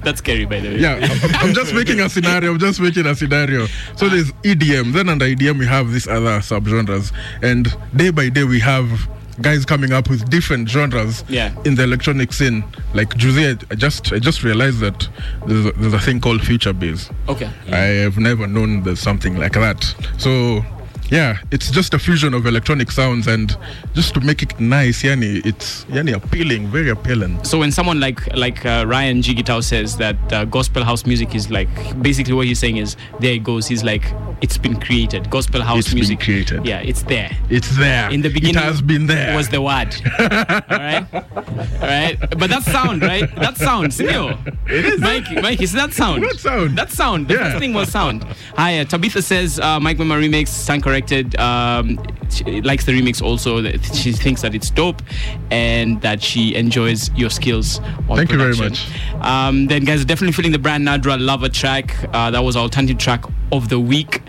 That's 0.05 0.19
scary, 0.19 0.45
by 0.45 0.61
the 0.61 0.69
way. 0.69 0.78
Yeah, 0.78 0.95
I'm, 1.03 1.49
I'm 1.49 1.55
just 1.55 1.74
making 1.74 2.01
a 2.01 2.09
scenario. 2.09 2.53
I'm 2.53 2.59
just 2.59 2.81
making 2.81 3.07
a 3.07 3.15
scenario. 3.15 3.66
So 3.97 4.09
there's 4.09 4.31
EDM. 4.43 4.93
Then 4.93 5.09
under 5.09 5.27
EDM 5.27 5.59
we 5.59 5.66
have 5.66 5.91
these 5.91 6.07
other 6.07 6.39
subgenres, 6.39 7.12
and 7.43 7.74
day 7.97 8.11
by 8.11 8.28
day 8.28 8.45
we 8.45 8.61
have 8.61 9.09
guys 9.41 9.65
coming 9.65 9.93
up 9.93 10.09
with 10.09 10.28
different 10.31 10.69
genres 10.69 11.24
Yeah. 11.28 11.53
in 11.65 11.74
the 11.74 11.82
electronic 11.82 12.32
scene. 12.32 12.65
Like 12.95 13.16
Juicy, 13.16 13.59
I 13.70 13.74
just 13.74 14.12
I 14.12 14.19
just 14.19 14.45
realized 14.45 14.78
that 14.81 15.09
there's 15.47 15.66
a, 15.66 15.73
there's 15.73 15.93
a 15.93 15.99
thing 15.99 16.20
called 16.20 16.43
future 16.43 16.73
bass. 16.73 17.11
Okay. 17.28 17.51
I 17.69 18.03
have 18.05 18.19
never 18.19 18.47
known 18.47 18.82
there's 18.82 19.01
something 19.01 19.36
like 19.36 19.55
that. 19.55 19.82
So 20.19 20.65
yeah, 21.10 21.39
it's 21.51 21.70
just 21.70 21.94
a 21.94 21.98
fusion 21.98 22.35
of 22.35 22.47
electronic 22.47 22.90
sounds 22.90 23.26
and 23.26 23.56
just 23.94 24.14
to 24.14 24.20
make 24.20 24.43
it 24.43 24.59
nice, 24.59 25.02
yani 25.02 25.44
it's 25.44 25.85
yani 25.86 26.14
appealing, 26.14 26.66
very 26.68 26.90
appealing. 26.90 27.43
So 27.44 27.59
when 27.59 27.70
someone 27.72 28.01
like 28.01 28.26
like 28.35 28.64
uh, 28.64 28.85
Ryan 28.86 29.20
G. 29.22 29.35
Gitao 29.35 29.62
says 29.62 29.97
that 29.98 30.16
uh, 30.32 30.44
gospel 30.47 30.82
house 30.85 31.05
music 31.06 31.35
is 31.35 31.51
like 31.51 31.68
basically 32.02 32.32
what 32.32 32.47
he's 32.47 32.59
saying 32.59 32.78
is 32.78 32.97
there 33.20 33.35
it 33.35 33.44
goes. 33.44 33.66
He's 33.66 33.85
like 33.85 34.05
it's 34.40 34.59
been 34.59 34.81
created. 34.81 35.31
Gospel 35.31 35.62
house 35.62 35.78
It's 35.81 35.89
been 35.89 35.97
music 35.97 36.20
created. 36.20 36.64
Yeah, 36.66 36.81
it's 36.81 37.02
there. 37.05 37.31
It's 37.51 37.76
there. 37.76 38.10
In 38.10 38.22
the 38.22 38.28
beginning, 38.31 38.56
it 38.56 38.62
has 38.64 38.81
been 38.82 39.06
there. 39.06 39.36
Was 39.36 39.48
the 39.48 39.60
word. 39.60 39.94
All 40.18 40.78
right, 40.78 41.06
all 41.14 41.89
right. 41.89 42.18
But 42.39 42.51
that 42.51 42.62
sound, 42.64 43.02
right? 43.02 43.32
That 43.36 43.56
sound, 43.56 43.89
Sinio. 43.89 44.39
It 44.68 44.85
is. 44.86 45.01
Mike, 45.01 45.24
Mike, 45.43 45.59
so 45.66 45.76
that 45.76 45.93
sound. 45.93 46.22
What 46.22 46.39
sound? 46.39 46.76
That 46.78 46.90
sound. 46.90 47.28
The 47.28 47.35
Yeah. 47.35 47.44
first 47.44 47.59
thing 47.59 47.72
was 47.74 47.90
sound. 47.90 48.24
Hi, 48.56 48.81
uh, 48.81 48.85
Tabitha 48.85 49.22
says 49.22 49.59
uh, 49.60 49.78
Mike 49.81 49.98
Mwema 49.98 50.18
remix, 50.22 50.48
stand 50.48 50.82
corrected. 50.94 51.36
Um, 51.40 51.98
she 52.30 52.60
likes 52.62 52.84
the 52.84 52.92
remix 52.92 53.20
also. 53.22 53.62
She 53.94 54.12
thinks 54.12 54.42
that 54.42 54.54
it's 54.54 54.70
dope 54.70 55.02
and 55.50 56.00
that 56.02 56.22
she 56.22 56.54
enjoys 56.54 57.10
your 57.14 57.30
skills 57.30 57.80
Thank 58.08 58.30
you 58.30 58.38
very 58.38 58.56
much. 58.56 58.88
Um, 59.20 59.66
then, 59.66 59.84
guys, 59.84 60.04
definitely 60.04 60.32
feeling 60.32 60.52
the 60.52 60.58
Brian 60.58 60.84
Nadra 60.84 61.18
Lover 61.18 61.48
track. 61.48 61.96
Uh, 62.12 62.30
that 62.30 62.40
was 62.44 62.56
our 62.56 62.62
alternative 62.62 62.98
track 62.98 63.24
of 63.52 63.68
the 63.68 63.80
week. 63.80 64.22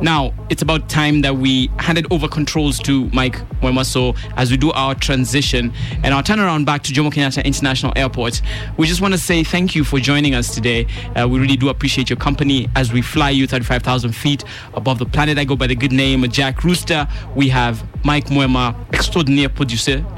Now, 0.00 0.32
it's 0.48 0.62
about 0.62 0.88
time 0.88 1.22
that 1.22 1.36
we 1.36 1.70
handed 1.78 2.06
over 2.12 2.28
controls 2.28 2.78
to 2.80 3.06
Mike 3.10 3.36
Mwemaso 3.60 4.16
as 4.36 4.50
we 4.50 4.56
do 4.56 4.70
our 4.72 4.94
transition 4.94 5.72
and 6.04 6.14
our 6.14 6.22
turnaround 6.22 6.64
back 6.64 6.82
to 6.84 6.92
Jomo 6.92 7.12
Kenyatta 7.12 7.44
International 7.44 7.92
Airport. 7.96 8.40
We 8.76 8.86
just 8.86 9.00
want 9.00 9.12
to 9.14 9.18
say 9.18 9.42
thank 9.42 9.74
you 9.74 9.82
for 9.82 9.98
joining 9.98 10.34
us 10.36 10.54
today. 10.54 10.86
Uh, 11.16 11.26
we 11.28 11.40
really 11.40 11.56
do 11.56 11.68
appreciate 11.68 12.08
your 12.08 12.16
company 12.16 12.68
as 12.76 12.92
we 12.92 13.02
fly 13.02 13.30
you 13.30 13.46
35,000 13.48 14.12
feet 14.12 14.44
above 14.74 15.00
the 15.00 15.06
planet. 15.06 15.36
I 15.36 15.44
go 15.44 15.56
by 15.56 15.66
the 15.66 15.74
good 15.74 15.92
name 15.92 16.22
of 16.22 16.30
Jack 16.30 16.62
Rooster. 16.62 17.08
We 17.34 17.48
have 17.48 17.84
Mike 18.04 18.26
Mwema, 18.26 18.76
extraordinaire 18.94 19.48
producer. 19.48 20.04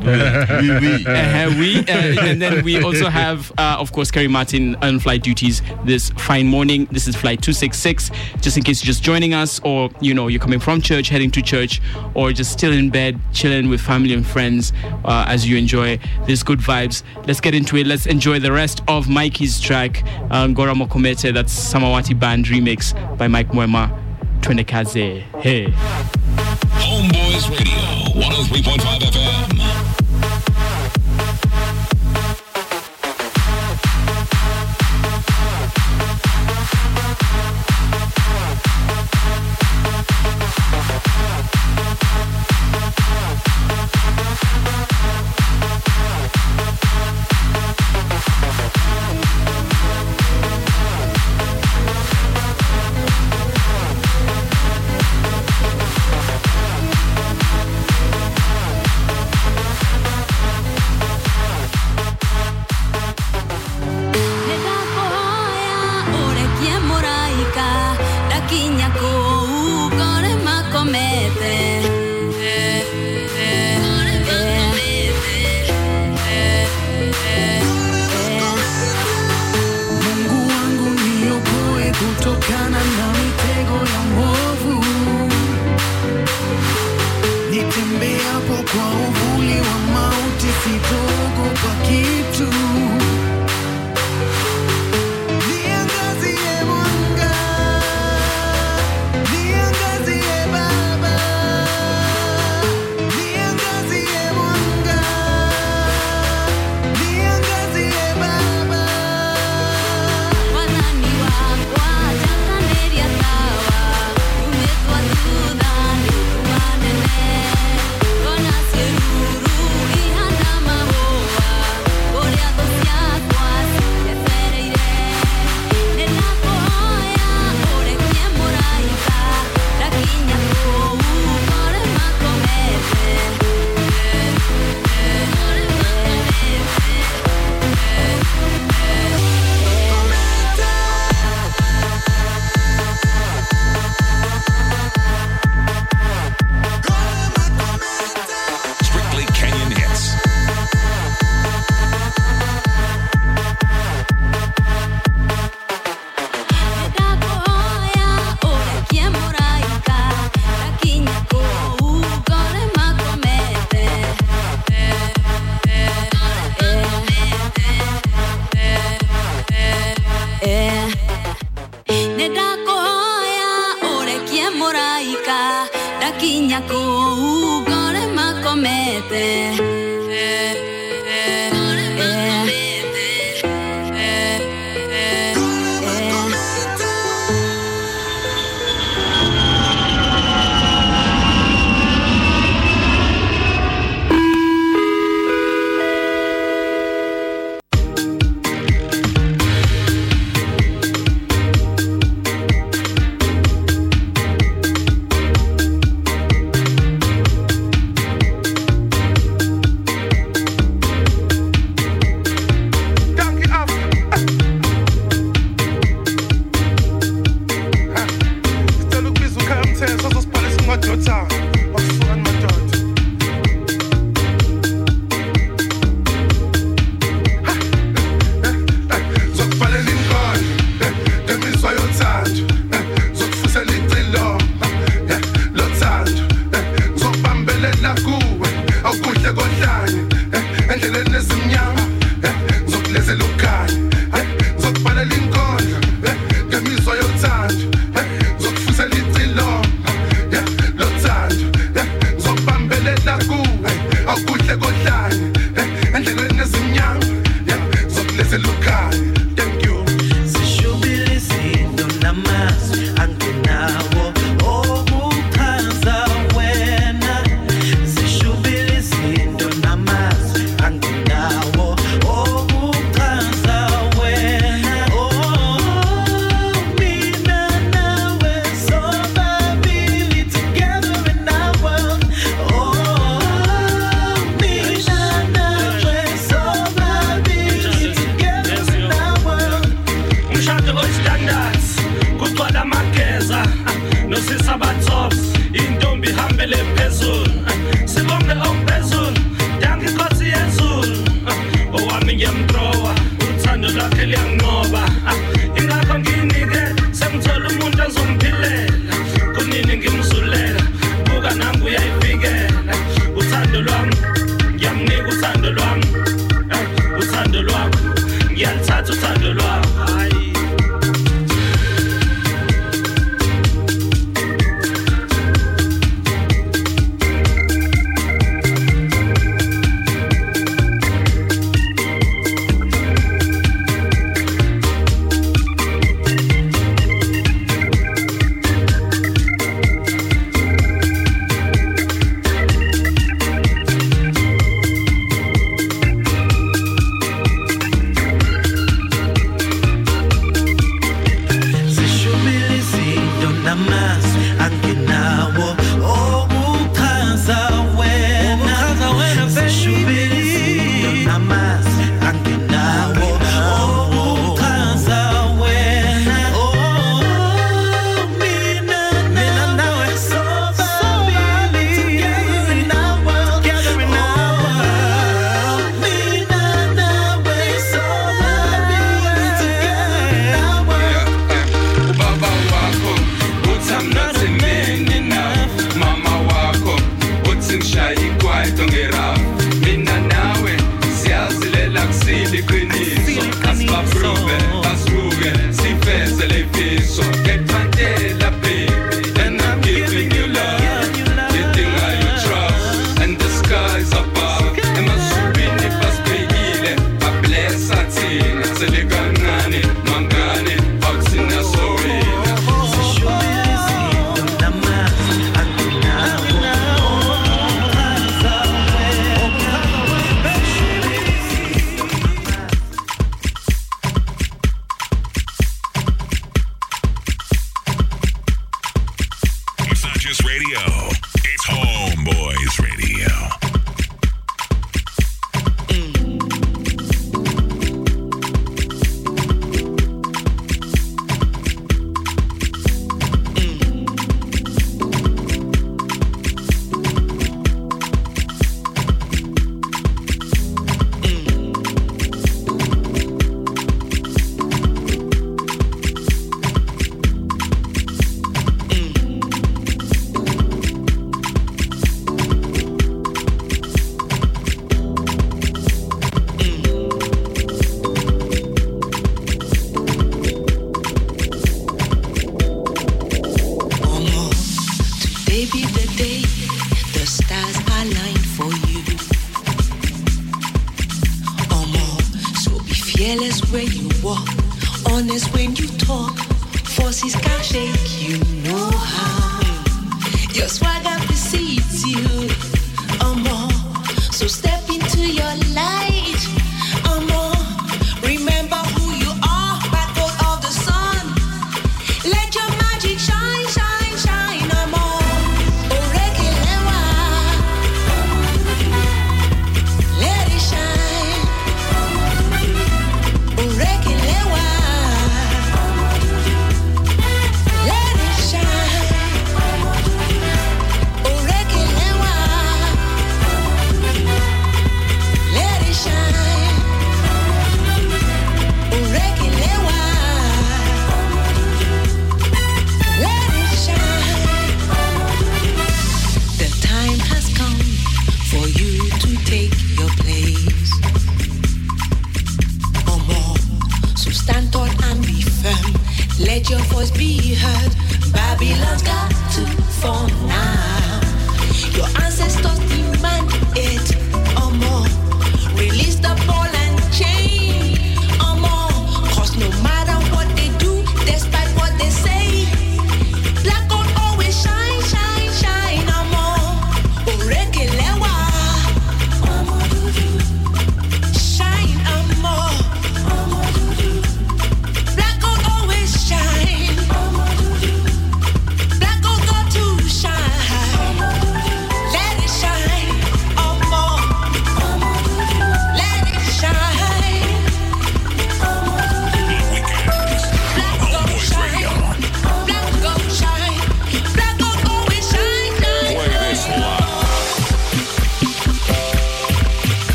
Oui, 0.61 0.69
oui. 0.69 1.07
Uh, 1.07 1.59
we, 1.59 1.79
uh, 1.79 2.25
and 2.27 2.43
then 2.43 2.65
we 2.65 2.83
also 2.83 3.09
have, 3.09 3.51
uh, 3.59 3.77
of 3.79 3.93
course, 3.93 4.11
Kerry 4.11 4.29
Martin 4.29 4.75
on 4.77 4.99
flight 5.01 5.23
duties 5.23 5.63
this 5.85 6.11
fine 6.11 6.47
morning. 6.47 6.87
This 6.91 7.09
is 7.09 7.17
flight 7.17 7.41
266. 7.41 8.11
Just 8.41 8.57
in 8.57 8.63
case 8.63 8.83
you're 8.83 8.87
just 8.87 9.03
joining 9.03 9.33
us, 9.33 9.61
or 9.71 9.91
you 10.01 10.15
know 10.15 10.29
you're 10.29 10.41
coming 10.41 10.61
from 10.61 10.81
church, 10.81 11.09
heading 11.09 11.31
to 11.33 11.43
church, 11.43 11.81
or 12.15 12.33
just 12.33 12.53
still 12.53 12.73
in 12.73 12.91
bed, 12.91 13.19
chilling 13.33 13.69
with 13.69 13.81
family 13.81 14.13
and 14.15 14.27
friends 14.27 14.73
uh, 15.05 15.25
as 15.29 15.49
you 15.49 15.57
enjoy 15.57 15.99
these 16.27 16.43
good 16.43 16.59
vibes. 16.59 17.03
Let's 17.27 17.41
get 17.41 17.55
into 17.55 17.77
it. 17.77 17.87
Let's 17.87 18.07
enjoy 18.07 18.41
the 18.41 18.53
rest 18.53 18.83
of 18.89 19.09
Mikey's 19.09 19.61
track, 19.61 20.03
uh, 20.31 20.47
Gora 20.49 20.75
Mokomete. 20.75 21.33
That's 21.33 21.55
Samawati 21.73 22.19
Band 22.19 22.47
remix 22.47 22.95
by 23.19 23.29
Mike 23.29 23.49
Mwema. 23.49 23.91
Twende 24.41 24.65
kaze. 24.67 25.21
Hey. 25.41 25.67
Homeboys 26.81 27.49
Radio, 27.51 28.21
103.5 28.21 29.01
FM. 29.13 29.60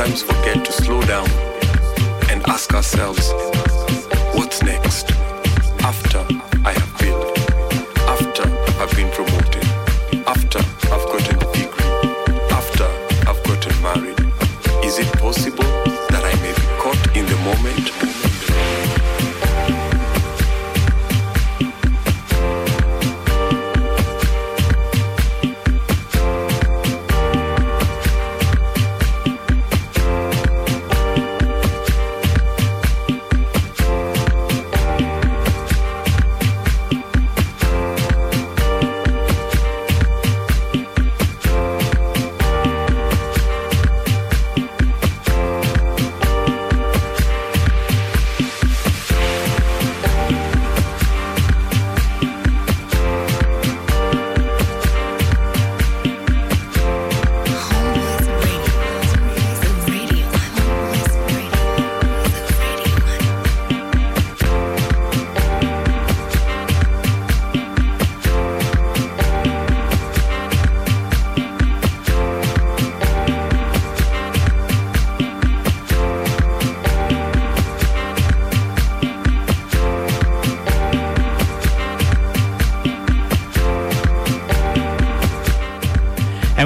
Sometimes 0.00 0.22
forget 0.22 0.64
to 0.64 0.72
slow 0.72 1.02
down 1.02 1.49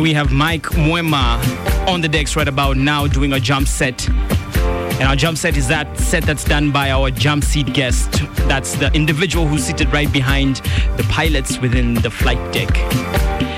we 0.05 0.13
have 0.13 0.31
Mike 0.33 0.65
Mwema 0.65 1.41
on 1.89 2.03
the 2.03 2.09
decks 2.09 2.37
right 2.37 2.47
about 2.47 2.77
now 2.77 3.07
doing 3.07 3.33
a 3.33 3.41
jump 3.41 3.67
set. 3.67 4.07
And 4.07 5.05
our 5.05 5.17
jump 5.17 5.39
set 5.39 5.57
is 5.57 5.67
that 5.69 5.99
set 5.99 6.25
that's 6.25 6.45
done 6.45 6.71
by 6.71 6.91
our 6.91 7.11
jump 7.11 7.43
seat 7.43 7.73
guest. 7.73 8.13
That's 8.47 8.75
the 8.77 8.93
individual 8.93 9.47
who's 9.47 9.65
seated 9.65 9.91
right 9.95 10.13
behind 10.13 10.57
the 10.99 11.07
pilots 11.09 11.59
within 11.59 11.95
the 11.95 12.11
flight 12.11 12.53
deck. 12.53 12.77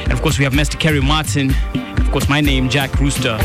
And 0.05 0.13
of 0.13 0.23
course, 0.23 0.39
we 0.39 0.45
have 0.45 0.53
Mr. 0.53 0.79
Kerry 0.79 1.01
Martin. 1.01 1.51
Of 1.99 2.13
course, 2.13 2.29
my 2.29 2.41
name, 2.41 2.69
Jack 2.69 2.95
Rooster. 3.01 3.39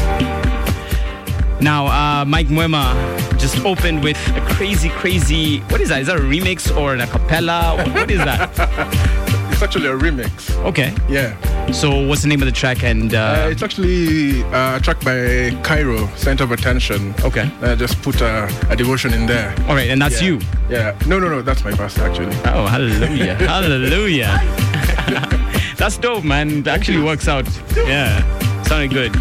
Now, 1.60 1.88
uh, 1.88 2.24
Mike 2.26 2.50
Mwema 2.50 2.94
just 3.40 3.66
opened 3.66 4.04
with 4.04 4.18
a 4.38 4.42
crazy, 4.42 4.90
crazy. 4.90 5.62
What 5.72 5.82
is 5.82 5.90
that? 5.90 6.02
Is 6.02 6.08
that 6.08 6.18
a 6.18 6.20
remix 6.20 6.70
or 6.78 6.94
an 6.94 7.02
a 7.02 7.08
cappella? 7.08 7.78
What- 7.78 7.94
what 7.96 8.12
is 8.12 8.20
that? 8.20 8.52
It's 9.52 9.68
actually 9.68 9.90
a 9.90 9.98
remix. 9.98 10.56
Okay. 10.66 10.92
Yeah. 11.08 11.36
So, 11.74 12.06
what's 12.06 12.22
the 12.22 12.28
name 12.28 12.42
of 12.42 12.46
the 12.46 12.52
track? 12.52 12.84
And 12.84 13.14
Uh, 13.14 13.48
it's 13.50 13.64
actually 13.64 14.44
uh, 14.54 14.78
a 14.78 14.80
track 14.82 15.00
by 15.04 15.50
Cairo, 15.64 16.08
Center 16.16 16.44
of 16.44 16.52
Attention. 16.52 17.14
Okay. 17.24 17.50
I 17.62 17.76
just 17.76 18.00
put 18.04 18.22
a, 18.22 18.50
a 18.70 18.76
devotion 18.76 19.14
in 19.14 19.26
there. 19.26 19.56
All 19.68 19.74
right, 19.76 19.90
and 19.90 20.00
that's 20.02 20.22
Yeah. 20.22 20.28
you. 20.28 20.42
Yeah. 20.70 20.96
No, 21.08 21.18
no, 21.18 21.28
no. 21.30 21.42
That's 21.42 21.64
my 21.64 21.72
pastor, 21.72 22.04
actually. 22.04 22.36
Oh, 22.46 22.68
hallelujah. 22.68 23.36
hallelujah. 23.56 24.40
That's 25.78 25.98
dope, 25.98 26.24
man. 26.24 26.60
It 26.60 26.68
actually 26.68 27.02
works 27.02 27.28
out. 27.28 27.48
Yeah. 27.76 28.22
Sounded 28.64 28.92
good. 28.92 29.16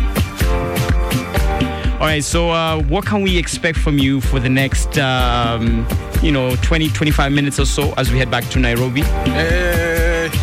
All 2.00 2.06
right, 2.06 2.22
so 2.24 2.50
uh, 2.50 2.82
what 2.82 3.06
can 3.06 3.22
we 3.22 3.38
expect 3.38 3.78
from 3.78 3.98
you 3.98 4.20
for 4.20 4.38
the 4.40 4.48
next, 4.50 4.98
um, 4.98 5.86
you 6.22 6.32
know, 6.32 6.56
20, 6.56 6.88
25 6.90 7.32
minutes 7.32 7.58
or 7.58 7.64
so 7.66 7.92
as 7.96 8.10
we 8.10 8.18
head 8.18 8.30
back 8.30 8.44
to 8.50 8.58
Nairobi? 8.58 9.02
Uh, 9.02 9.89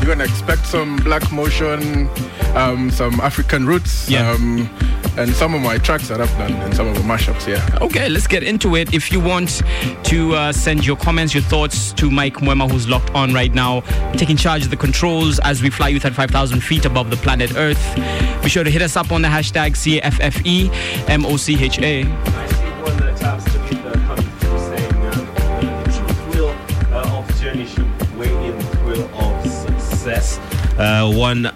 you're 0.08 0.16
gonna 0.16 0.30
expect 0.30 0.66
some 0.66 0.96
black 0.98 1.30
motion, 1.34 2.10
um, 2.56 2.90
some 2.90 3.20
African 3.20 3.66
roots, 3.66 4.10
Yeah. 4.10 4.32
um, 4.32 4.70
and 5.18 5.34
some 5.36 5.54
of 5.54 5.62
my 5.62 5.78
tracks 5.80 6.08
that 6.08 6.22
I've 6.22 6.32
done 6.38 6.54
and 6.54 6.74
some 6.74 6.88
of 6.88 6.96
the 6.96 7.02
mashups. 7.02 7.46
Yeah. 7.46 7.78
Okay, 7.82 8.08
let's 8.08 8.26
get 8.28 8.42
into 8.42 8.78
it. 8.78 8.94
If 8.94 9.12
you 9.12 9.20
want 9.20 9.62
to 10.04 10.34
uh, 10.34 10.52
send 10.54 10.86
your 10.86 10.96
comments, 10.96 11.34
your 11.34 11.44
thoughts 11.44 11.92
to 11.94 12.10
Mike 12.10 12.36
Mwema, 12.36 12.72
who's 12.72 12.88
locked 12.88 13.14
on 13.16 13.34
right 13.34 13.54
now, 13.54 13.82
taking 14.14 14.38
charge 14.38 14.64
of 14.64 14.70
the 14.70 14.78
controls 14.78 15.40
as 15.40 15.62
we 15.62 15.70
fly 15.70 15.90
you 15.90 16.00
35,000 16.00 16.62
feet 16.62 16.86
above 16.86 17.10
the 17.10 17.18
planet 17.18 17.52
Earth. 17.58 17.96
Be 18.42 18.48
sure 18.50 18.64
to 18.64 18.70
hit 18.72 18.82
us 18.82 18.96
up 18.96 19.12
on 19.12 19.22
the 19.24 19.28
hashtag 19.28 19.72
CAFFE 19.76 20.70
MOCHA. 21.08 22.57
Success. 30.22 30.40
Uh, 30.80 31.12
one 31.12 31.48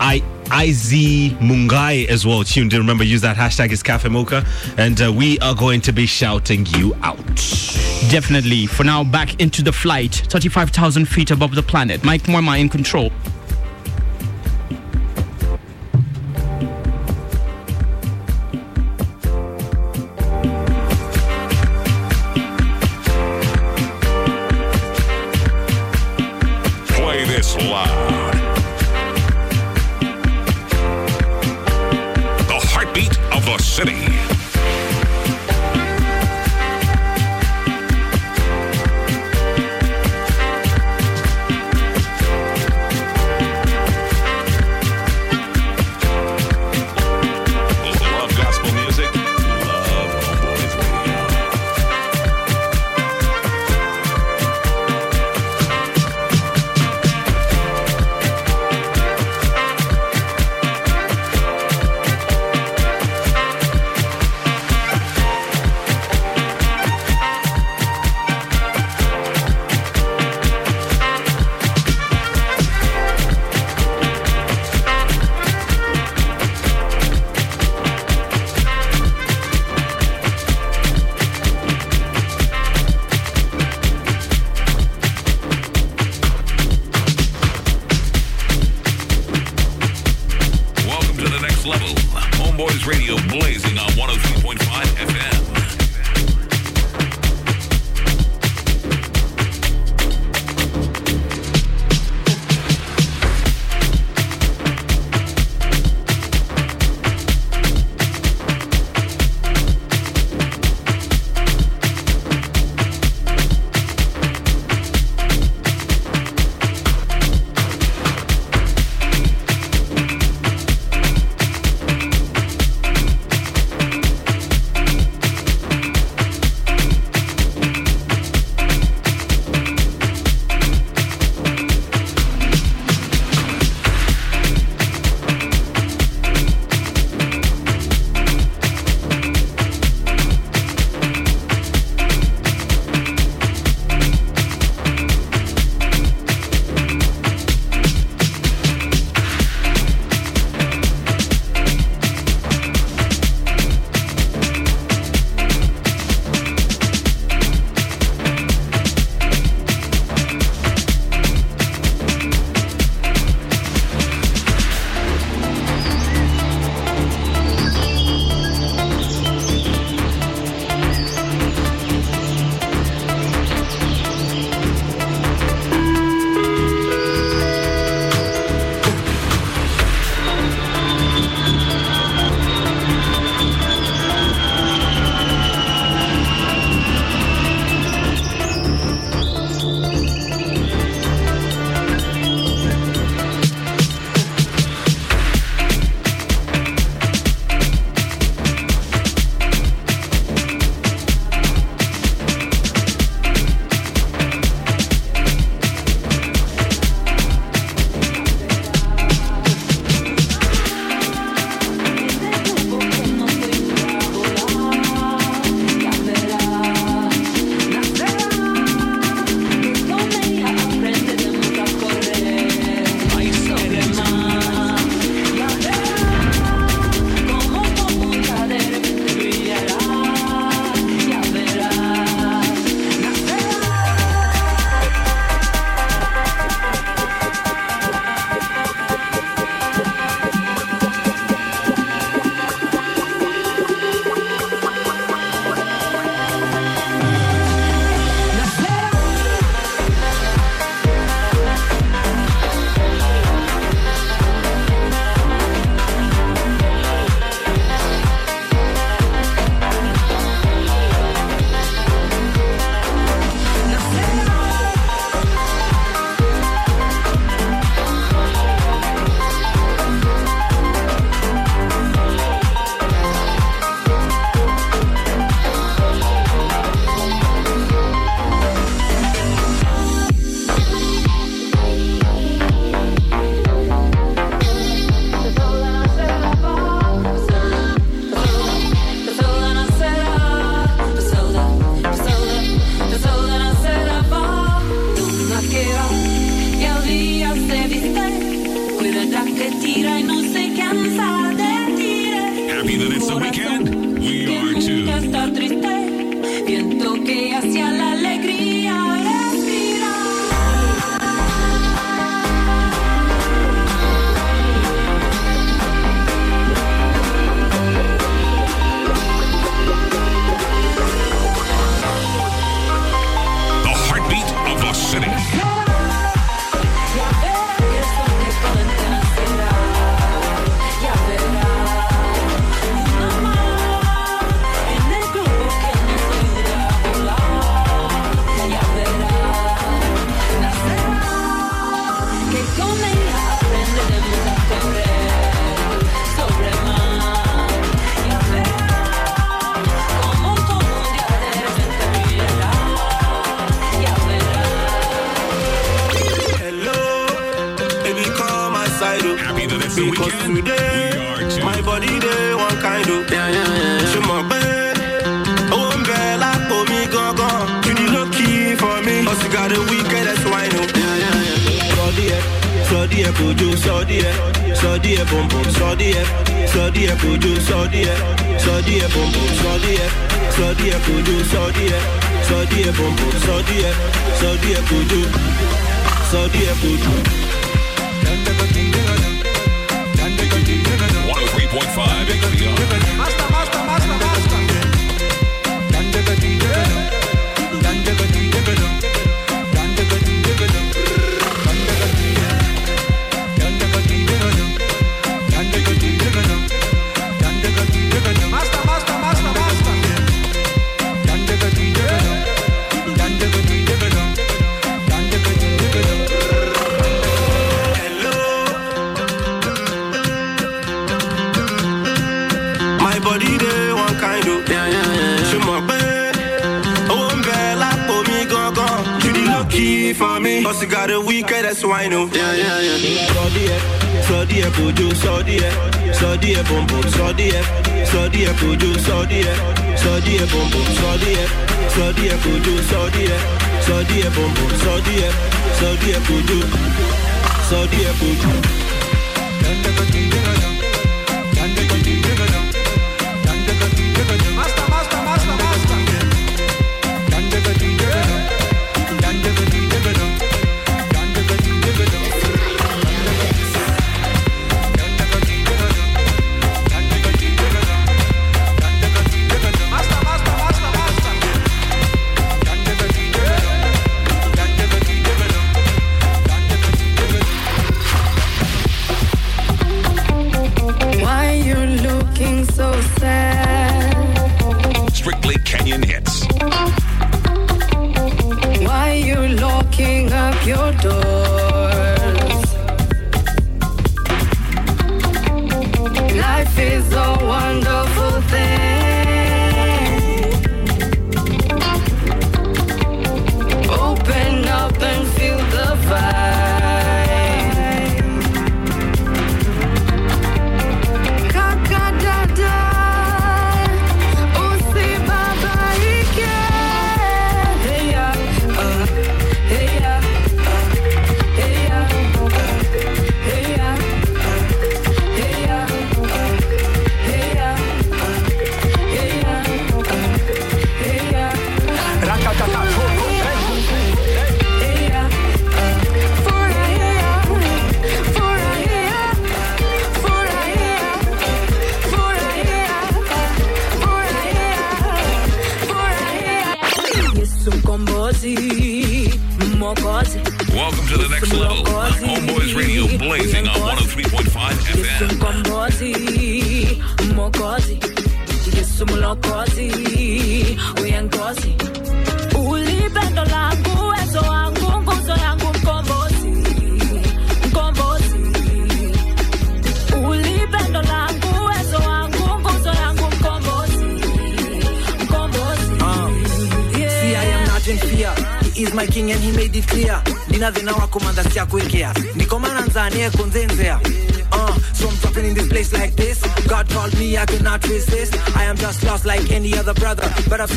I 0.00 0.22
IZ 0.52 1.30
Mungai 1.38 2.08
as 2.08 2.26
well 2.26 2.42
tuned 2.42 2.72
in. 2.72 2.80
Remember, 2.80 3.04
use 3.04 3.20
that 3.20 3.36
hashtag 3.36 3.70
is 3.70 3.82
Cafe 3.82 4.08
Mocha, 4.08 4.44
and 4.76 5.00
uh, 5.00 5.12
we 5.12 5.38
are 5.40 5.54
going 5.54 5.80
to 5.82 5.92
be 5.92 6.06
shouting 6.06 6.66
you 6.66 6.94
out. 7.02 7.16
Definitely. 8.10 8.66
For 8.66 8.82
now, 8.84 9.04
back 9.04 9.40
into 9.40 9.62
the 9.62 9.72
flight, 9.72 10.14
35,000 10.28 11.06
feet 11.06 11.30
above 11.30 11.54
the 11.54 11.62
planet. 11.62 12.02
Mike 12.02 12.22
Mwema 12.22 12.58
in 12.58 12.68
control. 12.68 13.12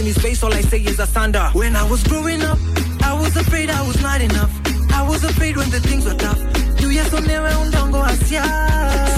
in 0.04 0.08
his 0.08 0.18
face, 0.18 0.44
all 0.44 0.54
I 0.54 0.60
say 0.62 0.80
is 0.80 0.98
Asanda. 0.98 1.54
When 1.54 1.78
I 1.78 1.90
was 1.90 2.04
growing 2.04 2.42
up, 2.42 2.60
I 3.02 3.14
was 3.14 3.38
afraid 3.38 3.70
I 3.70 3.88
was 3.88 4.02
not 4.02 4.20
enough. 4.20 4.52
I 4.92 5.02
was 5.08 5.24
afraid 5.24 5.56
when 5.56 5.70
the 5.70 5.80
things 5.80 6.04
were 6.04 6.16
tough. 6.16 6.38
So 6.78 6.90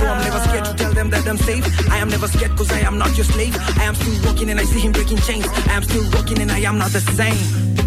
I'm 0.05 0.21
never 0.27 0.39
scared 0.47 0.65
to 0.65 0.73
tell 0.77 0.93
them 0.93 1.09
that 1.09 1.27
I'm 1.27 1.37
safe. 1.37 1.65
I 1.89 1.97
am 1.97 2.09
never 2.09 2.27
scared 2.27 2.55
cause 2.55 2.71
I 2.71 2.81
am 2.81 2.99
not 2.99 3.17
your 3.17 3.25
slave. 3.25 3.57
I 3.79 3.85
am 3.85 3.95
still 3.95 4.23
walking 4.25 4.51
and 4.51 4.59
I 4.59 4.65
see 4.65 4.79
him 4.79 4.91
breaking 4.91 5.17
chains. 5.17 5.47
I 5.47 5.73
am 5.73 5.81
still 5.83 6.07
walking 6.11 6.39
and 6.39 6.51
I 6.51 6.59
am 6.59 6.77
not 6.77 6.91
the 6.91 7.01
same. 7.01 7.84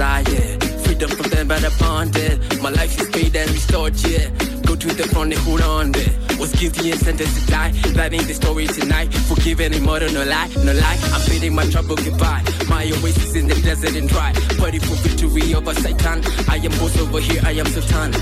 desire. 0.00 0.58
Freedom 0.84 1.10
from 1.10 1.28
them 1.30 1.48
that 1.48 1.64
abandoned. 1.64 2.62
My 2.62 2.70
life 2.70 2.98
is 2.98 3.08
paid 3.10 3.36
and 3.36 3.50
restored, 3.50 3.94
yeah. 4.00 4.28
Go 4.64 4.74
to 4.74 4.88
the 4.88 5.04
front 5.12 5.32
and 5.34 5.42
hold 5.42 5.60
on 5.60 5.92
there. 5.92 6.12
Was 6.38 6.52
guilty 6.54 6.90
and 6.90 7.00
sentenced 7.00 7.36
to 7.38 7.46
die. 7.52 7.70
That 7.96 8.14
ain't 8.14 8.26
the 8.26 8.32
story 8.34 8.66
tonight. 8.66 9.12
Forgive 9.28 9.60
any 9.60 9.78
murder, 9.78 10.10
no 10.10 10.24
lie, 10.24 10.48
no 10.64 10.72
lie. 10.72 10.98
I'm 11.12 11.22
bidding 11.28 11.54
my 11.54 11.66
trouble 11.68 11.96
goodbye. 11.96 12.42
My 12.68 12.84
oasis 12.96 13.34
in 13.36 13.46
the 13.46 13.54
desert 13.60 13.94
and 13.94 14.08
dry. 14.08 14.32
Party 14.56 14.78
for 14.78 14.96
victory 15.04 15.54
over 15.54 15.74
Satan. 15.74 16.24
I 16.48 16.56
am 16.56 16.72
boss 16.80 16.96
over 16.98 17.20
here, 17.20 17.42
I 17.44 17.52
am 17.60 17.66
Sultan. 17.66 18.12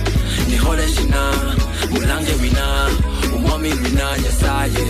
Nihola 0.51 0.87
Shina, 0.95 1.25
Mulange 1.95 2.35
Wina, 2.43 2.67
Umami 3.39 3.71
Wina, 3.83 4.07
Yasaye. 4.25 4.85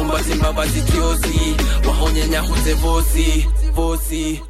Umbatimba 0.00 0.52
Bazitiosi, 0.52 1.56
Wahonye 1.86 2.28
Nyahuze 2.28 2.74
Vosi, 2.82 3.30
Vosi. 3.72 4.45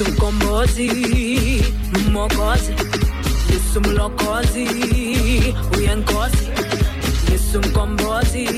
Yesu 0.00 0.12
mkombozi, 0.12 0.90
mwokozi, 2.12 2.72
Yesu 3.52 3.80
mlokozi, 3.80 4.66
uyenkozi. 5.78 6.48
Yesu 7.32 7.58
mkombozi, 7.60 8.48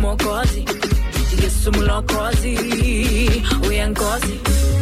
mwokozi, 0.00 0.64
Yesu 1.42 1.72
mlokozi, 1.72 2.58
uyenkozi. 3.68 4.32
Ulipendo 4.32 4.81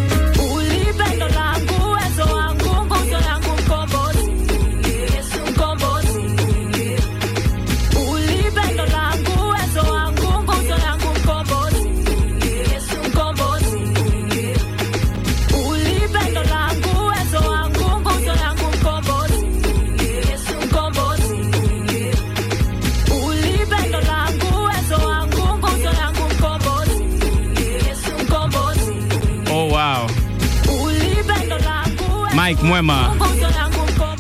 Mwema 32.62 33.16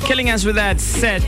killing 0.06 0.30
us 0.30 0.44
with 0.44 0.56
that 0.56 0.80
set. 0.80 1.22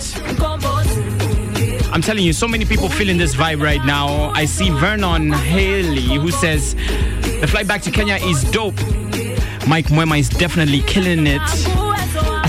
I'm 1.93 2.01
telling 2.01 2.25
you, 2.25 2.33
so 2.33 2.49
many 2.49 2.65
people 2.65 2.89
feeling 2.89 3.19
this 3.19 3.35
vibe 3.35 3.63
right 3.63 3.85
now. 3.85 4.31
I 4.31 4.45
see 4.47 4.71
Vernon 4.71 5.31
Haley 5.31 6.17
who 6.19 6.31
says 6.31 6.75
the 7.41 7.47
flight 7.47 7.69
back 7.69 7.83
to 7.83 7.91
Kenya 7.91 8.17
is 8.17 8.43
dope. 8.51 8.81
Mike 9.69 9.87
Mwema 9.87 10.19
is 10.19 10.29
definitely 10.29 10.81
killing 10.81 11.27
it. 11.27 11.82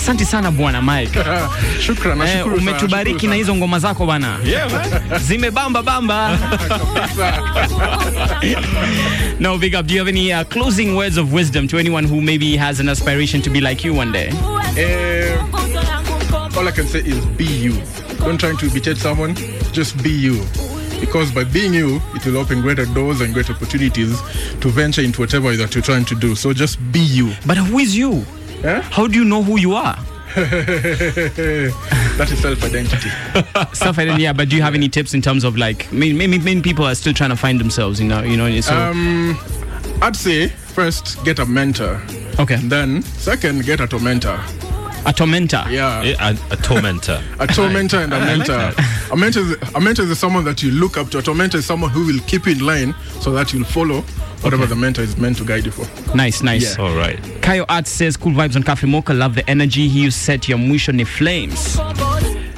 Asante 0.04 0.26
sana 0.26 0.52
bwana 0.52 0.82
Mike. 0.82 1.20
Shukran, 1.80 2.12
Eh, 2.12 2.18
nashukuru 2.18 2.60
sana, 2.60 2.72
umetubariki 2.72 3.28
na 3.28 3.36
hizo 3.36 3.56
ngoma 3.56 3.80
zako 3.80 4.06
bana. 4.06 4.38
Yeah. 4.46 4.70
Zimebamba 5.28 5.84
bamba. 5.84 6.38
no, 9.40 9.58
big 9.58 9.76
up. 9.76 9.88
Do 9.88 9.94
you 9.94 10.00
have 10.02 10.10
any 10.10 10.34
uh, 10.34 10.44
closing 10.44 10.96
words 10.98 11.18
of 11.18 11.32
wisdom 11.32 11.68
to 11.70 11.78
anyone 11.78 12.04
who 12.04 12.20
maybe 12.22 12.58
has 12.58 12.82
an 12.82 12.90
aspiration 12.90 13.42
to 13.44 13.50
be 13.50 13.62
like 13.62 13.86
you 13.88 13.94
one 13.94 14.12
day? 14.12 14.28
Eh, 14.76 15.38
all 16.58 16.68
I 16.68 16.72
can 16.72 16.86
say 16.86 17.00
is 17.00 17.26
be 17.38 17.46
you. 17.46 17.72
Don't 18.20 18.38
try 18.38 18.54
to 18.54 18.66
imitate 18.66 18.98
someone, 18.98 19.36
just 19.72 19.96
be 20.04 20.10
you. 20.12 20.44
Because 21.00 21.32
by 21.32 21.46
being 21.46 21.74
you, 21.74 22.02
it 22.14 22.26
will 22.26 22.38
open 22.38 22.62
greater 22.62 22.86
doors 22.88 23.22
and 23.22 23.34
great 23.34 23.50
opportunities 23.50 24.22
to 24.60 24.68
venture 24.70 25.02
into 25.02 25.22
whatever 25.22 25.56
that 25.56 25.74
you're 25.76 25.82
trying 25.82 26.04
to 26.06 26.16
do. 26.16 26.36
So 26.36 26.52
just 26.52 26.78
be 26.92 27.00
you. 27.00 27.32
But 27.46 27.56
who 27.58 27.80
is 27.80 27.96
you? 27.96 28.26
How 28.64 29.08
do 29.08 29.20
you 29.20 29.26
know 29.26 29.44
who 29.44 29.60
you 29.60 29.74
are? 29.76 29.98
that 30.36 32.28
is 32.32 32.42
self 32.42 32.64
identity. 32.64 33.10
self-identity, 33.74 34.24
yeah, 34.24 34.34
but 34.34 34.50
do 34.50 34.56
you 34.56 34.62
have 34.64 34.74
any 34.74 34.90
tips 34.90 35.14
in 35.14 35.22
terms 35.22 35.44
of 35.44 35.58
like, 35.58 35.92
many, 35.92 36.14
many, 36.14 36.40
many 36.40 36.62
people 36.62 36.86
are 36.86 36.96
still 36.96 37.14
trying 37.14 37.30
to 37.30 37.36
find 37.36 37.60
themselves, 37.60 38.00
you 38.00 38.08
know, 38.08 38.24
you 38.24 38.36
know, 38.36 38.62
so. 38.62 38.76
Um, 38.76 39.38
I'd 40.02 40.16
say 40.16 40.48
first 40.48 41.24
get 41.24 41.40
a 41.40 41.46
mentor. 41.46 42.02
Okay. 42.40 42.56
Then 42.56 43.04
second 43.04 43.64
get 43.66 43.80
a 43.80 43.88
tormentor. 43.88 44.40
A 45.06 45.14
tormentor. 45.14 45.66
Yeah. 45.70 46.02
A, 46.20 46.38
a 46.52 46.58
tormentor. 46.58 47.22
a 47.40 47.48
tormentor 47.48 47.98
and 47.98 48.14
a 48.14 48.16
I 48.16 48.20
like 48.20 48.48
mentor. 48.48 48.74
a 49.12 49.16
mentor, 49.16 49.42
is, 49.42 49.76
a 49.76 49.82
mentor 49.82 50.04
is 50.04 50.18
someone 50.18 50.46
that 50.46 50.64
you 50.64 50.72
look 50.72 50.98
up 50.98 51.10
to. 51.12 51.20
A 51.20 51.22
tormentor 51.22 51.58
is 51.58 51.66
someone 51.66 51.92
who 51.92 52.06
will 52.06 52.20
keep 52.22 52.46
you 52.46 52.54
in 52.54 52.66
line 52.66 52.96
so 53.20 53.32
that 53.34 53.54
you'll 53.54 53.66
follow 53.66 54.04
whatever 54.44 54.66
the 54.66 54.76
mentor 54.76 55.02
is 55.02 55.18
meant 55.18 55.38
to 55.38 55.46
guide 55.46 55.66
you 55.66 55.72
for. 55.72 56.16
Nice, 56.16 56.44
nice. 56.44 56.78
Yeah. 56.78 56.84
All 56.84 56.96
right. 56.96 57.18
Kayo 57.42 57.66
Art 57.70 57.88
says, 57.88 58.18
cool 58.18 58.34
vibes 58.34 58.56
on 58.56 58.64
Cafe 58.64 58.86
Mocha, 58.88 59.14
love 59.14 59.36
the 59.36 59.50
energy. 59.50 59.88
He 59.88 60.04
you 60.04 60.12
set 60.12 60.50
your 60.50 60.58
mission 60.58 61.00
in 61.00 61.06
flames. 61.06 61.80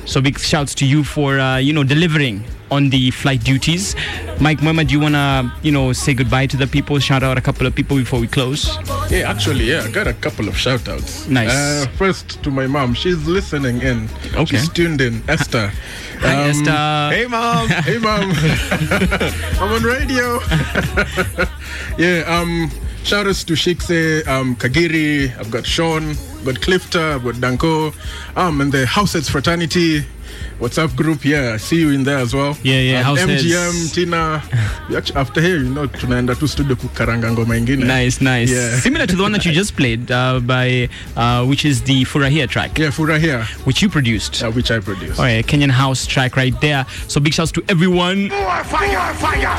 So 0.06 0.22
big 0.22 0.38
shouts 0.40 0.76
to 0.76 0.86
you 0.86 1.04
for, 1.04 1.40
uh, 1.40 1.58
you 1.58 1.74
know, 1.74 1.84
delivering 1.84 2.44
on 2.72 2.90
the 2.90 3.12
flight 3.12 3.44
duties. 3.44 3.96
Mike 4.40 4.60
Mwema, 4.60 4.88
do 4.88 4.94
you 4.94 5.00
want 5.00 5.16
to, 5.16 5.52
you 5.64 5.72
know, 5.72 5.94
say 5.94 6.14
goodbye 6.14 6.48
to 6.48 6.58
the 6.58 6.68
people? 6.68 7.00
Shout 7.00 7.24
out 7.24 7.38
a 7.38 7.42
couple 7.42 7.66
of 7.68 7.76
people 7.76 7.98
before 7.98 8.20
we 8.20 8.28
close. 8.28 8.78
Yeah, 9.10 9.30
actually, 9.30 9.66
yeah, 9.66 9.84
I 9.84 9.92
got 9.92 10.08
a 10.08 10.14
couple 10.14 10.48
of 10.48 10.58
shout 10.58 10.90
outs. 10.90 11.28
Nice. 11.28 11.52
Uh, 11.52 11.86
first 11.96 12.42
to 12.44 12.50
my 12.50 12.66
mom. 12.66 12.96
She's 12.96 13.28
listening 13.28 13.82
in. 13.82 14.10
Okay. 14.34 14.46
She's 14.46 14.68
tuned 14.68 15.00
in. 15.00 15.24
Esther. 15.30 15.72
Hi, 16.20 16.50
Esther. 16.50 17.16
Hey, 17.16 17.28
mom. 17.28 17.68
hey, 17.86 17.98
mom. 18.00 18.32
I'm 19.62 19.72
on 19.74 19.84
radio. 19.84 20.40
yeah, 22.00 22.24
um, 22.28 22.72
shout 23.04 23.28
outs 23.28 23.44
to 23.44 23.54
Shikse, 23.54 24.28
um, 24.28 24.56
Kagiri. 24.56 25.38
I've 25.38 25.52
got 25.52 25.66
Sean, 25.66 26.10
I've 26.10 26.46
got 26.46 26.56
Clifter, 26.56 27.16
I've 27.16 27.24
got 27.24 27.40
Danko, 27.40 27.94
um, 28.36 28.60
and 28.60 28.72
the 28.72 28.86
Househeads 28.86 29.30
Fraternity. 29.30 30.04
WhatsApp 30.60 30.96
group, 30.96 31.26
yeah, 31.26 31.54
I 31.54 31.58
see 31.58 31.80
you 31.82 31.92
in 31.92 32.04
there 32.04 32.18
as 32.18 32.34
well. 32.34 32.58
Yeah, 32.64 32.80
yeah, 32.80 33.00
um, 33.00 33.18
Househeads. 33.18 33.44
MGM, 33.44 33.94
Tina. 33.94 34.44
Actually, 34.96 35.16
after 35.16 35.42
here, 35.42 35.58
you 35.58 35.70
know, 35.70 35.88
tunaenda 35.88 36.38
tu 36.38 36.48
studio 36.48 36.76
kukaranga 36.76 37.32
ngoma 37.32 37.58
ingine. 37.58 37.86
Nice, 37.86 38.22
nice. 38.22 38.52
Yeah. 38.52 38.78
Similar 38.80 39.08
to 39.08 39.16
the 39.16 39.24
one 39.24 39.32
that 39.32 39.46
you 39.46 39.52
just 39.52 39.76
played 39.76 40.12
uh, 40.12 40.40
by, 40.40 40.90
uh, 41.16 41.46
which 41.46 41.66
is 41.66 41.82
the 41.84 42.04
Furahia 42.06 42.48
track. 42.48 42.78
Yeah, 42.78 42.88
Furahia. 42.88 43.46
Which 43.66 43.82
you 43.82 43.90
produced. 43.90 44.44
Uh, 44.44 44.52
which 44.52 44.72
I 44.72 44.80
produced. 44.80 45.20
All 45.20 45.26
right, 45.26 45.46
Kenyan 45.46 45.72
house 45.72 46.06
track 46.06 46.36
right 46.36 46.60
there. 46.62 46.86
So 47.08 47.20
big 47.20 47.34
shouts 47.34 47.52
to 47.54 47.64
everyone. 47.70 48.30
Fire, 48.30 48.64
fire, 48.64 49.56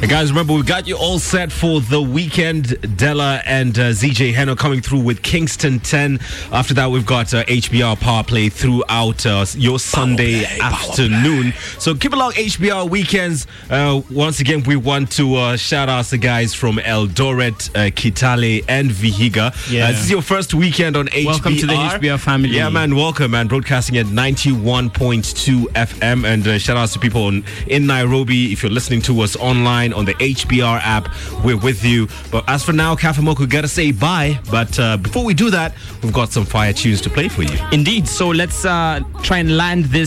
Hey 0.00 0.06
guys, 0.06 0.30
remember 0.30 0.54
we 0.54 0.62
got 0.62 0.86
you 0.86 0.96
all 0.96 1.18
set 1.18 1.52
for 1.52 1.80
the 1.80 2.00
weekend. 2.00 2.78
Della 2.96 3.42
and 3.46 3.78
uh, 3.78 3.90
ZJ 3.90 4.32
Heno 4.32 4.54
coming 4.54 4.80
through 4.80 5.00
with 5.00 5.22
Kingston 5.22 5.80
10. 5.80 6.18
After 6.52 6.74
that, 6.74 6.90
we've 6.90 7.06
got 7.06 7.34
uh, 7.34 7.44
HBR 7.44 8.00
Power 8.00 8.24
Play 8.24 8.48
throughout 8.48 9.24
uh, 9.26 9.44
your 9.56 9.78
Sunday 9.78 10.09
afternoon. 10.18 11.52
So 11.78 11.94
keep 11.94 12.12
along 12.12 12.32
HBR 12.32 12.88
weekends. 12.88 13.46
Uh, 13.68 14.02
once 14.10 14.40
again, 14.40 14.62
we 14.64 14.76
want 14.76 15.12
to 15.12 15.36
uh, 15.36 15.56
shout 15.56 15.88
out 15.88 16.06
the 16.06 16.18
guys 16.18 16.54
from 16.54 16.76
Eldoret, 16.78 17.70
uh, 17.70 17.90
Kitale, 17.90 18.64
and 18.68 18.90
Vihiga. 18.90 19.54
Yeah. 19.70 19.84
Uh, 19.84 19.92
this 19.92 20.04
is 20.04 20.10
your 20.10 20.22
first 20.22 20.54
weekend 20.54 20.96
on 20.96 21.06
HBR. 21.08 21.26
Welcome 21.26 21.56
to 21.56 21.66
the 21.66 21.74
HBR 21.74 22.18
family. 22.18 22.50
Yeah, 22.50 22.68
man, 22.70 22.96
welcome, 22.96 23.32
man. 23.32 23.46
Broadcasting 23.46 23.96
at 23.98 24.06
91.2 24.06 25.64
FM. 25.66 26.24
And 26.24 26.46
uh, 26.46 26.58
shout 26.58 26.76
outs 26.76 26.94
to 26.94 26.98
people 26.98 27.28
in, 27.28 27.44
in 27.66 27.86
Nairobi. 27.86 28.52
If 28.52 28.62
you're 28.62 28.72
listening 28.72 29.02
to 29.02 29.20
us 29.20 29.36
online 29.36 29.92
on 29.92 30.04
the 30.04 30.14
HBR 30.14 30.80
app, 30.82 31.08
we're 31.44 31.58
with 31.58 31.84
you. 31.84 32.08
But 32.30 32.44
as 32.48 32.64
for 32.64 32.72
now, 32.72 32.96
Mocha, 33.20 33.46
gotta 33.46 33.68
say 33.68 33.92
bye. 33.92 34.40
But 34.50 34.78
uh, 34.78 34.96
before 34.96 35.24
we 35.24 35.34
do 35.34 35.50
that, 35.50 35.74
we've 36.02 36.12
got 36.12 36.30
some 36.30 36.44
fire 36.44 36.72
tunes 36.72 37.00
to 37.02 37.10
play 37.10 37.28
for 37.28 37.42
you. 37.42 37.58
Indeed. 37.72 38.08
So 38.08 38.28
let's 38.28 38.64
uh, 38.64 39.00
try 39.22 39.38
and 39.38 39.56
land 39.56 39.86
this 39.86 39.99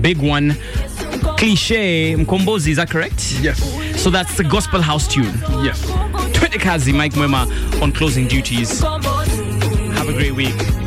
big 0.00 0.18
one. 0.18 0.54
Cliche 1.36 2.14
Mkombozi, 2.16 2.68
is 2.68 2.76
that 2.76 2.90
correct? 2.90 3.40
Yes. 3.42 3.58
So 4.00 4.10
that's 4.10 4.36
the 4.36 4.44
gospel 4.44 4.80
house 4.80 5.08
tune. 5.08 5.34
Yes. 5.64 5.80
Twende 6.32 6.58
kazi, 6.58 6.92
Mike 6.92 7.16
Mwema 7.16 7.46
on 7.82 7.92
closing 7.92 8.28
duties. 8.28 8.80
Have 8.80 10.08
a 10.08 10.12
great 10.12 10.34
week. 10.34 10.81